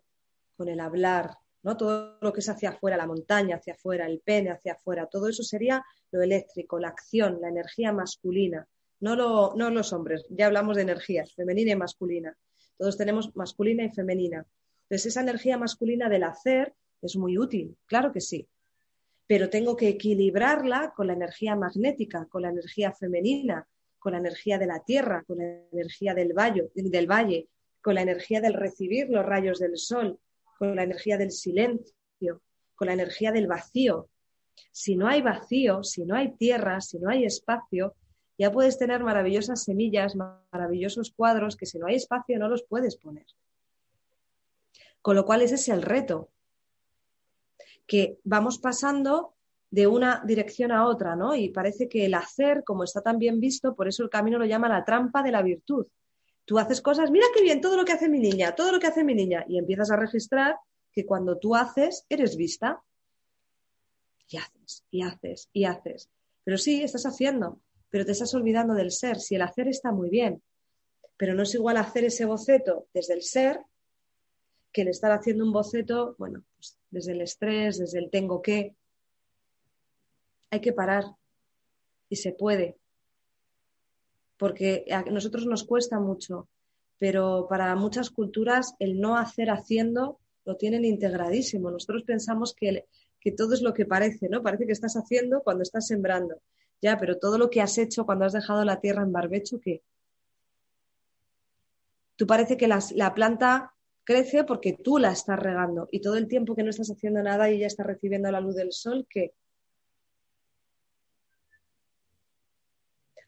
con 0.56 0.68
el 0.68 0.80
hablar, 0.80 1.36
todo 1.76 2.18
lo 2.20 2.32
que 2.32 2.40
es 2.40 2.48
hacia 2.48 2.70
afuera, 2.70 2.96
la 2.96 3.06
montaña 3.06 3.56
hacia 3.56 3.72
afuera, 3.72 4.06
el 4.06 4.20
pene 4.20 4.50
hacia 4.50 4.74
afuera, 4.74 5.06
todo 5.06 5.28
eso 5.28 5.42
sería 5.42 5.82
lo 6.10 6.22
eléctrico, 6.22 6.78
la 6.78 6.88
acción, 6.88 7.38
la 7.40 7.48
energía 7.48 7.90
masculina, 7.90 8.68
no, 9.00 9.16
lo, 9.16 9.54
no 9.56 9.70
los 9.70 9.92
hombres, 9.94 10.26
ya 10.28 10.46
hablamos 10.46 10.76
de 10.76 10.82
energías, 10.82 11.34
femenina 11.34 11.72
y 11.72 11.76
masculina. 11.76 12.36
Todos 12.76 12.98
tenemos 12.98 13.34
masculina 13.34 13.84
y 13.84 13.90
femenina. 13.90 14.46
Entonces, 14.82 15.06
esa 15.06 15.22
energía 15.22 15.56
masculina 15.56 16.08
del 16.08 16.24
hacer 16.24 16.74
es 17.00 17.16
muy 17.16 17.38
útil, 17.38 17.76
claro 17.86 18.12
que 18.12 18.20
sí, 18.20 18.46
pero 19.26 19.48
tengo 19.48 19.74
que 19.74 19.88
equilibrarla 19.88 20.92
con 20.94 21.06
la 21.06 21.14
energía 21.14 21.56
magnética, 21.56 22.26
con 22.26 22.42
la 22.42 22.50
energía 22.50 22.92
femenina, 22.92 23.66
con 23.98 24.12
la 24.12 24.18
energía 24.18 24.58
de 24.58 24.66
la 24.66 24.84
tierra, 24.84 25.24
con 25.26 25.38
la 25.38 25.62
energía 25.72 26.12
del 26.14 26.34
del 26.74 27.06
valle 27.06 27.48
con 27.84 27.94
la 27.94 28.02
energía 28.02 28.40
del 28.40 28.54
recibir 28.54 29.10
los 29.10 29.26
rayos 29.26 29.58
del 29.58 29.76
sol, 29.76 30.18
con 30.58 30.76
la 30.76 30.82
energía 30.82 31.18
del 31.18 31.30
silencio, 31.30 32.42
con 32.74 32.86
la 32.86 32.94
energía 32.94 33.32
del 33.32 33.46
vacío. 33.46 34.08
Si 34.70 34.96
no 34.96 35.08
hay 35.08 35.22
vacío, 35.22 35.82
si 35.82 36.04
no 36.04 36.14
hay 36.14 36.32
tierra, 36.36 36.80
si 36.80 36.98
no 36.98 37.10
hay 37.10 37.24
espacio, 37.24 37.94
ya 38.38 38.50
puedes 38.50 38.78
tener 38.78 39.02
maravillosas 39.04 39.62
semillas, 39.62 40.16
maravillosos 40.16 41.12
cuadros 41.12 41.56
que 41.56 41.66
si 41.66 41.78
no 41.78 41.86
hay 41.86 41.96
espacio 41.96 42.38
no 42.38 42.48
los 42.48 42.64
puedes 42.64 42.96
poner. 42.96 43.26
Con 45.00 45.16
lo 45.16 45.24
cual 45.24 45.42
ese 45.42 45.54
es 45.56 45.68
el 45.68 45.82
reto, 45.82 46.30
que 47.86 48.18
vamos 48.24 48.58
pasando 48.58 49.34
de 49.70 49.86
una 49.86 50.22
dirección 50.24 50.72
a 50.72 50.86
otra, 50.86 51.16
¿no? 51.16 51.34
Y 51.34 51.50
parece 51.50 51.88
que 51.88 52.06
el 52.06 52.14
hacer, 52.14 52.62
como 52.64 52.84
está 52.84 53.02
tan 53.02 53.18
bien 53.18 53.40
visto, 53.40 53.74
por 53.74 53.88
eso 53.88 54.02
el 54.02 54.10
camino 54.10 54.38
lo 54.38 54.44
llama 54.44 54.68
la 54.68 54.84
trampa 54.84 55.22
de 55.22 55.32
la 55.32 55.42
virtud. 55.42 55.86
Tú 56.44 56.58
haces 56.58 56.80
cosas, 56.80 57.10
mira 57.10 57.26
qué 57.34 57.42
bien, 57.42 57.60
todo 57.60 57.76
lo 57.76 57.84
que 57.84 57.92
hace 57.92 58.08
mi 58.08 58.18
niña, 58.18 58.54
todo 58.54 58.72
lo 58.72 58.78
que 58.78 58.86
hace 58.86 59.04
mi 59.04 59.14
niña, 59.14 59.44
y 59.48 59.58
empiezas 59.58 59.90
a 59.90 59.96
registrar 59.96 60.56
que 60.92 61.06
cuando 61.06 61.38
tú 61.38 61.54
haces, 61.54 62.04
eres 62.08 62.36
vista. 62.36 62.82
Y 64.28 64.36
haces, 64.36 64.84
y 64.90 65.02
haces, 65.02 65.48
y 65.52 65.64
haces. 65.64 66.10
Pero 66.44 66.58
sí, 66.58 66.82
estás 66.82 67.06
haciendo, 67.06 67.60
pero 67.90 68.04
te 68.04 68.12
estás 68.12 68.34
olvidando 68.34 68.74
del 68.74 68.90
ser. 68.90 69.20
Si 69.20 69.34
el 69.34 69.42
hacer 69.42 69.68
está 69.68 69.92
muy 69.92 70.10
bien, 70.10 70.42
pero 71.16 71.34
no 71.34 71.42
es 71.42 71.54
igual 71.54 71.76
hacer 71.76 72.04
ese 72.04 72.24
boceto 72.24 72.88
desde 72.92 73.14
el 73.14 73.22
ser 73.22 73.60
que 74.72 74.82
el 74.82 74.88
estar 74.88 75.12
haciendo 75.12 75.44
un 75.44 75.52
boceto, 75.52 76.16
bueno, 76.18 76.42
pues 76.56 76.76
desde 76.90 77.12
el 77.12 77.20
estrés, 77.20 77.78
desde 77.78 77.98
el 78.00 78.10
tengo 78.10 78.42
que. 78.42 78.74
Hay 80.50 80.60
que 80.60 80.72
parar 80.72 81.04
y 82.08 82.16
se 82.16 82.32
puede 82.32 82.76
porque 84.36 84.84
a 84.90 85.02
nosotros 85.02 85.46
nos 85.46 85.64
cuesta 85.64 86.00
mucho, 86.00 86.48
pero 86.98 87.46
para 87.48 87.74
muchas 87.76 88.10
culturas 88.10 88.74
el 88.78 89.00
no 89.00 89.16
hacer 89.16 89.50
haciendo 89.50 90.18
lo 90.44 90.56
tienen 90.56 90.84
integradísimo. 90.84 91.70
Nosotros 91.70 92.02
pensamos 92.02 92.54
que, 92.54 92.86
que 93.20 93.32
todo 93.32 93.54
es 93.54 93.62
lo 93.62 93.72
que 93.72 93.86
parece, 93.86 94.28
¿no? 94.28 94.42
Parece 94.42 94.66
que 94.66 94.72
estás 94.72 94.94
haciendo 94.96 95.42
cuando 95.42 95.62
estás 95.62 95.86
sembrando. 95.86 96.40
Ya, 96.82 96.98
pero 96.98 97.18
todo 97.18 97.38
lo 97.38 97.48
que 97.50 97.62
has 97.62 97.78
hecho 97.78 98.04
cuando 98.04 98.26
has 98.26 98.32
dejado 98.32 98.64
la 98.64 98.80
tierra 98.80 99.02
en 99.02 99.12
barbecho, 99.12 99.58
¿qué? 99.60 99.82
Tú 102.16 102.26
parece 102.26 102.56
que 102.56 102.68
la 102.68 103.14
planta 103.14 103.74
crece 104.04 104.44
porque 104.44 104.74
tú 104.74 104.98
la 104.98 105.10
estás 105.10 105.38
regando 105.38 105.88
y 105.90 106.00
todo 106.00 106.16
el 106.16 106.28
tiempo 106.28 106.54
que 106.54 106.62
no 106.62 106.70
estás 106.70 106.90
haciendo 106.90 107.22
nada 107.22 107.50
y 107.50 107.58
ya 107.58 107.66
está 107.66 107.82
recibiendo 107.82 108.30
la 108.30 108.40
luz 108.40 108.54
del 108.54 108.72
sol, 108.72 109.06
¿qué? 109.08 109.32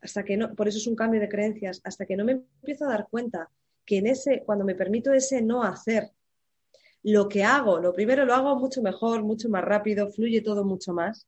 Hasta 0.07 0.25
que 0.25 0.37
no, 0.37 0.55
por 0.55 0.69
eso 0.69 0.79
es 0.79 0.87
un 0.87 0.95
cambio 0.95 1.21
de 1.21 1.29
creencias, 1.29 1.81
hasta 1.85 2.07
que 2.07 2.17
no 2.17 2.25
me 2.25 2.33
empiezo 2.33 2.85
a 2.85 2.91
dar 2.91 3.09
cuenta 3.11 3.51
que 3.85 3.99
en 3.99 4.07
ese, 4.07 4.43
cuando 4.45 4.65
me 4.65 4.77
permito 4.77 5.13
ese 5.13 5.43
no 5.43 5.63
hacer, 5.65 6.13
lo 7.03 7.29
que 7.29 7.43
hago, 7.43 7.79
lo 7.81 7.93
primero 7.93 8.25
lo 8.25 8.35
hago 8.35 8.57
mucho 8.57 8.83
mejor, 8.83 9.23
mucho 9.23 9.49
más 9.49 9.65
rápido, 9.65 10.09
fluye 10.09 10.41
todo 10.43 10.65
mucho 10.65 10.93
más, 10.93 11.27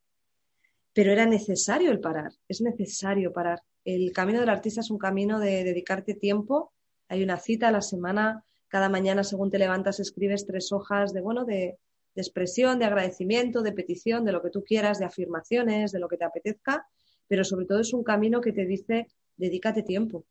pero 0.93 1.13
era 1.13 1.27
necesario 1.27 1.91
el 1.91 2.01
parar, 2.01 2.33
es 2.49 2.61
necesario 2.61 3.33
parar. 3.33 3.63
El 3.85 4.13
camino 4.13 4.41
del 4.41 4.49
artista 4.49 4.81
es 4.81 4.91
un 4.91 4.99
camino 4.99 5.41
de 5.41 5.65
dedicarte 5.65 6.15
tiempo, 6.15 6.73
hay 7.09 7.23
una 7.23 7.39
cita 7.39 7.69
a 7.69 7.73
la 7.73 7.83
semana, 7.83 8.45
cada 8.69 8.89
mañana 8.89 9.25
según 9.25 9.51
te 9.51 9.59
levantas 9.59 9.99
escribes 9.99 10.47
tres 10.47 10.73
hojas 10.73 11.13
de, 11.13 11.21
bueno, 11.21 11.45
de, 11.45 11.79
de 12.15 12.23
expresión, 12.23 12.79
de 12.79 12.85
agradecimiento, 12.85 13.63
de 13.63 13.73
petición, 13.73 14.25
de 14.25 14.33
lo 14.33 14.43
que 14.43 14.51
tú 14.51 14.63
quieras, 14.63 14.99
de 14.99 15.07
afirmaciones, 15.07 15.91
de 15.91 15.99
lo 15.99 16.09
que 16.09 16.17
te 16.17 16.25
apetezca, 16.25 16.87
pero 17.29 17.45
sobre 17.45 17.67
todo 17.67 17.81
es 17.81 17.93
un 17.93 18.03
camino 18.03 18.41
que 18.41 18.53
te 18.53 18.67
dice, 18.67 19.07
dedícate 19.37 19.83
tiempo. 19.83 20.25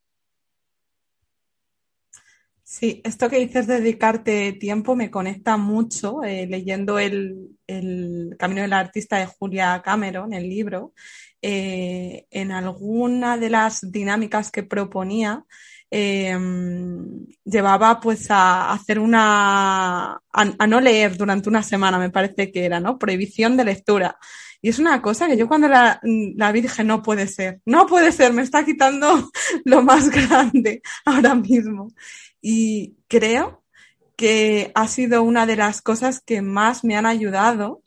Sí, 2.69 3.01
esto 3.05 3.29
que 3.29 3.39
dices 3.39 3.65
de 3.65 3.79
dedicarte 3.79 4.51
tiempo 4.51 4.93
me 4.93 5.09
conecta 5.09 5.55
mucho 5.55 6.21
eh, 6.25 6.47
leyendo 6.47 6.99
el, 6.99 7.55
Camino 8.37 8.61
del 8.61 8.73
Artista 8.73 9.17
de 9.17 9.25
Julia 9.25 9.81
Cameron, 9.83 10.33
el 10.33 10.49
libro. 10.49 10.93
Eh, 11.41 12.25
en 12.29 12.51
alguna 12.51 13.37
de 13.37 13.49
las 13.49 13.89
dinámicas 13.89 14.51
que 14.51 14.63
proponía, 14.63 15.45
em, 15.89 17.25
llevaba 17.45 17.99
pues 17.99 18.29
a 18.29 18.71
hacer 18.73 18.99
una, 18.99 20.13
a, 20.13 20.19
a, 20.31 20.67
no 20.67 20.81
leer 20.81 21.17
durante 21.17 21.49
una 21.49 21.63
semana, 21.63 21.97
me 21.99 22.09
parece 22.09 22.51
que 22.51 22.65
era, 22.65 22.79
¿no? 22.79 22.97
Prohibición 22.97 23.57
de 23.57 23.65
lectura. 23.65 24.17
Y 24.61 24.69
es 24.69 24.79
una 24.79 25.01
cosa 25.01 25.27
que 25.27 25.37
yo 25.37 25.47
cuando 25.47 25.67
la, 25.67 25.99
la 26.03 26.51
vi 26.51 26.61
dije, 26.61 26.83
no 26.83 27.03
puede 27.03 27.27
ser, 27.27 27.61
no 27.65 27.85
puede 27.85 28.11
ser, 28.11 28.33
me 28.33 28.41
está 28.41 28.65
quitando 28.65 29.29
lo 29.65 29.81
más 29.83 30.09
grande 30.09 30.81
ahora 31.05 31.35
mismo. 31.35 31.91
Y 32.41 32.95
creo 33.07 33.63
que 34.15 34.71
ha 34.75 34.87
sido 34.87 35.23
una 35.23 35.45
de 35.45 35.55
las 35.55 35.81
cosas 35.81 36.21
que 36.21 36.41
más 36.41 36.83
me 36.83 36.97
han 36.97 37.05
ayudado 37.05 37.83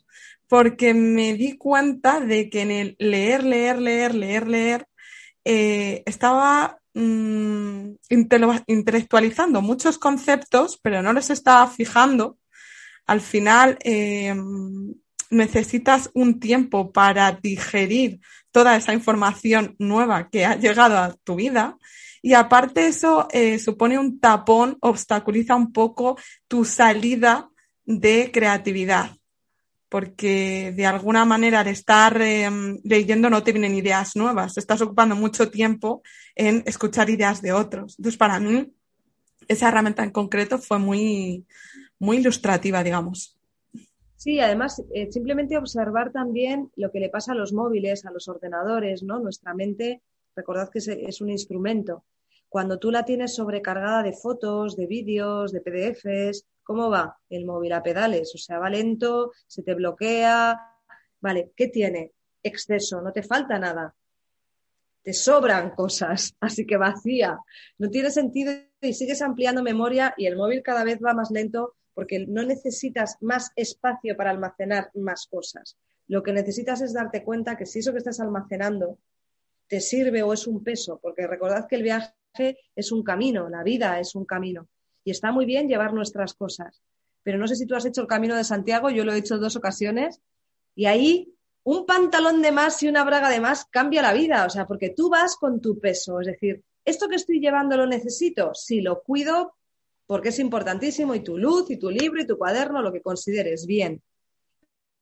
porque 0.47 0.93
me 0.93 1.33
di 1.35 1.57
cuenta 1.57 2.19
de 2.19 2.49
que 2.49 2.61
en 2.61 2.71
el 2.71 2.95
leer, 2.99 3.43
leer, 3.43 3.79
leer, 3.79 4.15
leer, 4.15 4.47
leer, 4.47 4.87
eh, 5.45 6.03
estaba 6.05 6.80
mmm, 6.93 7.91
intelectualizando 8.67 9.61
muchos 9.61 9.97
conceptos, 9.97 10.79
pero 10.81 11.01
no 11.01 11.13
los 11.13 11.29
estaba 11.29 11.67
fijando. 11.67 12.37
Al 13.07 13.21
final, 13.21 13.77
eh, 13.83 14.35
necesitas 15.31 16.11
un 16.13 16.39
tiempo 16.39 16.91
para 16.91 17.31
digerir 17.31 18.19
toda 18.51 18.75
esa 18.75 18.93
información 18.93 19.75
nueva 19.79 20.29
que 20.29 20.45
ha 20.45 20.55
llegado 20.55 20.97
a 20.97 21.15
tu 21.23 21.35
vida. 21.35 21.77
Y 22.21 22.33
aparte 22.33 22.85
eso 22.85 23.27
eh, 23.31 23.57
supone 23.57 23.97
un 23.97 24.19
tapón, 24.19 24.77
obstaculiza 24.81 25.55
un 25.55 25.71
poco 25.71 26.17
tu 26.47 26.65
salida 26.65 27.49
de 27.83 28.29
creatividad, 28.31 29.17
porque 29.91 30.71
de 30.73 30.85
alguna 30.85 31.25
manera 31.25 31.59
al 31.59 31.67
estar 31.67 32.15
eh, 32.21 32.49
leyendo 32.85 33.29
no 33.29 33.43
te 33.43 33.51
vienen 33.51 33.75
ideas 33.75 34.15
nuevas, 34.15 34.57
estás 34.57 34.81
ocupando 34.81 35.17
mucho 35.17 35.51
tiempo 35.51 36.01
en 36.33 36.63
escuchar 36.65 37.09
ideas 37.09 37.41
de 37.41 37.51
otros. 37.51 37.99
Entonces 37.99 38.17
para 38.17 38.39
mí 38.39 38.73
esa 39.49 39.67
herramienta 39.67 40.05
en 40.05 40.11
concreto 40.11 40.59
fue 40.59 40.79
muy, 40.79 41.45
muy 41.99 42.19
ilustrativa, 42.19 42.81
digamos. 42.85 43.37
Sí, 44.15 44.39
además, 44.39 44.81
eh, 44.93 45.11
simplemente 45.11 45.57
observar 45.57 46.13
también 46.13 46.71
lo 46.77 46.89
que 46.89 47.01
le 47.01 47.09
pasa 47.09 47.33
a 47.33 47.35
los 47.35 47.51
móviles, 47.51 48.05
a 48.05 48.11
los 48.11 48.29
ordenadores, 48.29 49.03
¿no? 49.03 49.19
Nuestra 49.19 49.53
mente, 49.53 50.01
recordad 50.37 50.69
que 50.69 50.79
es 50.79 51.19
un 51.19 51.29
instrumento. 51.29 52.05
Cuando 52.47 52.79
tú 52.79 52.91
la 52.91 53.03
tienes 53.03 53.35
sobrecargada 53.35 54.03
de 54.03 54.13
fotos, 54.13 54.77
de 54.77 54.87
vídeos, 54.87 55.51
de 55.51 55.59
PDFs, 55.59 56.45
¿cómo 56.63 56.89
va 56.89 57.17
el 57.29 57.45
móvil 57.45 57.73
a 57.73 57.83
pedales? 57.83 58.33
O 58.35 58.37
sea, 58.37 58.59
va 58.59 58.69
lento, 58.69 59.31
se 59.47 59.63
te 59.63 59.73
bloquea. 59.73 60.59
Vale, 61.19 61.51
¿qué 61.55 61.67
tiene? 61.67 62.13
Exceso, 62.43 63.01
no 63.01 63.11
te 63.11 63.23
falta 63.23 63.59
nada. 63.59 63.95
Te 65.03 65.13
sobran 65.13 65.71
cosas, 65.71 66.35
así 66.39 66.65
que 66.65 66.77
vacía. 66.77 67.39
No 67.77 67.89
tiene 67.89 68.11
sentido 68.11 68.53
y 68.81 68.93
sigues 68.93 69.21
ampliando 69.21 69.63
memoria 69.63 70.13
y 70.17 70.25
el 70.25 70.35
móvil 70.35 70.63
cada 70.63 70.83
vez 70.83 70.99
va 71.03 71.13
más 71.13 71.31
lento 71.31 71.75
porque 71.93 72.25
no 72.27 72.43
necesitas 72.43 73.17
más 73.21 73.51
espacio 73.55 74.15
para 74.15 74.31
almacenar 74.31 74.91
más 74.95 75.27
cosas. 75.27 75.77
Lo 76.07 76.23
que 76.23 76.33
necesitas 76.33 76.81
es 76.81 76.93
darte 76.93 77.23
cuenta 77.23 77.57
que 77.57 77.65
si 77.65 77.79
eso 77.79 77.91
que 77.91 77.99
estás 77.99 78.19
almacenando 78.19 78.97
te 79.67 79.79
sirve 79.79 80.23
o 80.23 80.33
es 80.33 80.47
un 80.47 80.63
peso, 80.63 80.99
porque 81.01 81.27
recordad 81.27 81.67
que 81.67 81.77
el 81.77 81.83
viaje 81.83 82.57
es 82.75 82.91
un 82.91 83.03
camino, 83.03 83.49
la 83.49 83.63
vida 83.63 83.99
es 83.99 84.15
un 84.15 84.25
camino. 84.25 84.67
Y 85.03 85.11
está 85.11 85.31
muy 85.31 85.45
bien 85.45 85.67
llevar 85.67 85.93
nuestras 85.93 86.33
cosas. 86.33 86.81
Pero 87.23 87.37
no 87.37 87.47
sé 87.47 87.55
si 87.55 87.65
tú 87.65 87.75
has 87.75 87.85
hecho 87.85 88.01
el 88.01 88.07
camino 88.07 88.35
de 88.35 88.43
Santiago, 88.43 88.89
yo 88.89 89.05
lo 89.05 89.13
he 89.13 89.17
hecho 89.17 89.37
dos 89.37 89.55
ocasiones, 89.55 90.21
y 90.75 90.85
ahí 90.85 91.33
un 91.63 91.85
pantalón 91.85 92.41
de 92.41 92.51
más 92.51 92.81
y 92.81 92.87
una 92.87 93.03
braga 93.03 93.29
de 93.29 93.39
más 93.39 93.65
cambia 93.65 94.01
la 94.01 94.13
vida, 94.13 94.45
o 94.45 94.49
sea, 94.49 94.65
porque 94.65 94.89
tú 94.89 95.09
vas 95.09 95.35
con 95.35 95.61
tu 95.61 95.79
peso, 95.79 96.19
es 96.19 96.27
decir, 96.27 96.63
esto 96.83 97.07
que 97.07 97.15
estoy 97.15 97.39
llevando 97.39 97.77
lo 97.77 97.85
necesito, 97.85 98.55
si 98.55 98.81
lo 98.81 99.03
cuido, 99.03 99.53
porque 100.07 100.29
es 100.29 100.39
importantísimo, 100.39 101.13
y 101.13 101.19
tu 101.19 101.37
luz, 101.37 101.69
y 101.69 101.77
tu 101.77 101.91
libro, 101.91 102.21
y 102.21 102.25
tu 102.25 102.37
cuaderno, 102.37 102.81
lo 102.81 102.91
que 102.91 103.01
consideres, 103.01 103.67
bien. 103.67 104.01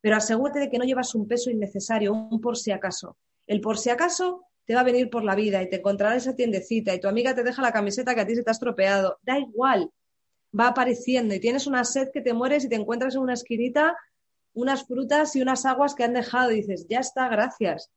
Pero 0.02 0.16
asegúrate 0.16 0.60
de 0.60 0.70
que 0.70 0.78
no 0.78 0.84
llevas 0.84 1.14
un 1.14 1.26
peso 1.26 1.50
innecesario, 1.50 2.12
un 2.12 2.40
por 2.40 2.56
si 2.56 2.70
acaso. 2.70 3.16
El 3.46 3.60
por 3.60 3.78
si 3.78 3.90
acaso 3.90 4.44
te 4.70 4.76
va 4.76 4.82
a 4.82 4.84
venir 4.84 5.10
por 5.10 5.24
la 5.24 5.34
vida 5.34 5.60
y 5.60 5.68
te 5.68 5.78
encontrará 5.78 6.14
esa 6.14 6.36
tiendecita 6.36 6.94
y 6.94 7.00
tu 7.00 7.08
amiga 7.08 7.34
te 7.34 7.42
deja 7.42 7.60
la 7.60 7.72
camiseta 7.72 8.14
que 8.14 8.20
a 8.20 8.26
ti 8.28 8.36
se 8.36 8.44
te 8.44 8.50
ha 8.50 8.52
estropeado. 8.52 9.18
Da 9.22 9.36
igual, 9.36 9.90
va 10.56 10.68
apareciendo 10.68 11.34
y 11.34 11.40
tienes 11.40 11.66
una 11.66 11.82
sed 11.84 12.10
que 12.12 12.20
te 12.20 12.32
mueres 12.34 12.64
y 12.64 12.68
te 12.68 12.76
encuentras 12.76 13.16
en 13.16 13.22
una 13.22 13.34
esquinita 13.34 13.96
unas 14.52 14.86
frutas 14.86 15.34
y 15.34 15.42
unas 15.42 15.66
aguas 15.66 15.96
que 15.96 16.04
han 16.04 16.12
dejado 16.12 16.52
y 16.52 16.60
dices, 16.60 16.86
ya 16.88 17.00
está, 17.00 17.28
gracias. 17.28 17.90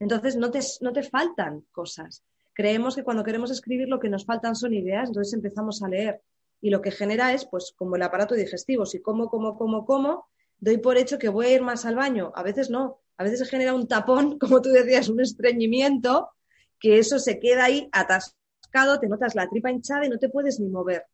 Entonces 0.00 0.36
no 0.36 0.50
te, 0.50 0.60
no 0.82 0.92
te 0.92 1.02
faltan 1.02 1.64
cosas 1.72 2.22
creemos 2.52 2.94
que 2.94 3.04
cuando 3.04 3.24
queremos 3.24 3.50
escribir 3.50 3.88
lo 3.88 4.00
que 4.00 4.10
nos 4.10 4.26
faltan 4.26 4.54
son 4.54 4.74
ideas, 4.74 5.08
entonces 5.08 5.32
empezamos 5.32 5.82
a 5.82 5.88
leer. 5.88 6.22
Y 6.60 6.68
lo 6.68 6.82
que 6.82 6.90
genera 6.90 7.32
es, 7.32 7.46
pues, 7.46 7.72
como 7.74 7.96
el 7.96 8.02
aparato 8.02 8.34
digestivo, 8.34 8.84
si 8.84 9.00
como, 9.00 9.28
como, 9.28 9.56
como, 9.56 9.86
como, 9.86 10.26
doy 10.58 10.76
por 10.76 10.98
hecho 10.98 11.18
que 11.18 11.30
voy 11.30 11.46
a 11.46 11.54
ir 11.54 11.62
más 11.62 11.84
al 11.84 11.96
baño. 11.96 12.32
A 12.34 12.42
veces 12.42 12.70
no, 12.70 13.00
a 13.18 13.24
veces 13.24 13.40
se 13.40 13.46
genera 13.46 13.74
un 13.74 13.88
tapón, 13.88 14.38
como 14.38 14.60
tú 14.62 14.70
decías, 14.70 15.08
un 15.08 15.20
estreñimiento, 15.20 16.30
que 16.78 16.98
eso 16.98 17.18
se 17.18 17.38
queda 17.38 17.64
ahí 17.64 17.88
atascado, 17.92 19.00
te 19.00 19.08
notas 19.08 19.34
la 19.34 19.48
tripa 19.48 19.70
hinchada 19.70 20.06
y 20.06 20.08
no 20.08 20.18
te 20.18 20.28
puedes 20.28 20.60
ni 20.60 20.68
mover. 20.68 21.04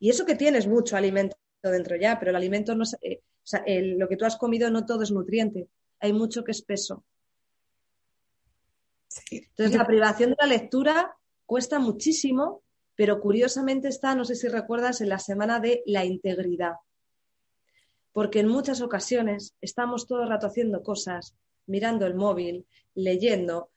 Y 0.00 0.10
eso 0.10 0.26
que 0.26 0.34
tienes 0.34 0.66
mucho 0.66 0.96
alimento 0.96 1.36
dentro 1.62 1.96
ya, 1.96 2.18
pero 2.18 2.30
el 2.30 2.36
alimento 2.36 2.74
no, 2.74 2.84
eh, 3.00 3.20
o 3.22 3.46
sea, 3.46 3.62
lo 3.66 4.08
que 4.08 4.16
tú 4.16 4.24
has 4.24 4.36
comido 4.36 4.70
no 4.70 4.84
todo 4.84 5.02
es 5.02 5.10
nutriente, 5.10 5.68
hay 6.00 6.12
mucho 6.12 6.44
que 6.44 6.50
es 6.50 6.62
peso. 6.62 7.04
Entonces, 9.30 9.76
la 9.76 9.86
privación 9.86 10.30
de 10.30 10.36
la 10.40 10.46
lectura 10.46 11.16
cuesta 11.46 11.78
muchísimo, 11.78 12.62
pero 12.96 13.20
curiosamente 13.20 13.88
está, 13.88 14.14
no 14.14 14.24
sé 14.24 14.34
si 14.34 14.48
recuerdas, 14.48 15.00
en 15.00 15.08
la 15.08 15.18
semana 15.18 15.60
de 15.60 15.82
la 15.86 16.04
integridad. 16.04 16.74
Porque 18.14 18.38
en 18.38 18.48
muchas 18.48 18.80
ocasiones 18.80 19.56
estamos 19.60 20.06
todo 20.06 20.22
el 20.22 20.28
rato 20.28 20.46
haciendo 20.46 20.84
cosas, 20.84 21.36
mirando 21.66 22.06
el 22.06 22.14
móvil, 22.14 22.64
leyendo, 22.94 23.70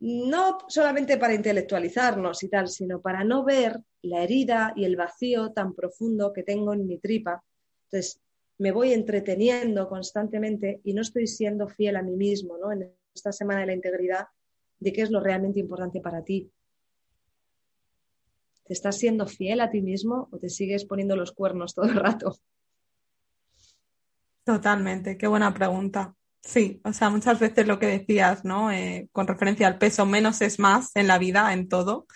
no 0.00 0.58
solamente 0.66 1.16
para 1.16 1.32
intelectualizarnos 1.32 2.42
y 2.42 2.48
tal, 2.48 2.68
sino 2.68 3.00
para 3.00 3.22
no 3.22 3.44
ver 3.44 3.80
la 4.02 4.24
herida 4.24 4.72
y 4.74 4.84
el 4.84 4.96
vacío 4.96 5.52
tan 5.52 5.74
profundo 5.74 6.32
que 6.32 6.42
tengo 6.42 6.72
en 6.74 6.88
mi 6.88 6.98
tripa. 6.98 7.44
Entonces, 7.84 8.20
me 8.58 8.72
voy 8.72 8.92
entreteniendo 8.92 9.88
constantemente 9.88 10.80
y 10.82 10.92
no 10.92 11.02
estoy 11.02 11.28
siendo 11.28 11.68
fiel 11.68 11.94
a 11.94 12.02
mí 12.02 12.16
mismo, 12.16 12.58
¿no? 12.58 12.72
En 12.72 12.92
esta 13.14 13.30
semana 13.30 13.60
de 13.60 13.66
la 13.66 13.74
integridad 13.74 14.26
de 14.80 14.92
qué 14.92 15.02
es 15.02 15.10
lo 15.12 15.20
realmente 15.20 15.60
importante 15.60 16.00
para 16.00 16.24
ti. 16.24 16.50
¿Te 18.64 18.72
estás 18.72 18.98
siendo 18.98 19.28
fiel 19.28 19.60
a 19.60 19.70
ti 19.70 19.80
mismo 19.82 20.28
o 20.32 20.38
te 20.38 20.48
sigues 20.48 20.84
poniendo 20.84 21.14
los 21.14 21.30
cuernos 21.30 21.74
todo 21.74 21.86
el 21.86 21.94
rato? 21.94 22.36
Totalmente, 24.44 25.16
qué 25.16 25.26
buena 25.26 25.52
pregunta. 25.54 26.14
Sí, 26.42 26.80
o 26.84 26.92
sea, 26.92 27.08
muchas 27.08 27.40
veces 27.40 27.66
lo 27.66 27.78
que 27.78 27.86
decías, 27.86 28.44
¿no? 28.44 28.70
Eh, 28.70 29.08
con 29.12 29.26
referencia 29.26 29.66
al 29.66 29.78
peso, 29.78 30.04
menos 30.04 30.42
es 30.42 30.58
más 30.58 30.94
en 30.94 31.06
la 31.06 31.18
vida, 31.18 31.52
en 31.54 31.68
todo. 31.68 32.06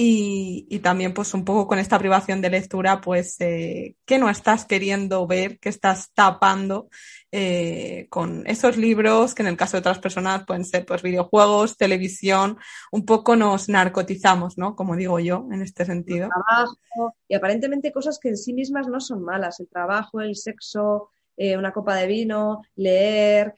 Y, 0.00 0.78
también 0.78 1.12
pues 1.12 1.34
un 1.34 1.44
poco 1.44 1.66
con 1.66 1.80
esta 1.80 1.98
privación 1.98 2.40
de 2.40 2.50
lectura, 2.50 3.00
pues 3.00 3.34
eh, 3.40 3.96
que 4.04 4.18
no 4.18 4.30
estás 4.30 4.64
queriendo 4.64 5.26
ver, 5.26 5.58
que 5.58 5.70
estás 5.70 6.12
tapando 6.14 6.88
eh, 7.32 8.06
con 8.08 8.46
esos 8.46 8.76
libros 8.76 9.34
que 9.34 9.42
en 9.42 9.48
el 9.48 9.56
caso 9.56 9.76
de 9.76 9.80
otras 9.80 9.98
personas 9.98 10.44
pueden 10.46 10.64
ser 10.64 10.86
pues 10.86 11.02
videojuegos, 11.02 11.76
televisión, 11.76 12.58
un 12.92 13.04
poco 13.04 13.34
nos 13.34 13.68
narcotizamos, 13.68 14.56
¿no? 14.56 14.76
Como 14.76 14.94
digo 14.94 15.18
yo 15.18 15.48
en 15.50 15.62
este 15.62 15.84
sentido. 15.84 16.28
trabajo 16.28 17.16
y 17.26 17.34
aparentemente 17.34 17.90
cosas 17.90 18.20
que 18.20 18.28
en 18.28 18.36
sí 18.36 18.52
mismas 18.52 18.86
no 18.86 19.00
son 19.00 19.24
malas, 19.24 19.58
el 19.58 19.68
trabajo, 19.68 20.20
el 20.20 20.36
sexo, 20.36 21.10
eh, 21.38 21.56
una 21.56 21.72
copa 21.72 21.96
de 21.96 22.06
vino, 22.06 22.62
leer, 22.74 23.54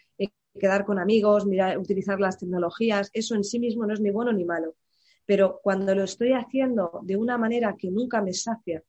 quedar 0.59 0.85
con 0.85 0.99
amigos, 0.99 1.47
mirar, 1.47 1.79
utilizar 1.79 2.21
las 2.21 2.39
tecnologías, 2.39 3.11
eso 3.13 3.35
en 3.35 3.43
sí 3.43 3.59
mismo 3.59 3.87
no 3.87 3.95
es 3.95 4.01
ni 4.01 4.11
bueno 4.11 4.33
ni 4.33 4.45
malo 4.45 4.77
Pero 5.25 5.61
cuando 5.63 5.95
lo 5.95 6.05
estoy 6.05 6.33
haciendo 6.33 7.01
de 7.03 7.17
una 7.17 7.39
manera 7.39 7.75
que 7.79 7.91
nunca 7.91 8.21
me 8.21 8.35
sacia, 8.35 8.83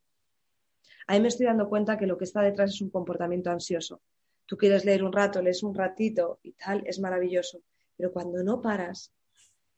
ahí 1.08 1.22
me 1.22 1.30
estoy 1.30 1.46
dando 1.46 1.70
cuenta 1.70 1.98
que 1.98 2.06
lo 2.06 2.18
que 2.18 2.26
está 2.26 2.42
detrás 2.42 2.72
es 2.72 2.82
un 2.82 2.90
comportamiento 2.90 3.50
ansioso. 3.50 4.02
Tú 4.46 4.58
quieres 4.58 4.84
leer 4.84 5.04
un 5.04 5.14
rato, 5.14 5.42
lees 5.42 5.64
un 5.64 5.74
ratito 5.74 6.40
y 6.44 6.52
tal, 6.52 6.84
es 6.86 7.00
maravilloso. 7.00 7.62
Pero 7.96 8.12
cuando 8.12 8.44
no 8.44 8.62
paras, 8.62 9.14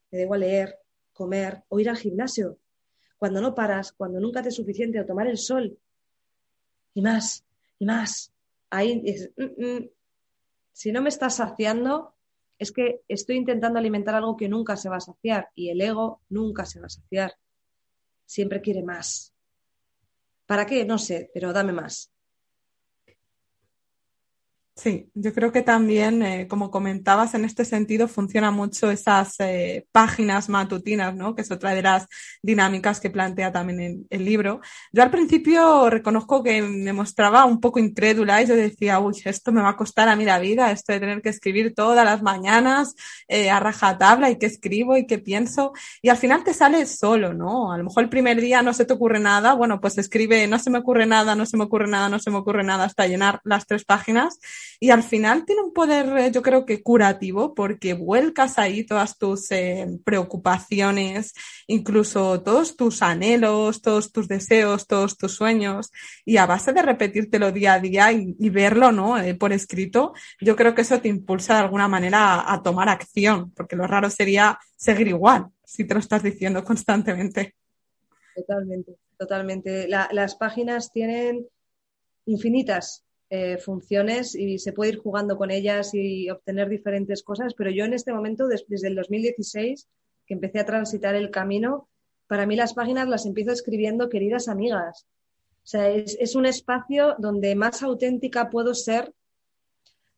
me 0.09 0.17
debo 0.17 0.35
leer, 0.35 0.79
comer 1.11 1.63
o 1.69 1.79
ir 1.79 1.89
al 1.89 1.97
gimnasio. 1.97 2.57
Cuando 3.17 3.39
no 3.39 3.53
paras, 3.53 3.91
cuando 3.91 4.19
nunca 4.19 4.41
te 4.41 4.49
es 4.49 4.55
suficiente 4.55 4.99
o 4.99 5.05
tomar 5.05 5.27
el 5.27 5.37
sol. 5.37 5.77
Y 6.95 7.01
más, 7.01 7.45
y 7.77 7.85
más. 7.85 8.32
Ahí 8.75 9.03
mm, 9.37 9.43
mm". 9.43 9.89
si 10.71 10.91
no 10.91 11.03
me 11.03 11.09
estás 11.09 11.35
saciando, 11.35 12.15
es 12.57 12.71
que 12.71 13.01
estoy 13.07 13.35
intentando 13.35 13.77
alimentar 13.77 14.15
algo 14.15 14.35
que 14.35 14.49
nunca 14.49 14.75
se 14.77 14.89
va 14.89 14.97
a 14.97 15.01
saciar 15.01 15.49
y 15.53 15.69
el 15.69 15.79
ego 15.79 16.21
nunca 16.29 16.65
se 16.65 16.79
va 16.79 16.87
a 16.87 16.89
saciar. 16.89 17.35
Siempre 18.25 18.61
quiere 18.61 18.81
más. 18.81 19.31
¿Para 20.47 20.65
qué? 20.65 20.85
No 20.85 20.97
sé, 20.97 21.29
pero 21.33 21.53
dame 21.53 21.71
más. 21.71 22.12
Sí, 24.83 25.09
yo 25.13 25.33
creo 25.33 25.53
que 25.53 25.61
también, 25.61 26.21
eh, 26.23 26.45
como 26.49 26.69
comentabas, 26.69 27.35
en 27.35 27.45
este 27.45 27.63
sentido 27.63 28.09
funciona 28.09 28.51
mucho 28.51 28.91
esas 28.91 29.35
eh, 29.39 29.85
páginas 29.93 30.49
matutinas, 30.49 31.15
¿no? 31.15 31.35
Que 31.35 31.43
es 31.43 31.51
otra 31.51 31.73
de 31.73 31.81
las 31.81 32.05
dinámicas 32.41 32.99
que 32.99 33.09
plantea 33.09 33.53
también 33.53 34.05
el, 34.09 34.25
libro. 34.25 34.59
Yo 34.91 35.01
al 35.01 35.09
principio 35.09 35.89
reconozco 35.89 36.43
que 36.43 36.61
me 36.61 36.91
mostraba 36.91 37.45
un 37.45 37.61
poco 37.61 37.79
incrédula 37.79 38.41
y 38.41 38.45
yo 38.45 38.57
decía, 38.57 38.99
uy, 38.99 39.21
esto 39.23 39.53
me 39.53 39.61
va 39.61 39.69
a 39.69 39.77
costar 39.77 40.09
a 40.09 40.17
mí 40.17 40.25
la 40.25 40.39
vida, 40.39 40.69
esto 40.71 40.91
de 40.91 40.99
tener 40.99 41.21
que 41.21 41.29
escribir 41.29 41.73
todas 41.73 42.03
las 42.03 42.21
mañanas 42.21 42.93
eh, 43.29 43.49
a 43.49 43.61
rajatabla 43.61 44.31
y 44.31 44.37
qué 44.37 44.47
escribo 44.47 44.97
y 44.97 45.07
qué 45.07 45.17
pienso. 45.17 45.71
Y 46.01 46.09
al 46.09 46.17
final 46.17 46.43
te 46.43 46.53
sale 46.53 46.85
solo, 46.87 47.33
¿no? 47.33 47.71
A 47.71 47.77
lo 47.77 47.85
mejor 47.85 48.03
el 48.03 48.09
primer 48.09 48.41
día 48.41 48.61
no 48.61 48.73
se 48.73 48.83
te 48.83 48.91
ocurre 48.91 49.21
nada, 49.21 49.53
bueno, 49.53 49.79
pues 49.79 49.97
escribe, 49.97 50.45
no 50.47 50.59
se 50.59 50.69
me 50.69 50.79
ocurre 50.79 51.05
nada, 51.05 51.35
no 51.35 51.45
se 51.45 51.55
me 51.55 51.63
ocurre 51.63 51.87
nada, 51.87 52.09
no 52.09 52.19
se 52.19 52.31
me 52.31 52.37
ocurre 52.37 52.65
nada 52.65 52.83
hasta 52.83 53.07
llenar 53.07 53.39
las 53.45 53.65
tres 53.65 53.85
páginas 53.85 54.39
y 54.83 54.89
al 54.91 55.01
final 55.01 55.45
tiene 55.45 55.61
un 55.61 55.71
poder, 55.71 56.17
eh, 56.17 56.29
yo 56.29 56.41
creo 56.41 56.65
que 56.65 56.83
curativo, 56.83 57.53
porque 57.55 57.93
vuelcas 57.93 58.59
ahí 58.59 58.83
todas 58.85 59.17
tus 59.17 59.49
eh, 59.51 59.87
preocupaciones, 60.03 61.33
incluso 61.67 62.41
todos 62.43 62.75
tus 62.75 63.01
anhelos, 63.01 63.81
todos 63.81 64.11
tus 64.11 64.27
deseos, 64.27 64.85
todos 64.85 65.17
tus 65.17 65.35
sueños, 65.35 65.89
y 66.25 66.35
a 66.35 66.47
base 66.47 66.73
de 66.73 66.81
repetírtelo 66.81 67.53
día 67.53 67.75
a 67.75 67.79
día 67.79 68.11
y, 68.11 68.49
verlo, 68.49 68.91
¿no? 68.91 69.17
Eh, 69.17 69.35
por 69.35 69.53
escrito, 69.53 70.11
yo 70.41 70.57
creo 70.57 70.75
que 70.75 70.81
eso 70.81 70.99
te 70.99 71.07
impulsa 71.07 71.53
de 71.53 71.59
alguna 71.61 71.87
manera 71.87 72.33
a, 72.33 72.53
a 72.53 72.61
tomar 72.61 72.89
acción, 72.89 73.51
porque 73.51 73.77
lo 73.77 73.87
raro 73.87 74.09
sería 74.09 74.59
seguir 74.75 75.07
igual, 75.07 75.45
si 75.63 75.85
te 75.85 75.93
lo 75.93 76.01
estás 76.01 76.23
diciendo 76.23 76.61
constantemente. 76.65 77.55
Totalmente, 78.35 78.97
totalmente. 79.17 79.87
las 79.87 80.35
páginas 80.35 80.91
tienen 80.91 81.47
infinitas 82.25 83.02
eh, 83.35 83.57
funciones 83.57 84.35
y 84.35 84.59
se 84.59 84.73
puede 84.73 84.91
ir 84.91 84.99
jugando 84.99 85.37
con 85.37 85.49
ellas 85.49 85.89
y 85.95 86.29
obtener 86.29 86.69
diferentes 86.69 87.23
cosas, 87.23 87.55
pero 87.55 87.71
yo 87.71 87.83
en 87.83 87.93
este 87.93 88.13
momento, 88.13 88.47
desde 88.47 88.87
el 88.87 88.93
2016, 88.93 89.87
que 90.27 90.35
empecé 90.35 90.59
a 90.59 90.67
transitar 90.67 91.15
el 91.15 91.31
camino, 91.31 91.89
para 92.27 92.45
mí 92.45 92.55
las 92.55 92.75
páginas 92.75 93.09
las 93.09 93.25
empiezo 93.25 93.51
escribiendo 93.51 94.07
queridas 94.07 94.47
amigas. 94.47 95.07
O 95.63 95.65
sea, 95.65 95.89
es, 95.89 96.15
es 96.19 96.35
un 96.35 96.45
espacio 96.45 97.15
donde 97.17 97.55
más 97.55 97.81
auténtica 97.81 98.51
puedo 98.51 98.75
ser, 98.75 99.11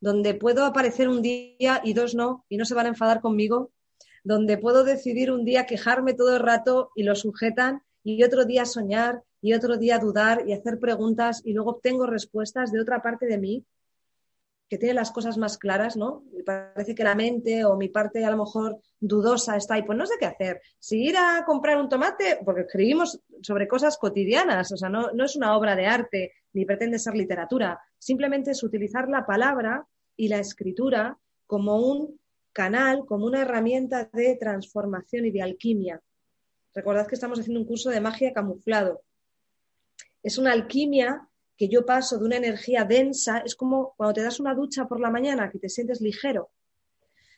donde 0.01 0.34
puedo 0.34 0.66
aparecer 0.66 1.07
un 1.07 1.22
día 1.22 1.80
y 1.86 1.93
dos 1.93 2.16
no, 2.16 2.43
y 2.49 2.57
no 2.57 2.66
se 2.66 2.74
van 2.74 2.88
a 2.88 2.89
enfadar 2.89 3.22
conmigo, 3.22 3.72
donde 4.26 4.57
puedo 4.57 4.84
decidir 4.84 5.32
un 5.32 5.45
día 5.45 5.66
quejarme 5.66 6.16
todo 6.16 6.36
el 6.36 6.41
rato 6.41 6.91
y 6.95 7.03
lo 7.03 7.16
sujetan, 7.16 7.82
y 8.03 8.22
otro 8.24 8.43
día 8.43 8.66
soñar 8.66 9.24
y 9.42 9.54
otro 9.54 9.78
día 9.78 10.00
dudar 10.00 10.44
y 10.48 10.54
hacer 10.54 10.80
preguntas 10.80 11.42
y 11.44 11.54
luego 11.54 11.72
obtengo 11.72 12.06
respuestas 12.06 12.72
de 12.72 12.82
otra 12.82 13.02
parte 13.02 13.26
de 13.26 13.38
mí 13.38 13.66
que 14.70 14.78
tiene 14.78 14.96
las 14.96 15.12
cosas 15.12 15.38
más 15.38 15.58
claras, 15.58 15.96
¿no? 15.96 16.24
Y 16.38 16.42
parece 16.42 16.96
que 16.96 17.04
la 17.04 17.14
mente 17.14 17.64
o 17.66 17.78
mi 17.78 17.90
parte 17.90 18.26
a 18.26 18.32
lo 18.32 18.38
mejor 18.38 18.80
dudosa 19.00 19.56
está 19.56 19.76
ahí, 19.76 19.84
pues 19.84 19.98
no 19.98 20.08
sé 20.08 20.16
qué 20.20 20.26
hacer. 20.26 20.62
Si 20.80 21.04
ir 21.04 21.16
a 21.18 21.44
comprar 21.46 21.78
un 21.78 21.88
tomate, 21.88 22.40
porque 22.44 22.62
escribimos 22.62 23.22
sobre 23.42 23.68
cosas 23.68 23.98
cotidianas, 23.98 24.72
o 24.72 24.78
sea, 24.78 24.90
no, 24.90 25.12
no 25.12 25.26
es 25.26 25.36
una 25.36 25.56
obra 25.56 25.76
de 25.76 25.86
arte 25.86 26.34
ni 26.54 26.66
pretende 26.66 26.98
ser 26.98 27.16
literatura, 27.16 27.80
simplemente 28.00 28.52
es 28.52 28.64
utilizar 28.64 29.08
la 29.08 29.26
palabra 29.26 29.86
y 30.18 30.30
la 30.30 30.40
escritura 30.40 31.18
como 31.46 31.78
un 31.78 32.20
canal, 32.52 33.06
como 33.06 33.26
una 33.26 33.42
herramienta 33.42 34.10
de 34.14 34.38
transformación 34.40 35.26
y 35.26 35.32
de 35.32 35.42
alquimia. 35.42 36.02
Recordad 36.74 37.06
que 37.06 37.16
estamos 37.16 37.40
haciendo 37.40 37.60
un 37.60 37.68
curso 37.68 37.90
de 37.90 38.02
magia 38.02 38.34
camuflado. 38.34 39.02
Es 40.26 40.40
una 40.40 40.54
alquimia 40.54 41.30
que 41.56 41.70
yo 41.70 41.86
paso 41.86 42.18
de 42.18 42.26
una 42.26 42.38
energía 42.38 42.84
densa, 42.84 43.44
es 43.46 43.56
como 43.56 43.94
cuando 43.96 44.16
te 44.16 44.24
das 44.24 44.40
una 44.40 44.56
ducha 44.56 44.88
por 44.88 45.00
la 45.00 45.12
mañana, 45.12 45.52
que 45.52 45.60
te 45.60 45.70
sientes 45.70 46.02
ligero. 46.02 46.50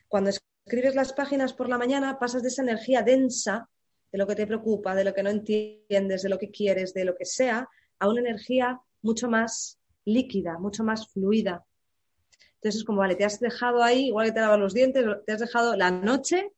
Cuando 0.08 0.30
escribes 0.30 0.94
las 0.94 1.12
páginas 1.12 1.52
por 1.52 1.68
la 1.68 1.76
mañana, 1.76 2.18
pasas 2.18 2.40
de 2.40 2.48
esa 2.48 2.62
energía 2.62 3.02
densa, 3.02 3.68
de 4.10 4.16
lo 4.16 4.26
que 4.26 4.34
te 4.34 4.46
preocupa, 4.46 4.94
de 4.94 5.04
lo 5.04 5.12
que 5.12 5.22
no 5.22 5.28
entiendes, 5.28 6.22
de 6.22 6.30
lo 6.30 6.38
que 6.38 6.50
quieres, 6.50 6.94
de 6.94 7.04
lo 7.04 7.14
que 7.14 7.26
sea, 7.26 7.68
a 7.98 8.08
una 8.08 8.20
energía 8.20 8.80
mucho 9.02 9.28
más 9.28 9.78
líquida, 10.06 10.58
mucho 10.58 10.82
más 10.82 11.08
fluida. 11.08 11.66
Entonces 12.54 12.80
es 12.80 12.84
como, 12.86 13.00
vale, 13.00 13.16
te 13.16 13.26
has 13.26 13.38
dejado 13.38 13.82
ahí, 13.82 14.06
igual 14.06 14.28
que 14.28 14.32
te 14.32 14.40
lavas 14.40 14.60
los 14.60 14.72
dientes, 14.72 15.04
te 15.26 15.32
has 15.32 15.40
dejado 15.40 15.76
la 15.76 15.90
noche 15.90 16.54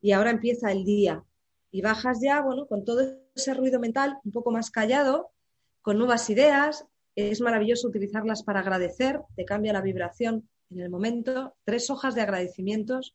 y 0.00 0.12
ahora 0.12 0.30
empieza 0.30 0.72
el 0.72 0.84
día. 0.84 1.22
Y 1.70 1.82
bajas 1.82 2.22
ya, 2.22 2.40
bueno, 2.40 2.66
con 2.66 2.82
todo 2.86 3.02
ese 3.34 3.52
ruido 3.52 3.78
mental 3.78 4.18
un 4.24 4.32
poco 4.32 4.50
más 4.50 4.70
callado 4.70 5.35
con 5.86 5.98
nuevas 5.98 6.28
ideas. 6.30 6.84
Es 7.14 7.40
maravilloso 7.40 7.86
utilizarlas 7.86 8.42
para 8.42 8.58
agradecer, 8.58 9.20
te 9.36 9.44
cambia 9.44 9.72
la 9.72 9.82
vibración 9.82 10.48
en 10.68 10.80
el 10.80 10.90
momento. 10.90 11.54
Tres 11.62 11.90
hojas 11.90 12.16
de 12.16 12.22
agradecimientos, 12.22 13.14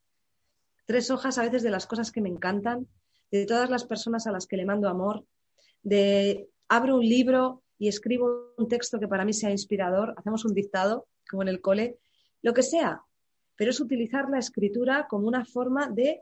tres 0.85 1.11
hojas 1.11 1.37
a 1.37 1.43
veces 1.43 1.63
de 1.63 1.69
las 1.69 1.85
cosas 1.85 2.13
que 2.13 2.21
me 2.21 2.29
encantan, 2.29 2.87
de 3.29 3.45
todas 3.45 3.69
las 3.69 3.83
personas 3.83 4.25
a 4.25 4.31
las 4.31 4.47
que 4.47 4.55
le 4.55 4.65
mando 4.65 4.87
amor, 4.87 5.25
de 5.83 6.47
abro 6.69 6.95
un 6.95 7.01
libro 7.05 7.61
y 7.77 7.89
escribo 7.89 8.53
un 8.55 8.69
texto 8.69 9.01
que 9.01 9.07
para 9.09 9.25
mí 9.25 9.33
sea 9.33 9.51
inspirador, 9.51 10.13
hacemos 10.15 10.45
un 10.45 10.53
dictado, 10.53 11.07
como 11.29 11.41
en 11.41 11.49
el 11.49 11.59
cole, 11.59 11.97
lo 12.41 12.53
que 12.53 12.63
sea, 12.63 13.01
pero 13.57 13.71
es 13.71 13.81
utilizar 13.81 14.29
la 14.29 14.39
escritura 14.39 15.07
como 15.09 15.27
una 15.27 15.43
forma 15.43 15.89
de 15.89 16.21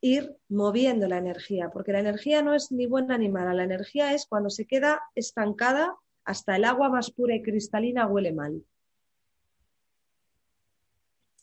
ir 0.00 0.36
moviendo 0.48 1.06
la 1.06 1.18
energía, 1.18 1.70
porque 1.70 1.92
la 1.92 2.00
energía 2.00 2.42
no 2.42 2.54
es 2.54 2.72
ni 2.72 2.86
buena 2.86 3.18
ni 3.18 3.28
mala, 3.28 3.54
la 3.54 3.64
energía 3.64 4.14
es 4.14 4.26
cuando 4.26 4.50
se 4.50 4.66
queda 4.66 5.02
estancada, 5.14 5.94
hasta 6.24 6.56
el 6.56 6.64
agua 6.64 6.88
más 6.88 7.10
pura 7.10 7.34
y 7.34 7.42
cristalina 7.42 8.06
huele 8.06 8.32
mal. 8.32 8.64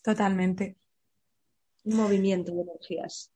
Totalmente. 0.03 0.77
Un 1.83 1.97
movimiento 1.97 2.53
de 2.53 2.61
energías. 2.61 3.31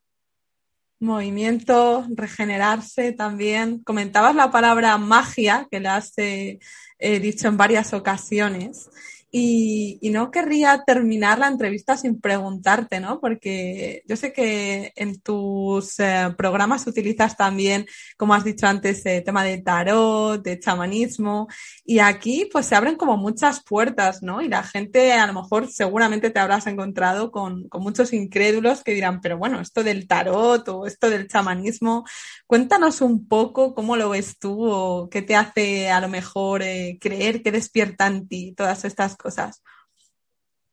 Movimiento, 0.99 2.05
regenerarse 2.11 3.11
también. 3.11 3.83
Comentabas 3.83 4.35
la 4.35 4.51
palabra 4.51 4.97
magia, 4.97 5.67
que 5.69 5.79
la 5.79 5.97
has 5.97 6.17
eh, 6.17 6.59
eh, 6.99 7.19
dicho 7.19 7.47
en 7.47 7.57
varias 7.57 7.93
ocasiones. 7.93 8.89
Y, 9.33 9.99
no 10.11 10.29
querría 10.29 10.83
terminar 10.85 11.39
la 11.39 11.47
entrevista 11.47 11.95
sin 11.95 12.19
preguntarte, 12.19 12.99
¿no? 12.99 13.21
Porque 13.21 14.03
yo 14.05 14.17
sé 14.17 14.33
que 14.33 14.91
en 14.97 15.21
tus 15.21 15.99
eh, 15.99 16.33
programas 16.37 16.85
utilizas 16.85 17.37
también, 17.37 17.85
como 18.17 18.33
has 18.33 18.43
dicho 18.43 18.67
antes, 18.67 19.05
el 19.05 19.23
tema 19.23 19.45
de 19.45 19.59
tarot, 19.59 20.43
de 20.43 20.59
chamanismo, 20.59 21.47
y 21.85 21.99
aquí 21.99 22.49
pues 22.51 22.65
se 22.65 22.75
abren 22.75 22.97
como 22.97 23.15
muchas 23.15 23.63
puertas, 23.63 24.21
¿no? 24.21 24.41
Y 24.41 24.49
la 24.49 24.63
gente 24.63 25.13
a 25.13 25.27
lo 25.27 25.33
mejor 25.33 25.71
seguramente 25.71 26.29
te 26.29 26.39
habrás 26.39 26.67
encontrado 26.67 27.31
con, 27.31 27.69
con 27.69 27.83
muchos 27.83 28.11
incrédulos 28.11 28.83
que 28.83 28.93
dirán, 28.93 29.21
pero 29.21 29.37
bueno, 29.37 29.61
esto 29.61 29.81
del 29.81 30.07
tarot 30.09 30.67
o 30.67 30.85
esto 30.85 31.09
del 31.09 31.29
chamanismo, 31.29 32.03
cuéntanos 32.47 32.99
un 32.99 33.29
poco 33.29 33.73
cómo 33.73 33.95
lo 33.95 34.09
ves 34.09 34.37
tú 34.39 34.65
o 34.65 35.09
qué 35.09 35.21
te 35.21 35.37
hace 35.37 35.89
a 35.89 36.01
lo 36.01 36.09
mejor 36.09 36.63
eh, 36.63 36.97
creer 36.99 37.41
que 37.41 37.51
despierta 37.51 38.07
en 38.07 38.27
ti 38.27 38.53
todas 38.57 38.83
estas 38.83 39.15
cosas? 39.21 39.61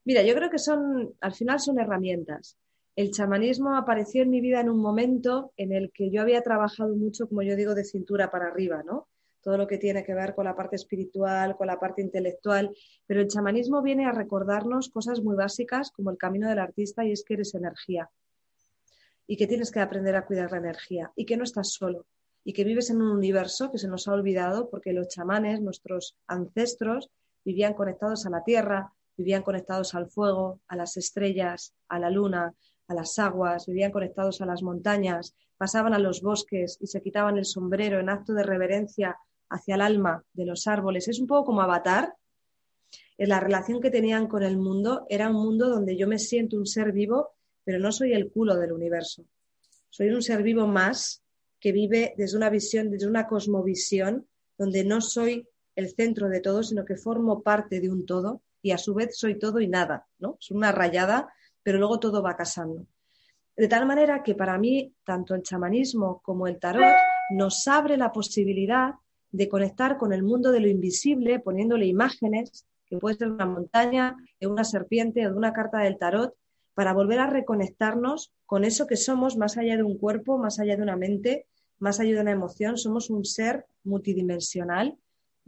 Mira, 0.04 0.22
yo 0.22 0.34
creo 0.34 0.50
que 0.50 0.58
son, 0.58 1.14
al 1.20 1.34
final 1.34 1.60
son 1.60 1.78
herramientas. 1.78 2.56
El 2.96 3.10
chamanismo 3.10 3.76
apareció 3.76 4.22
en 4.22 4.30
mi 4.30 4.40
vida 4.40 4.60
en 4.60 4.70
un 4.70 4.80
momento 4.80 5.52
en 5.56 5.72
el 5.72 5.92
que 5.92 6.10
yo 6.10 6.22
había 6.22 6.42
trabajado 6.42 6.96
mucho, 6.96 7.28
como 7.28 7.42
yo 7.42 7.54
digo, 7.54 7.74
de 7.74 7.84
cintura 7.84 8.30
para 8.30 8.48
arriba, 8.48 8.82
¿no? 8.82 9.08
Todo 9.40 9.56
lo 9.56 9.66
que 9.66 9.78
tiene 9.78 10.04
que 10.04 10.14
ver 10.14 10.34
con 10.34 10.46
la 10.46 10.56
parte 10.56 10.76
espiritual, 10.76 11.56
con 11.56 11.68
la 11.68 11.78
parte 11.78 12.02
intelectual, 12.02 12.74
pero 13.06 13.20
el 13.20 13.28
chamanismo 13.28 13.82
viene 13.82 14.06
a 14.06 14.12
recordarnos 14.12 14.88
cosas 14.88 15.22
muy 15.22 15.36
básicas 15.36 15.92
como 15.92 16.10
el 16.10 16.18
camino 16.18 16.48
del 16.48 16.58
artista 16.58 17.04
y 17.04 17.12
es 17.12 17.22
que 17.22 17.34
eres 17.34 17.54
energía 17.54 18.10
y 19.28 19.36
que 19.36 19.46
tienes 19.46 19.70
que 19.70 19.80
aprender 19.80 20.16
a 20.16 20.26
cuidar 20.26 20.50
la 20.50 20.58
energía 20.58 21.12
y 21.14 21.24
que 21.24 21.36
no 21.36 21.44
estás 21.44 21.70
solo 21.72 22.06
y 22.42 22.52
que 22.54 22.64
vives 22.64 22.88
en 22.90 23.02
un 23.02 23.10
universo 23.10 23.70
que 23.70 23.78
se 23.78 23.88
nos 23.88 24.08
ha 24.08 24.12
olvidado 24.12 24.70
porque 24.70 24.92
los 24.92 25.08
chamanes, 25.08 25.60
nuestros 25.60 26.16
ancestros, 26.26 27.10
vivían 27.44 27.74
conectados 27.74 28.26
a 28.26 28.30
la 28.30 28.42
tierra, 28.44 28.92
vivían 29.16 29.42
conectados 29.42 29.94
al 29.94 30.08
fuego, 30.08 30.60
a 30.68 30.76
las 30.76 30.96
estrellas, 30.96 31.74
a 31.88 31.98
la 31.98 32.10
luna, 32.10 32.54
a 32.86 32.94
las 32.94 33.18
aguas, 33.18 33.66
vivían 33.66 33.92
conectados 33.92 34.40
a 34.40 34.46
las 34.46 34.62
montañas, 34.62 35.34
pasaban 35.56 35.92
a 35.92 35.98
los 35.98 36.22
bosques 36.22 36.78
y 36.80 36.86
se 36.86 37.02
quitaban 37.02 37.36
el 37.36 37.44
sombrero 37.44 38.00
en 38.00 38.08
acto 38.08 38.32
de 38.32 38.44
reverencia 38.44 39.16
hacia 39.50 39.74
el 39.74 39.80
alma 39.80 40.24
de 40.32 40.46
los 40.46 40.66
árboles. 40.66 41.08
Es 41.08 41.20
un 41.20 41.26
poco 41.26 41.46
como 41.46 41.62
avatar. 41.62 42.14
En 43.18 43.28
la 43.28 43.40
relación 43.40 43.80
que 43.80 43.90
tenían 43.90 44.28
con 44.28 44.42
el 44.42 44.56
mundo 44.56 45.04
era 45.08 45.28
un 45.28 45.36
mundo 45.36 45.68
donde 45.68 45.96
yo 45.96 46.06
me 46.06 46.18
siento 46.18 46.56
un 46.56 46.66
ser 46.66 46.92
vivo, 46.92 47.34
pero 47.64 47.78
no 47.78 47.92
soy 47.92 48.12
el 48.12 48.30
culo 48.30 48.56
del 48.56 48.72
universo. 48.72 49.24
Soy 49.90 50.10
un 50.10 50.22
ser 50.22 50.42
vivo 50.42 50.66
más 50.66 51.24
que 51.60 51.72
vive 51.72 52.14
desde 52.16 52.36
una 52.36 52.50
visión, 52.50 52.90
desde 52.90 53.08
una 53.08 53.26
cosmovisión, 53.26 54.28
donde 54.56 54.84
no 54.84 55.00
soy 55.00 55.48
el 55.78 55.94
centro 55.94 56.28
de 56.28 56.40
todo, 56.40 56.64
sino 56.64 56.84
que 56.84 56.96
formo 56.96 57.40
parte 57.40 57.80
de 57.80 57.88
un 57.88 58.04
todo 58.04 58.42
y 58.60 58.72
a 58.72 58.78
su 58.78 58.94
vez 58.94 59.16
soy 59.16 59.38
todo 59.38 59.60
y 59.60 59.68
nada, 59.68 60.08
¿no? 60.18 60.36
Es 60.40 60.50
una 60.50 60.72
rayada, 60.72 61.32
pero 61.62 61.78
luego 61.78 62.00
todo 62.00 62.20
va 62.20 62.34
casando. 62.34 62.84
De 63.56 63.68
tal 63.68 63.86
manera 63.86 64.24
que 64.24 64.34
para 64.34 64.58
mí, 64.58 64.92
tanto 65.04 65.36
el 65.36 65.44
chamanismo 65.44 66.20
como 66.24 66.48
el 66.48 66.58
tarot 66.58 66.96
nos 67.30 67.68
abre 67.68 67.96
la 67.96 68.10
posibilidad 68.10 68.94
de 69.30 69.48
conectar 69.48 69.98
con 69.98 70.12
el 70.12 70.24
mundo 70.24 70.50
de 70.50 70.58
lo 70.58 70.66
invisible, 70.66 71.38
poniéndole 71.38 71.86
imágenes, 71.86 72.66
que 72.84 72.98
puede 72.98 73.14
ser 73.14 73.30
una 73.30 73.46
montaña, 73.46 74.16
de 74.40 74.48
una 74.48 74.64
serpiente 74.64 75.24
o 75.28 75.30
de 75.30 75.36
una 75.36 75.52
carta 75.52 75.78
del 75.78 75.96
tarot, 75.96 76.34
para 76.74 76.92
volver 76.92 77.20
a 77.20 77.30
reconectarnos 77.30 78.32
con 78.46 78.64
eso 78.64 78.88
que 78.88 78.96
somos 78.96 79.36
más 79.36 79.56
allá 79.56 79.76
de 79.76 79.84
un 79.84 79.96
cuerpo, 79.96 80.38
más 80.38 80.58
allá 80.58 80.76
de 80.76 80.82
una 80.82 80.96
mente, 80.96 81.46
más 81.78 82.00
allá 82.00 82.16
de 82.16 82.20
una 82.22 82.32
emoción. 82.32 82.78
Somos 82.78 83.10
un 83.10 83.24
ser 83.24 83.66
multidimensional 83.84 84.98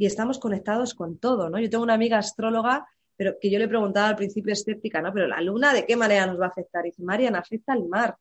y 0.01 0.07
estamos 0.07 0.38
conectados 0.38 0.94
con 0.94 1.18
todo, 1.18 1.51
¿no? 1.51 1.61
Yo 1.61 1.68
tengo 1.68 1.84
una 1.84 1.94
amiga 1.94 2.18
astróloga 2.18 2.88
pero 3.20 3.38
que 3.38 3.51
yo 3.51 3.59
le 3.59 3.68
preguntaba 3.68 4.09
al 4.09 4.16
principio 4.16 4.55
escéptica, 4.55 5.03
¿no? 5.03 5.12
Pero 5.12 5.26
la 5.26 5.42
luna, 5.42 5.74
¿de 5.74 5.84
qué 5.84 5.94
manera 5.94 6.24
nos 6.24 6.40
va 6.40 6.46
a 6.46 6.48
afectar? 6.48 6.86
Y 6.86 6.88
dice, 6.88 7.03
Mariana, 7.03 7.40
afecta 7.40 7.74
al 7.74 7.86
mar. 7.86 8.16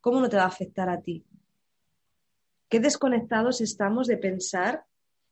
¿Cómo 0.00 0.22
no 0.22 0.28
te 0.30 0.38
va 0.38 0.44
a 0.44 0.46
afectar 0.46 0.88
a 0.88 1.02
ti? 1.02 1.22
Qué 2.66 2.80
desconectados 2.80 3.60
estamos 3.60 4.06
de 4.06 4.16
pensar 4.16 4.86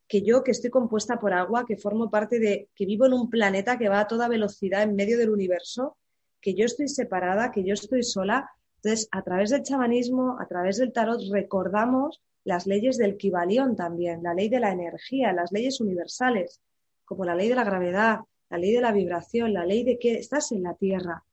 que 0.07 0.20
yo, 0.20 0.44
que 0.44 0.51
estoy 0.51 0.68
compuesta 0.68 1.18
por 1.18 1.32
agua, 1.32 1.64
que 1.64 1.78
formo 1.78 2.11
parte 2.11 2.38
de, 2.38 2.68
que 2.74 2.84
vivo 2.84 3.07
en 3.07 3.14
un 3.14 3.30
planeta 3.30 3.78
que 3.78 3.88
va 3.88 4.01
a 4.01 4.07
toda 4.07 4.28
velocidad 4.28 4.82
en 4.82 4.94
medio 4.94 5.16
del 5.16 5.30
universo, 5.30 5.97
que 6.38 6.53
yo 6.53 6.66
estoy 6.66 6.88
separada, 6.88 7.53
que 7.53 7.64
yo 7.64 7.72
estoy 7.72 8.03
sola. 8.03 8.51
Entonces, 8.82 9.09
a 9.12 9.22
través 9.22 9.49
del 9.49 9.62
chamanismo, 9.62 10.36
a 10.38 10.47
través 10.47 10.76
del 10.76 10.92
tarot, 10.92 11.22
recordamos 11.32 12.20
las 12.47 12.68
leyes 12.68 12.97
del 12.97 13.16
Kibalión 13.16 13.74
también, 13.74 14.22
la 14.22 14.32
ley 14.32 14.49
de 14.49 14.61
la 14.61 14.70
energía, 14.70 15.32
las 15.32 15.51
leyes 15.51 15.80
universales, 15.80 16.61
como 17.05 17.24
la 17.24 17.34
ley 17.34 17.49
de 17.49 17.57
la 17.57 17.64
gravedad, 17.64 18.20
la 18.49 18.59
ley 18.59 18.70
de 18.70 18.80
la 18.80 18.92
vibración, 18.92 19.53
la 19.53 19.66
ley 19.66 19.82
de 19.82 19.99
que 19.99 20.14
estás 20.14 20.53
en 20.53 20.62
la 20.62 20.74
tierra, 20.74 21.24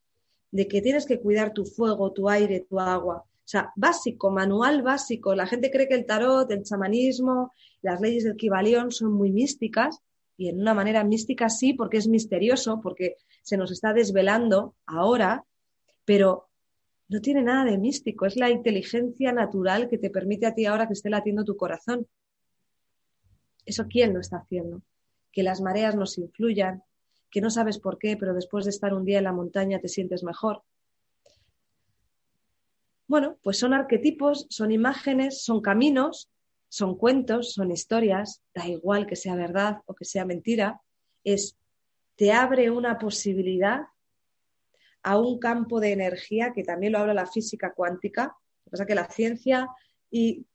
de 0.49 0.67
que 0.67 0.81
tienes 0.81 1.05
que 1.05 1.19
cuidar 1.19 1.53
tu 1.53 1.65
fuego, 1.65 2.11
tu 2.11 2.29
aire, 2.29 2.65
tu 2.67 2.79
agua. 2.79 3.25
O 3.27 3.47
sea, 3.47 3.71
básico, 3.75 4.31
manual 4.31 4.81
básico. 4.81 5.35
La 5.35 5.45
gente 5.45 5.69
cree 5.69 5.87
que 5.87 5.93
el 5.93 6.07
tarot, 6.07 6.49
el 6.49 6.63
chamanismo, 6.63 7.51
las 7.83 8.01
leyes 8.01 8.23
del 8.23 8.35
Kibalión 8.35 8.91
son 8.91 9.13
muy 9.13 9.31
místicas 9.31 9.99
y 10.35 10.49
en 10.49 10.59
una 10.59 10.73
manera 10.73 11.03
mística 11.03 11.47
sí, 11.47 11.73
porque 11.73 11.97
es 11.97 12.07
misterioso, 12.07 12.81
porque 12.81 13.17
se 13.43 13.55
nos 13.55 13.71
está 13.71 13.93
desvelando 13.93 14.73
ahora, 14.87 15.45
pero 16.05 16.49
no 17.09 17.21
tiene 17.21 17.43
nada 17.43 17.65
de 17.65 17.77
místico. 17.77 18.25
Es 18.25 18.35
la 18.35 18.49
inteligencia 18.49 19.31
natural 19.31 19.89
que 19.89 19.97
te 19.97 20.09
permite 20.09 20.45
a 20.45 20.55
ti 20.55 20.65
ahora 20.65 20.87
que 20.87 20.93
esté 20.93 21.09
latiendo 21.09 21.43
tu 21.43 21.57
corazón. 21.57 22.07
¿Eso 23.65 23.85
quién 23.87 24.13
lo 24.13 24.19
está 24.19 24.37
haciendo? 24.37 24.81
Que 25.31 25.43
las 25.43 25.61
mareas 25.61 25.95
nos 25.95 26.17
influyan, 26.17 26.83
que 27.29 27.41
no 27.41 27.49
sabes 27.49 27.79
por 27.79 27.97
qué, 27.97 28.17
pero 28.17 28.33
después 28.33 28.65
de 28.65 28.71
estar 28.71 28.93
un 28.93 29.05
día 29.05 29.17
en 29.17 29.23
la 29.23 29.33
montaña 29.33 29.79
te 29.79 29.87
sientes 29.87 30.23
mejor. 30.23 30.63
Bueno, 33.07 33.37
pues 33.43 33.59
son 33.59 33.73
arquetipos, 33.73 34.47
son 34.49 34.71
imágenes, 34.71 35.43
son 35.43 35.61
caminos, 35.61 36.29
son 36.69 36.97
cuentos, 36.97 37.53
son 37.53 37.71
historias, 37.71 38.41
da 38.55 38.67
igual 38.67 39.05
que 39.05 39.15
sea 39.15 39.35
verdad 39.35 39.81
o 39.85 39.93
que 39.93 40.05
sea 40.05 40.25
mentira, 40.25 40.81
es 41.23 41.57
te 42.15 42.31
abre 42.31 42.71
una 42.71 42.97
posibilidad 42.97 43.81
a 45.03 45.17
un 45.17 45.39
campo 45.39 45.79
de 45.79 45.91
energía 45.91 46.53
que 46.53 46.63
también 46.63 46.93
lo 46.93 46.99
habla 46.99 47.13
la 47.13 47.27
física 47.27 47.73
cuántica. 47.73 48.23
Lo 48.23 48.63
que 48.65 48.71
pasa 48.71 48.83
es 48.83 48.87
que 48.87 48.95
la 48.95 49.09
ciencia 49.09 49.67
y, 50.09 50.45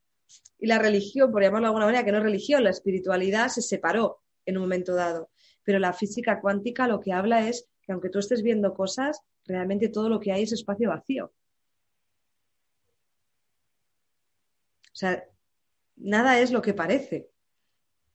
la 0.58 0.78
religión, 0.78 1.30
por 1.30 1.42
llamarlo 1.42 1.66
de 1.66 1.68
alguna 1.68 1.86
manera, 1.86 2.04
que 2.04 2.12
no 2.12 2.18
es 2.18 2.24
religión, 2.24 2.64
la 2.64 2.70
espiritualidad 2.70 3.48
se 3.48 3.62
separó 3.62 4.20
en 4.44 4.56
un 4.56 4.64
momento 4.64 4.94
dado 4.94 5.30
pero 5.68 5.80
la 5.80 5.92
física 5.92 6.40
cuántica 6.40 6.88
lo 6.88 6.98
que 6.98 7.12
habla 7.12 7.46
es 7.46 7.68
que 7.82 7.92
aunque 7.92 8.08
tú 8.08 8.20
estés 8.20 8.42
viendo 8.42 8.72
cosas, 8.72 9.20
realmente 9.44 9.90
todo 9.90 10.08
lo 10.08 10.18
que 10.18 10.32
hay 10.32 10.44
es 10.44 10.52
espacio 10.52 10.88
vacío. 10.88 11.26
O 11.26 11.32
sea, 14.94 15.28
nada 15.94 16.40
es 16.40 16.52
lo 16.52 16.62
que 16.62 16.72
parece. 16.72 17.28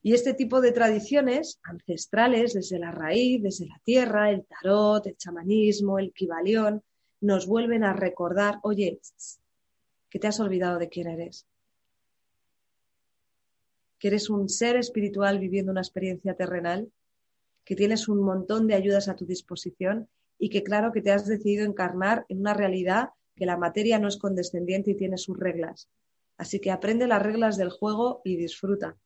Y 0.05 0.13
este 0.13 0.33
tipo 0.33 0.59
de 0.59 0.73
tradiciones 0.73 1.59
ancestrales, 1.63 2.53
desde 2.53 2.77
la 2.77 2.91
raíz, 2.91 3.41
desde 3.41 3.67
la 3.67 3.79
tierra, 3.85 4.29
el 4.29 4.45
tarot, 4.45 5.07
el 5.07 5.15
chamanismo, 5.15 5.97
el 5.97 6.11
kibalión, 6.11 6.83
nos 7.21 7.47
vuelven 7.47 7.85
a 7.85 7.93
recordar, 7.93 8.59
oye, 8.63 8.99
que 10.09 10.19
te 10.19 10.27
has 10.27 10.41
olvidado 10.41 10.77
de 10.77 10.89
quién 10.89 11.07
eres. 11.07 11.47
Que 13.97 14.09
eres 14.09 14.29
un 14.29 14.49
ser 14.49 14.75
espiritual 14.75 15.39
viviendo 15.39 15.71
una 15.71 15.79
experiencia 15.79 16.35
terrenal 16.35 16.91
que 17.63 17.77
tienes 17.77 18.09
un 18.09 18.21
montón 18.21 18.67
de 18.67 18.73
ayudas 18.73 19.07
a 19.07 19.15
tu 19.15 19.25
disposición 19.25 20.09
y 20.37 20.49
que 20.49 20.63
claro 20.63 20.91
que 20.91 21.01
te 21.01 21.11
has 21.11 21.25
decidido 21.25 21.65
encarnar 21.65 22.25
en 22.27 22.41
una 22.41 22.53
realidad 22.53 23.11
que 23.37 23.45
la 23.45 23.55
materia 23.55 23.99
no 23.99 24.09
es 24.09 24.17
condescendiente 24.17 24.91
y 24.91 24.95
tiene 24.95 25.17
sus 25.17 25.39
reglas. 25.39 25.87
Así 26.37 26.59
que 26.59 26.71
aprende 26.71 27.07
las 27.07 27.23
reglas 27.23 27.55
del 27.55 27.69
juego 27.69 28.21
y 28.25 28.35
disfruta. 28.35 28.97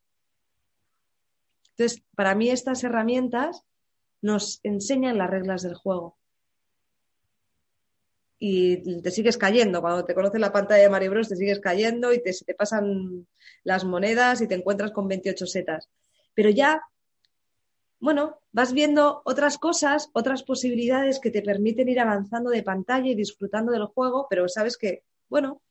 Entonces, 1.77 2.03
para 2.15 2.33
mí 2.35 2.49
estas 2.49 2.83
herramientas 2.83 3.63
nos 4.21 4.59
enseñan 4.63 5.17
las 5.17 5.29
reglas 5.29 5.61
del 5.61 5.75
juego. 5.75 6.17
Y 8.39 9.01
te 9.01 9.11
sigues 9.11 9.37
cayendo. 9.37 9.81
Cuando 9.81 10.05
te 10.05 10.13
conoces 10.13 10.39
la 10.39 10.51
pantalla 10.51 10.83
de 10.83 10.89
Mario 10.89 11.11
Bros, 11.11 11.29
te 11.29 11.35
sigues 11.35 11.59
cayendo 11.59 12.13
y 12.13 12.21
te, 12.21 12.33
se 12.33 12.45
te 12.45 12.53
pasan 12.53 13.27
las 13.63 13.83
monedas 13.83 14.41
y 14.41 14.47
te 14.47 14.55
encuentras 14.55 14.91
con 14.91 15.07
28 15.07 15.45
setas. 15.45 15.89
Pero 16.33 16.49
ya 16.49 16.81
bueno, 17.99 18.39
vas 18.51 18.73
viendo 18.73 19.21
otras 19.25 19.57
cosas, 19.57 20.09
otras 20.13 20.43
posibilidades 20.43 21.19
que 21.19 21.31
te 21.31 21.41
permiten 21.41 21.89
ir 21.89 21.99
avanzando 21.99 22.51
de 22.51 22.63
pantalla 22.63 23.09
y 23.09 23.15
disfrutando 23.15 23.71
del 23.71 23.85
juego, 23.85 24.27
pero 24.29 24.47
sabes 24.47 24.77
que, 24.77 25.03
bueno, 25.29 25.61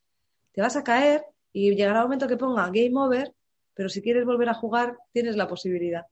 te 0.52 0.60
vas 0.60 0.76
a 0.76 0.82
caer 0.82 1.24
y 1.52 1.74
llegará 1.74 2.00
un 2.00 2.06
momento 2.06 2.26
que 2.26 2.36
ponga 2.36 2.66
game 2.66 2.92
over, 2.94 3.32
pero 3.76 3.90
si 3.90 4.00
quieres 4.00 4.24
volver 4.24 4.48
a 4.48 4.54
jugar, 4.54 4.96
tienes 5.12 5.36
la 5.36 5.46
posibilidad. 5.46 6.06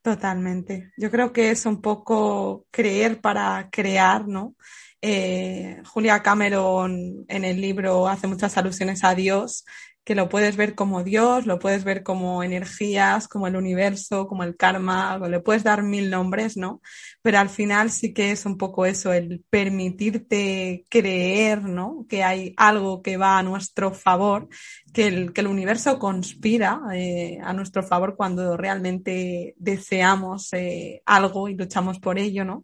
Totalmente. 0.00 0.90
Yo 0.96 1.10
creo 1.12 1.32
que 1.32 1.50
es 1.50 1.64
un 1.64 1.80
poco 1.80 2.66
creer 2.72 3.20
para 3.20 3.68
crear, 3.70 4.26
¿no? 4.26 4.56
Eh, 5.00 5.80
Julia 5.84 6.22
Cameron 6.22 7.24
en 7.28 7.44
el 7.44 7.60
libro 7.60 8.08
hace 8.08 8.26
muchas 8.26 8.56
alusiones 8.56 9.04
a 9.04 9.14
Dios 9.14 9.64
que 10.04 10.14
lo 10.14 10.28
puedes 10.28 10.56
ver 10.56 10.74
como 10.74 11.04
Dios, 11.04 11.46
lo 11.46 11.58
puedes 11.58 11.84
ver 11.84 12.02
como 12.02 12.42
energías, 12.42 13.28
como 13.28 13.46
el 13.46 13.56
universo, 13.56 14.26
como 14.26 14.42
el 14.42 14.56
karma, 14.56 15.18
le 15.28 15.40
puedes 15.40 15.62
dar 15.62 15.82
mil 15.82 16.10
nombres, 16.10 16.56
¿no? 16.56 16.80
Pero 17.22 17.38
al 17.38 17.48
final 17.48 17.90
sí 17.90 18.12
que 18.12 18.32
es 18.32 18.44
un 18.44 18.58
poco 18.58 18.84
eso, 18.84 19.12
el 19.12 19.44
permitirte 19.48 20.84
creer, 20.88 21.62
¿no? 21.62 22.04
Que 22.08 22.24
hay 22.24 22.52
algo 22.56 23.00
que 23.02 23.16
va 23.16 23.38
a 23.38 23.42
nuestro 23.44 23.92
favor, 23.92 24.48
que 24.92 25.06
el, 25.06 25.32
que 25.32 25.40
el 25.42 25.46
universo 25.46 25.98
conspira 25.98 26.80
eh, 26.92 27.38
a 27.42 27.52
nuestro 27.52 27.82
favor 27.84 28.16
cuando 28.16 28.56
realmente 28.56 29.54
deseamos 29.56 30.52
eh, 30.52 31.02
algo 31.06 31.48
y 31.48 31.54
luchamos 31.54 32.00
por 32.00 32.18
ello, 32.18 32.44
¿no? 32.44 32.62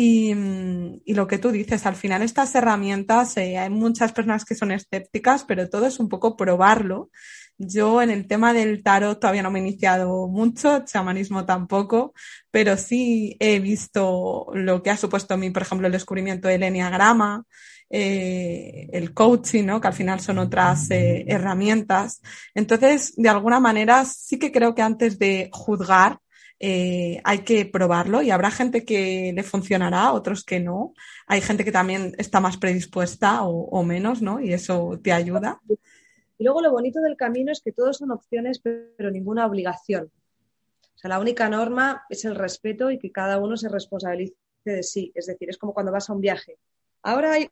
Y, 0.00 0.32
lo 1.12 1.26
que 1.26 1.38
tú 1.38 1.50
dices, 1.50 1.84
al 1.84 1.96
final 1.96 2.22
estas 2.22 2.54
herramientas, 2.54 3.36
eh, 3.36 3.58
hay 3.58 3.68
muchas 3.68 4.12
personas 4.12 4.44
que 4.44 4.54
son 4.54 4.70
escépticas, 4.70 5.42
pero 5.42 5.68
todo 5.68 5.86
es 5.86 5.98
un 5.98 6.08
poco 6.08 6.36
probarlo. 6.36 7.10
Yo 7.58 8.00
en 8.00 8.10
el 8.10 8.28
tema 8.28 8.52
del 8.52 8.84
tarot 8.84 9.18
todavía 9.18 9.42
no 9.42 9.50
me 9.50 9.58
he 9.58 9.62
iniciado 9.62 10.28
mucho, 10.28 10.84
chamanismo 10.84 11.44
tampoco, 11.44 12.14
pero 12.52 12.76
sí 12.76 13.36
he 13.40 13.58
visto 13.58 14.46
lo 14.54 14.84
que 14.84 14.90
ha 14.90 14.96
supuesto 14.96 15.34
a 15.34 15.36
mí, 15.36 15.50
por 15.50 15.62
ejemplo, 15.62 15.88
el 15.88 15.92
descubrimiento 15.92 16.46
del 16.46 16.62
enneagrama, 16.62 17.42
eh, 17.90 18.88
el 18.92 19.12
coaching, 19.12 19.64
¿no? 19.64 19.80
que 19.80 19.88
al 19.88 19.94
final 19.94 20.20
son 20.20 20.38
otras 20.38 20.92
eh, 20.92 21.24
herramientas. 21.26 22.22
Entonces, 22.54 23.14
de 23.16 23.30
alguna 23.30 23.58
manera, 23.58 24.04
sí 24.04 24.38
que 24.38 24.52
creo 24.52 24.76
que 24.76 24.82
antes 24.82 25.18
de 25.18 25.50
juzgar, 25.52 26.20
eh, 26.60 27.20
hay 27.22 27.40
que 27.40 27.66
probarlo 27.66 28.20
y 28.20 28.30
habrá 28.30 28.50
gente 28.50 28.84
que 28.84 29.32
le 29.34 29.42
funcionará, 29.42 30.12
otros 30.12 30.44
que 30.44 30.58
no. 30.58 30.92
Hay 31.26 31.40
gente 31.40 31.64
que 31.64 31.72
también 31.72 32.14
está 32.18 32.40
más 32.40 32.56
predispuesta 32.56 33.42
o, 33.42 33.82
menos, 33.84 34.22
¿no? 34.22 34.40
Y 34.40 34.52
eso 34.52 34.98
te 35.02 35.12
ayuda. 35.12 35.60
Y 36.38 36.44
luego 36.44 36.60
lo 36.60 36.72
bonito 36.72 37.00
del 37.00 37.16
camino 37.16 37.52
es 37.52 37.60
que 37.60 37.72
todos 37.72 37.98
son 37.98 38.10
opciones, 38.10 38.60
pero 38.60 39.10
ninguna 39.10 39.46
obligación. 39.46 40.10
O 40.94 40.98
sea, 40.98 41.10
la 41.10 41.20
única 41.20 41.48
norma 41.48 42.02
es 42.08 42.24
el 42.24 42.34
respeto 42.34 42.90
y 42.90 42.98
que 42.98 43.12
cada 43.12 43.38
uno 43.38 43.56
se 43.56 43.68
responsabilice 43.68 44.34
de 44.64 44.82
sí. 44.82 45.12
Es 45.14 45.26
decir, 45.26 45.48
es 45.48 45.58
como 45.58 45.72
cuando 45.72 45.92
vas 45.92 46.10
a 46.10 46.12
un 46.12 46.20
viaje. 46.20 46.58
Ahora 47.02 47.34
hay 47.34 47.48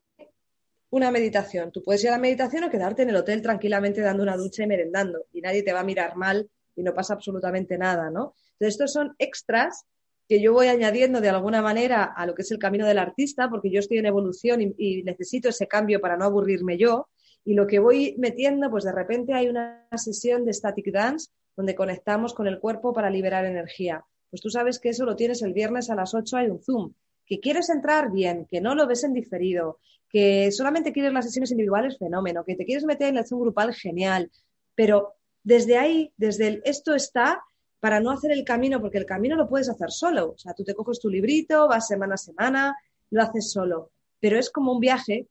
una 0.89 1.11
meditación. 1.11 1.71
Tú 1.71 1.81
puedes 1.81 2.03
ir 2.03 2.09
a 2.09 2.13
la 2.13 2.17
meditación 2.17 2.65
o 2.65 2.69
quedarte 2.69 3.03
en 3.03 3.09
el 3.09 3.15
hotel 3.15 3.41
tranquilamente 3.41 4.01
dando 4.01 4.23
una 4.23 4.35
ducha 4.35 4.63
y 4.63 4.67
merendando 4.67 5.25
y 5.31 5.41
nadie 5.41 5.63
te 5.63 5.71
va 5.71 5.81
a 5.81 5.85
mirar 5.85 6.17
mal 6.17 6.49
y 6.77 6.83
no 6.83 6.93
pasa 6.93 7.15
absolutamente 7.15 7.77
nada, 7.77 8.09
¿no? 8.09 8.35
Entonces, 8.53 8.75
estos 8.75 8.93
son 8.93 9.15
extras 9.17 9.85
que 10.29 10.41
yo 10.41 10.53
voy 10.53 10.67
añadiendo 10.67 11.21
de 11.21 11.29
alguna 11.29 11.61
manera 11.61 12.03
a 12.03 12.25
lo 12.25 12.35
que 12.35 12.43
es 12.43 12.51
el 12.51 12.59
camino 12.59 12.85
del 12.85 12.99
artista, 12.99 13.49
porque 13.49 13.71
yo 13.71 13.79
estoy 13.79 13.97
en 13.97 14.05
evolución 14.05 14.61
y, 14.61 15.03
necesito 15.03 15.49
ese 15.49 15.67
cambio 15.67 15.99
para 15.99 16.17
no 16.17 16.25
aburrirme 16.25 16.77
yo. 16.77 17.07
Y 17.43 17.53
lo 17.53 17.65
que 17.65 17.79
voy 17.79 18.15
metiendo, 18.17 18.69
pues 18.69 18.83
de 18.83 18.91
repente 18.91 19.33
hay 19.33 19.47
una 19.47 19.87
sesión 19.95 20.45
de 20.45 20.53
static 20.53 20.91
dance 20.91 21.31
donde 21.55 21.75
conectamos 21.75 22.33
con 22.33 22.47
el 22.47 22.59
cuerpo 22.59 22.93
para 22.93 23.09
liberar 23.09 23.45
energía. 23.45 24.05
Pues 24.29 24.41
tú 24.41 24.49
sabes 24.49 24.79
que 24.79 24.89
eso 24.89 25.05
lo 25.05 25.15
tienes 25.15 25.41
el 25.41 25.53
viernes 25.53 25.89
a 25.89 25.95
las 25.95 26.13
8, 26.13 26.37
hay 26.37 26.49
un 26.49 26.61
Zoom. 26.61 26.93
Que 27.25 27.39
quieres 27.39 27.69
entrar 27.69 28.11
bien, 28.11 28.45
que 28.49 28.61
no 28.61 28.75
lo 28.75 28.85
ves 28.85 29.03
en 29.05 29.13
diferido, 29.13 29.79
que 30.09 30.51
solamente 30.51 30.91
quieres 30.91 31.13
las 31.13 31.25
sesiones 31.25 31.51
individuales, 31.51 31.97
fenómeno, 31.97 32.43
que 32.43 32.55
te 32.55 32.65
quieres 32.65 32.83
meter 32.83 33.09
en 33.09 33.17
el 33.17 33.25
Zoom 33.25 33.41
grupal, 33.41 33.73
genial. 33.73 34.29
Pero 34.75 35.16
desde 35.47 35.77
ahí, 35.77 36.11
desde 36.17 36.47
el 36.49 36.61
esto 36.65 36.93
está, 36.93 37.41
para 37.79 38.01
no 38.01 38.11
hacer 38.11 38.33
el 38.33 38.43
camino, 38.43 38.81
porque 38.81 38.97
el 38.97 39.05
camino 39.05 39.37
lo 39.37 39.47
puedes 39.47 39.69
hacer 39.69 39.91
solo. 39.91 40.33
O 40.33 40.37
sea, 40.37 40.53
tú 40.53 40.65
te 40.65 40.73
coges 40.73 40.99
tu 40.99 41.09
librito, 41.09 41.69
vas 41.69 41.87
semana 41.87 42.15
a 42.15 42.17
semana, 42.17 42.75
lo 43.11 43.23
haces 43.23 43.49
solo. 43.49 43.91
Pero 44.19 44.37
es 44.37 44.49
como 44.49 44.73
un 44.73 44.81
viaje. 44.81 45.29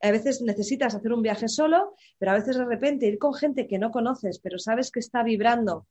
A 0.00 0.10
veces 0.10 0.40
necesitas 0.40 0.94
hacer 0.94 1.12
un 1.12 1.20
viaje 1.20 1.48
solo, 1.48 1.94
pero 2.18 2.32
a 2.32 2.36
veces 2.36 2.56
de 2.56 2.64
repente 2.64 3.08
ir 3.08 3.18
con 3.18 3.34
gente 3.34 3.66
que 3.66 3.78
no 3.78 3.90
conoces, 3.90 4.38
pero 4.38 4.58
sabes 4.58 4.90
que 4.90 5.00
está 5.00 5.22
vibrando 5.22 5.86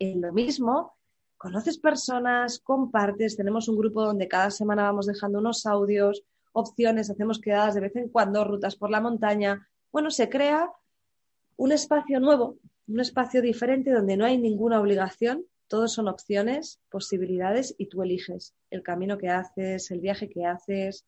en 0.00 0.20
lo 0.20 0.32
mismo, 0.32 0.94
conoces 1.36 1.78
personas, 1.78 2.58
compartes, 2.58 3.36
tenemos 3.36 3.68
un 3.68 3.76
grupo 3.76 4.04
donde 4.04 4.26
cada 4.26 4.50
semana 4.50 4.82
vamos 4.82 5.06
dejando 5.06 5.38
unos 5.38 5.64
audios, 5.64 6.24
opciones, 6.52 7.08
hacemos 7.08 7.40
quedadas 7.40 7.74
de 7.74 7.82
vez 7.82 7.94
en 7.94 8.08
cuando, 8.08 8.42
rutas 8.42 8.74
por 8.74 8.90
la 8.90 9.00
montaña. 9.00 9.68
Bueno, 9.92 10.10
se 10.10 10.28
crea 10.28 10.68
un 11.56 11.70
espacio 11.70 12.18
nuevo 12.18 12.56
un 12.90 13.00
espacio 13.00 13.40
diferente 13.40 13.92
donde 13.92 14.16
no 14.16 14.24
hay 14.24 14.36
ninguna 14.36 14.80
obligación, 14.80 15.46
todos 15.68 15.92
son 15.92 16.08
opciones, 16.08 16.80
posibilidades 16.90 17.72
y 17.78 17.86
tú 17.86 18.02
eliges 18.02 18.54
el 18.70 18.82
camino 18.82 19.16
que 19.16 19.28
haces, 19.28 19.92
el 19.92 20.00
viaje 20.00 20.28
que 20.28 20.44
haces. 20.44 21.06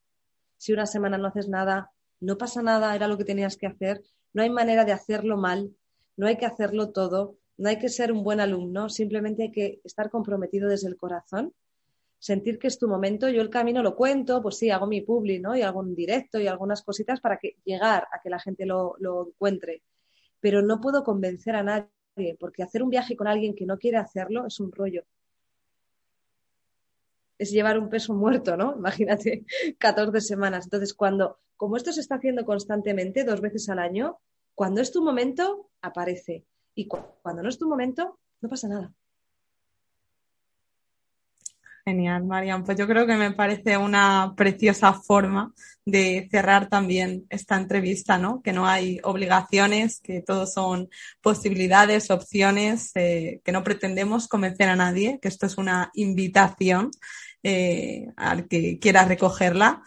Si 0.59 0.73
una 0.73 0.87
semana 0.87 1.19
no 1.19 1.27
haces 1.27 1.49
nada, 1.49 1.91
no 2.21 2.39
pasa 2.39 2.63
nada, 2.63 2.95
era 2.95 3.09
lo 3.09 3.19
que 3.19 3.25
tenías 3.25 3.57
que 3.57 3.67
hacer. 3.67 4.01
No 4.33 4.43
hay 4.43 4.51
manera 4.51 4.85
de 4.85 4.93
hacerlo 4.93 5.37
mal, 5.37 5.75
no 6.17 6.29
hay 6.29 6.37
que 6.37 6.47
hacerlo 6.47 6.91
todo, 6.91 7.37
no 7.57 7.69
hay 7.69 7.81
que 7.81 7.89
ser 7.89 8.13
un 8.13 8.23
buen 8.23 8.39
alumno, 8.39 8.89
simplemente 8.89 9.43
hay 9.43 9.51
que 9.51 9.81
estar 9.83 10.09
comprometido 10.09 10.69
desde 10.69 10.89
el 10.89 10.97
corazón, 10.97 11.53
sentir 12.21 12.61
que 12.61 12.69
es 12.69 12.79
tu 12.79 12.87
momento. 12.87 13.29
Yo 13.29 13.43
el 13.43 13.51
camino 13.51 13.83
lo 13.83 13.97
cuento, 13.97 14.41
pues 14.41 14.57
sí, 14.57 14.71
hago 14.71 14.87
mi 14.87 15.01
publi, 15.01 15.41
¿no? 15.41 15.57
Y 15.57 15.63
un 15.65 15.97
directo 15.97 16.39
y 16.39 16.47
algunas 16.47 16.83
cositas 16.83 17.21
para 17.21 17.39
que 17.39 17.57
llegar 17.65 18.07
a 18.13 18.21
que 18.23 18.31
la 18.31 18.39
gente 18.39 18.67
lo, 18.67 18.95
lo 19.01 19.27
encuentre 19.27 19.83
pero 20.43 20.61
no 20.61 20.81
puedo 20.81 21.05
convencer 21.05 21.55
a 21.55 21.63
nadie, 21.63 22.37
porque 22.39 22.65
hacer 22.65 22.83
un 22.83 22.91
viaje 22.91 23.17
con 23.17 23.29
alguien 23.29 23.55
que 23.55 23.65
no 23.65 23.79
quiere 23.79 23.97
hacerlo 23.97 24.45
es 24.45 24.59
un 24.59 24.73
rollo. 24.73 25.05
Es 27.39 27.53
llevar 27.53 27.79
un 27.79 27.89
peso 27.89 28.13
muerto, 28.13 28.57
¿no? 28.57 28.75
Imagínate, 28.77 29.47
14 29.79 30.21
semanas. 30.21 30.65
Entonces, 30.67 30.95
cuando, 30.95 31.39
como 31.57 31.77
esto 31.77 31.93
se 31.93 32.01
está 32.01 32.17
haciendo 32.17 32.45
constantemente, 32.45 33.25
dos 33.25 33.41
veces 33.41 33.69
al 33.69 33.79
año, 33.79 34.19
cuando 34.57 34.81
es 34.81 34.91
tu 34.91 35.03
momento, 35.03 35.71
aparece. 35.81 36.45
Y 36.75 36.89
cuando 36.89 37.43
no 37.43 37.49
es 37.49 37.59
tu 37.59 37.69
momento, 37.69 38.19
no 38.41 38.49
pasa 38.49 38.67
nada. 38.67 38.93
Genial, 41.85 42.25
Marian. 42.25 42.63
Pues 42.63 42.79
yo 42.79 42.87
creo 42.87 43.09
que 43.09 43.17
me 43.17 43.33
parece 43.33 43.77
una 43.77 44.35
preciosa 44.37 44.93
forma 44.93 45.53
de 45.85 46.29
cerrar 46.31 46.69
también 46.69 47.27
esta 47.29 47.57
entrevista, 47.57 48.19
¿no? 48.19 48.41
Que 48.41 48.53
no 48.53 48.69
hay 48.69 49.01
obligaciones, 49.03 50.01
que 50.01 50.23
todo 50.23 50.47
son 50.47 50.89
posibilidades, 51.21 52.13
opciones, 52.13 52.93
eh, 52.95 53.41
que 53.45 53.51
no 53.51 53.65
pretendemos 53.65 54.29
convencer 54.29 54.69
a 54.69 54.77
nadie, 54.77 55.19
que 55.21 55.27
esto 55.27 55.47
es 55.47 55.59
una 55.59 55.91
invitación 55.95 56.93
eh, 57.43 58.07
al 58.17 58.47
que 58.47 58.79
quiera 58.79 59.05
recogerla 59.05 59.83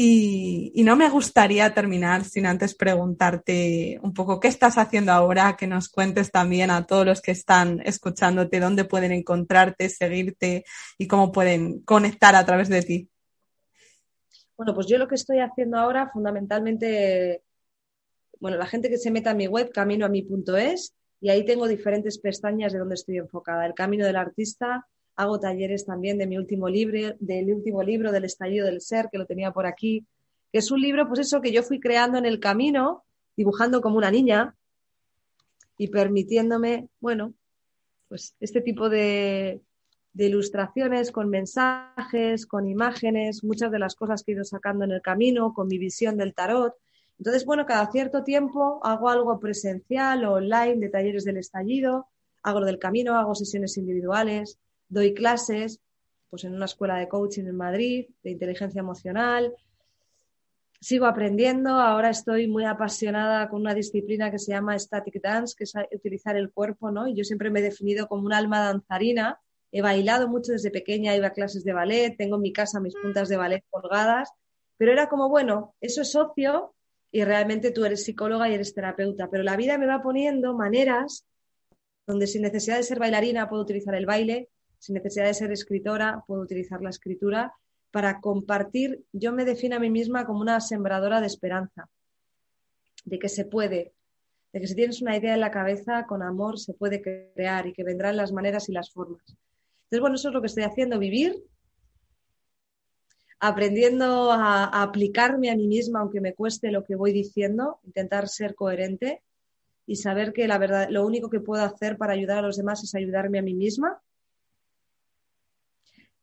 y, 0.00 0.84
no 0.84 0.94
me 0.94 1.10
gustaría 1.10 1.74
terminar 1.74 2.24
sin 2.24 2.46
antes 2.46 2.76
preguntarte 2.76 3.98
un 4.00 4.14
poco 4.14 4.38
qué 4.38 4.46
estás 4.46 4.78
haciendo 4.78 5.10
ahora, 5.10 5.56
que 5.58 5.66
nos 5.66 5.88
cuentes 5.88 6.30
también 6.30 6.70
a 6.70 6.86
todos 6.86 7.04
los 7.04 7.20
que 7.20 7.32
están 7.32 7.80
escuchándote 7.84 8.60
dónde 8.60 8.84
pueden 8.84 9.10
encontrarte, 9.10 9.88
seguirte 9.88 10.64
y 10.98 11.08
cómo 11.08 11.32
pueden 11.32 11.80
conectar 11.80 12.36
a 12.36 12.46
través 12.46 12.68
de 12.68 12.82
ti. 12.82 13.10
Bueno, 14.56 14.72
pues 14.72 14.86
yo 14.86 14.98
lo 14.98 15.08
que 15.08 15.16
estoy 15.16 15.40
haciendo 15.40 15.78
ahora 15.78 16.08
fundamentalmente, 16.12 17.42
bueno, 18.38 18.56
la 18.56 18.66
gente 18.66 18.90
que 18.90 18.98
se 18.98 19.10
meta 19.10 19.32
en 19.32 19.38
mi 19.38 19.48
web, 19.48 19.72
caminoami.es, 19.72 20.94
y 21.20 21.30
ahí 21.30 21.44
tengo 21.44 21.66
diferentes 21.66 22.20
pestañas 22.20 22.72
de 22.72 22.78
donde 22.78 22.94
estoy 22.94 23.16
enfocada. 23.16 23.66
El 23.66 23.74
camino 23.74 24.06
del 24.06 24.14
artista, 24.14 24.86
hago 25.18 25.40
talleres 25.40 25.84
también 25.84 26.16
de 26.16 26.28
mi 26.28 26.38
último 26.38 26.68
libro, 26.68 27.16
del 27.18 27.52
último 27.52 27.82
libro 27.82 28.12
del 28.12 28.24
estallido 28.24 28.66
del 28.66 28.80
ser, 28.80 29.08
que 29.10 29.18
lo 29.18 29.26
tenía 29.26 29.50
por 29.50 29.66
aquí, 29.66 30.06
que 30.52 30.60
es 30.60 30.70
un 30.70 30.80
libro, 30.80 31.08
pues 31.08 31.18
eso, 31.18 31.40
que 31.40 31.50
yo 31.50 31.64
fui 31.64 31.80
creando 31.80 32.18
en 32.18 32.24
el 32.24 32.38
camino, 32.38 33.02
dibujando 33.36 33.80
como 33.80 33.98
una 33.98 34.12
niña 34.12 34.54
y 35.76 35.88
permitiéndome, 35.88 36.86
bueno, 37.00 37.34
pues 38.08 38.36
este 38.38 38.60
tipo 38.60 38.88
de, 38.88 39.60
de 40.12 40.26
ilustraciones 40.26 41.10
con 41.10 41.28
mensajes, 41.28 42.46
con 42.46 42.68
imágenes, 42.68 43.42
muchas 43.42 43.72
de 43.72 43.80
las 43.80 43.96
cosas 43.96 44.22
que 44.22 44.30
he 44.30 44.34
ido 44.36 44.44
sacando 44.44 44.84
en 44.84 44.92
el 44.92 45.02
camino, 45.02 45.52
con 45.52 45.66
mi 45.66 45.78
visión 45.78 46.16
del 46.16 46.32
tarot. 46.32 46.74
Entonces, 47.18 47.44
bueno, 47.44 47.66
cada 47.66 47.90
cierto 47.90 48.22
tiempo 48.22 48.78
hago 48.84 49.08
algo 49.08 49.40
presencial 49.40 50.24
o 50.26 50.34
online 50.34 50.76
de 50.76 50.88
talleres 50.90 51.24
del 51.24 51.38
estallido, 51.38 52.06
hago 52.44 52.60
lo 52.60 52.66
del 52.66 52.78
camino, 52.78 53.18
hago 53.18 53.34
sesiones 53.34 53.76
individuales, 53.76 54.60
doy 54.88 55.14
clases 55.14 55.80
pues 56.30 56.44
en 56.44 56.54
una 56.54 56.66
escuela 56.66 56.96
de 56.96 57.08
coaching 57.08 57.44
en 57.44 57.56
Madrid, 57.56 58.06
de 58.22 58.30
inteligencia 58.30 58.80
emocional. 58.80 59.54
Sigo 60.80 61.06
aprendiendo, 61.06 61.70
ahora 61.70 62.10
estoy 62.10 62.46
muy 62.46 62.64
apasionada 62.64 63.48
con 63.48 63.62
una 63.62 63.74
disciplina 63.74 64.30
que 64.30 64.38
se 64.38 64.52
llama 64.52 64.78
static 64.78 65.20
dance, 65.22 65.54
que 65.56 65.64
es 65.64 65.72
utilizar 65.92 66.36
el 66.36 66.52
cuerpo, 66.52 66.90
¿no? 66.90 67.08
Y 67.08 67.14
yo 67.14 67.24
siempre 67.24 67.50
me 67.50 67.60
he 67.60 67.62
definido 67.62 68.06
como 68.06 68.26
un 68.26 68.32
alma 68.32 68.60
danzarina. 68.60 69.40
He 69.72 69.82
bailado 69.82 70.28
mucho 70.28 70.52
desde 70.52 70.70
pequeña, 70.70 71.16
iba 71.16 71.28
a 71.28 71.32
clases 71.32 71.64
de 71.64 71.72
ballet, 71.72 72.16
tengo 72.16 72.36
en 72.36 72.42
mi 72.42 72.52
casa 72.52 72.78
mis 72.78 72.94
puntas 72.94 73.28
de 73.28 73.36
ballet 73.36 73.64
colgadas, 73.70 74.30
pero 74.76 74.92
era 74.92 75.08
como, 75.08 75.28
bueno, 75.28 75.74
eso 75.80 76.02
es 76.02 76.14
ocio 76.14 76.74
y 77.10 77.24
realmente 77.24 77.70
tú 77.70 77.84
eres 77.84 78.04
psicóloga 78.04 78.48
y 78.48 78.54
eres 78.54 78.74
terapeuta, 78.74 79.28
pero 79.30 79.42
la 79.42 79.56
vida 79.56 79.78
me 79.78 79.86
va 79.86 80.02
poniendo 80.02 80.54
maneras 80.54 81.26
donde 82.06 82.26
sin 82.26 82.42
necesidad 82.42 82.76
de 82.76 82.82
ser 82.82 82.98
bailarina 82.98 83.48
puedo 83.48 83.62
utilizar 83.62 83.94
el 83.94 84.06
baile, 84.06 84.48
sin 84.78 84.94
necesidad 84.94 85.26
de 85.26 85.34
ser 85.34 85.52
escritora, 85.52 86.24
puedo 86.26 86.42
utilizar 86.42 86.80
la 86.80 86.90
escritura 86.90 87.52
para 87.90 88.20
compartir. 88.20 89.04
Yo 89.12 89.32
me 89.32 89.44
defino 89.44 89.76
a 89.76 89.80
mí 89.80 89.90
misma 89.90 90.26
como 90.26 90.40
una 90.40 90.60
sembradora 90.60 91.20
de 91.20 91.26
esperanza, 91.26 91.88
de 93.04 93.18
que 93.18 93.28
se 93.28 93.44
puede, 93.44 93.92
de 94.52 94.60
que 94.60 94.66
si 94.66 94.74
tienes 94.74 95.02
una 95.02 95.16
idea 95.16 95.34
en 95.34 95.40
la 95.40 95.50
cabeza, 95.50 96.06
con 96.06 96.22
amor 96.22 96.58
se 96.58 96.74
puede 96.74 97.02
crear 97.02 97.66
y 97.66 97.72
que 97.72 97.84
vendrán 97.84 98.16
las 98.16 98.32
maneras 98.32 98.68
y 98.68 98.72
las 98.72 98.90
formas. 98.90 99.22
Entonces, 99.26 100.00
bueno, 100.00 100.16
eso 100.16 100.28
es 100.28 100.34
lo 100.34 100.40
que 100.40 100.48
estoy 100.48 100.64
haciendo, 100.64 100.98
vivir, 100.98 101.42
aprendiendo 103.40 104.30
a, 104.32 104.64
a 104.64 104.82
aplicarme 104.82 105.50
a 105.50 105.56
mí 105.56 105.66
misma, 105.66 106.00
aunque 106.00 106.20
me 106.20 106.34
cueste 106.34 106.70
lo 106.70 106.84
que 106.84 106.96
voy 106.96 107.12
diciendo, 107.12 107.80
intentar 107.84 108.28
ser 108.28 108.54
coherente 108.54 109.22
y 109.86 109.96
saber 109.96 110.32
que 110.34 110.46
la 110.46 110.58
verdad, 110.58 110.88
lo 110.90 111.06
único 111.06 111.30
que 111.30 111.40
puedo 111.40 111.62
hacer 111.62 111.96
para 111.96 112.12
ayudar 112.12 112.38
a 112.38 112.42
los 112.42 112.58
demás 112.58 112.84
es 112.84 112.94
ayudarme 112.94 113.38
a 113.38 113.42
mí 113.42 113.54
misma 113.54 114.02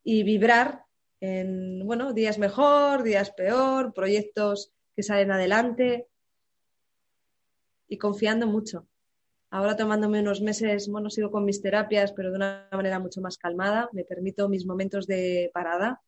y 0.06 0.24
vibrar 0.24 0.86
en, 1.20 1.86
bueno, 1.86 2.14
días 2.14 2.38
mejor, 2.38 3.04
días 3.04 3.32
peor, 3.32 3.92
proyectos 3.94 4.72
que 4.96 5.04
salen 5.04 5.32
adelante 5.32 6.08
y 7.90 7.98
confiando 7.98 8.46
mucho. 8.48 8.88
Ahora 9.50 9.76
tomándome 9.76 10.20
unos 10.20 10.42
meses, 10.42 10.88
bueno, 10.88 11.10
sigo 11.10 11.32
con 11.32 11.44
mis 11.44 11.62
terapias, 11.62 12.14
pero 12.14 12.30
de 12.30 12.36
una 12.38 12.70
manera 12.72 13.00
mucho 13.00 13.20
más 13.20 13.38
calmada, 13.38 13.90
me 13.94 14.04
permito 14.04 14.48
mis 14.48 14.66
momentos 14.66 15.08
de 15.08 15.50
parada 15.54 16.02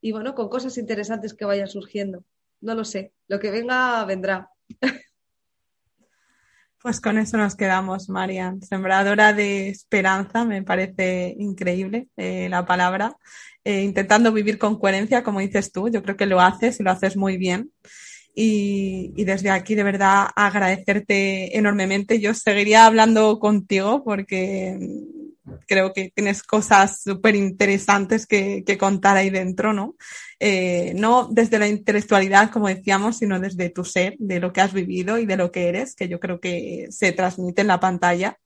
y 0.00 0.12
bueno, 0.12 0.34
con 0.34 0.48
cosas 0.48 0.76
interesantes 0.76 1.34
que 1.34 1.44
vayan 1.44 1.68
surgiendo. 1.68 2.24
No 2.60 2.74
lo 2.74 2.84
sé, 2.84 3.14
lo 3.28 3.38
que 3.38 3.50
venga 3.50 4.04
vendrá. 4.04 4.50
Pues 6.84 7.00
con 7.00 7.16
eso 7.16 7.38
nos 7.38 7.56
quedamos, 7.56 8.10
Marian. 8.10 8.60
Sembradora 8.60 9.32
de 9.32 9.70
esperanza, 9.70 10.44
me 10.44 10.62
parece 10.62 11.34
increíble 11.38 12.08
eh, 12.18 12.46
la 12.50 12.66
palabra. 12.66 13.16
Eh, 13.64 13.80
intentando 13.84 14.30
vivir 14.32 14.58
con 14.58 14.78
coherencia, 14.78 15.22
como 15.22 15.40
dices 15.40 15.72
tú, 15.72 15.88
yo 15.88 16.02
creo 16.02 16.18
que 16.18 16.26
lo 16.26 16.42
haces 16.42 16.78
y 16.78 16.82
lo 16.82 16.90
haces 16.90 17.16
muy 17.16 17.38
bien. 17.38 17.72
Y, 18.34 19.14
y, 19.16 19.24
desde 19.24 19.48
aquí, 19.48 19.74
de 19.74 19.82
verdad, 19.82 20.26
agradecerte 20.36 21.56
enormemente. 21.56 22.20
Yo 22.20 22.34
seguiría 22.34 22.84
hablando 22.84 23.38
contigo 23.38 24.04
porque 24.04 24.78
creo 25.66 25.92
que 25.92 26.10
tienes 26.14 26.42
cosas 26.42 27.02
súper 27.02 27.34
interesantes 27.34 28.26
que, 28.26 28.64
contar 28.78 29.16
ahí 29.16 29.30
dentro, 29.30 29.72
¿no? 29.72 29.96
Eh, 30.40 30.92
no 30.96 31.28
desde 31.30 31.58
la 31.58 31.68
intelectualidad, 31.68 32.50
como 32.50 32.68
decíamos, 32.68 33.18
sino 33.18 33.38
desde 33.38 33.70
tu 33.70 33.84
ser, 33.84 34.16
de 34.18 34.40
lo 34.40 34.52
que 34.52 34.60
has 34.60 34.72
vivido 34.72 35.18
y 35.18 35.26
de 35.26 35.36
lo 35.36 35.52
que 35.52 35.68
eres, 35.68 35.94
que 35.94 36.08
yo 36.08 36.20
creo 36.20 36.40
que 36.40 36.88
se 36.90 37.12
transmite 37.12 37.62
en 37.62 37.68
la 37.68 37.80
pantalla. 37.80 38.38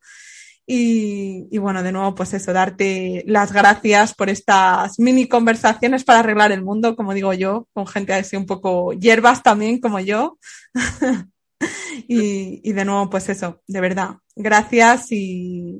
Y, 0.70 1.56
bueno, 1.56 1.82
de 1.82 1.92
nuevo, 1.92 2.14
pues 2.14 2.34
eso, 2.34 2.52
darte 2.52 3.24
las 3.26 3.52
gracias 3.52 4.14
por 4.14 4.28
estas 4.28 4.98
mini 4.98 5.26
conversaciones 5.26 6.04
para 6.04 6.18
arreglar 6.18 6.52
el 6.52 6.62
mundo, 6.62 6.94
como 6.94 7.14
digo 7.14 7.32
yo, 7.32 7.66
con 7.72 7.86
gente 7.86 8.12
así 8.12 8.36
un 8.36 8.44
poco 8.44 8.92
hierbas 8.92 9.42
también, 9.42 9.80
como 9.80 9.98
yo. 9.98 10.38
y 12.06 12.70
de 12.70 12.84
nuevo, 12.84 13.08
pues 13.08 13.30
eso, 13.30 13.62
de 13.66 13.80
verdad, 13.80 14.16
gracias 14.36 15.10
y 15.10 15.78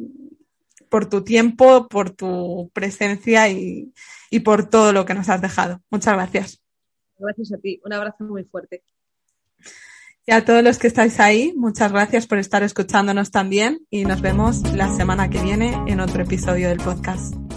por 0.89 1.09
tu 1.09 1.23
tiempo, 1.23 1.89
por 1.89 2.11
tu 2.11 2.71
presencia 2.73 3.49
y, 3.49 3.93
y 4.31 4.41
por 4.41 4.69
todo 4.69 4.93
lo 4.93 5.05
que 5.05 5.15
nos 5.15 5.29
has 5.29 5.41
dejado. 5.41 5.81
Muchas 5.91 6.15
gracias. 6.15 6.63
Gracias 7.19 7.53
a 7.53 7.59
ti. 7.59 7.81
Un 7.85 7.93
abrazo 7.93 8.25
muy 8.25 8.45
fuerte. 8.45 8.83
Y 10.27 10.33
a 10.33 10.45
todos 10.45 10.63
los 10.63 10.79
que 10.79 10.89
estáis 10.89 11.21
ahí, 11.21 11.55
muchas 11.57 11.91
gracias 11.91 12.27
por 12.27 12.37
estar 12.37 12.63
escuchándonos 12.63 13.31
también 13.31 13.87
y 13.89 14.05
nos 14.05 14.21
vemos 14.21 14.61
la 14.75 14.95
semana 14.95 15.31
que 15.31 15.43
viene 15.43 15.75
en 15.87 16.01
otro 16.01 16.23
episodio 16.23 16.69
del 16.69 16.79
podcast. 16.79 17.48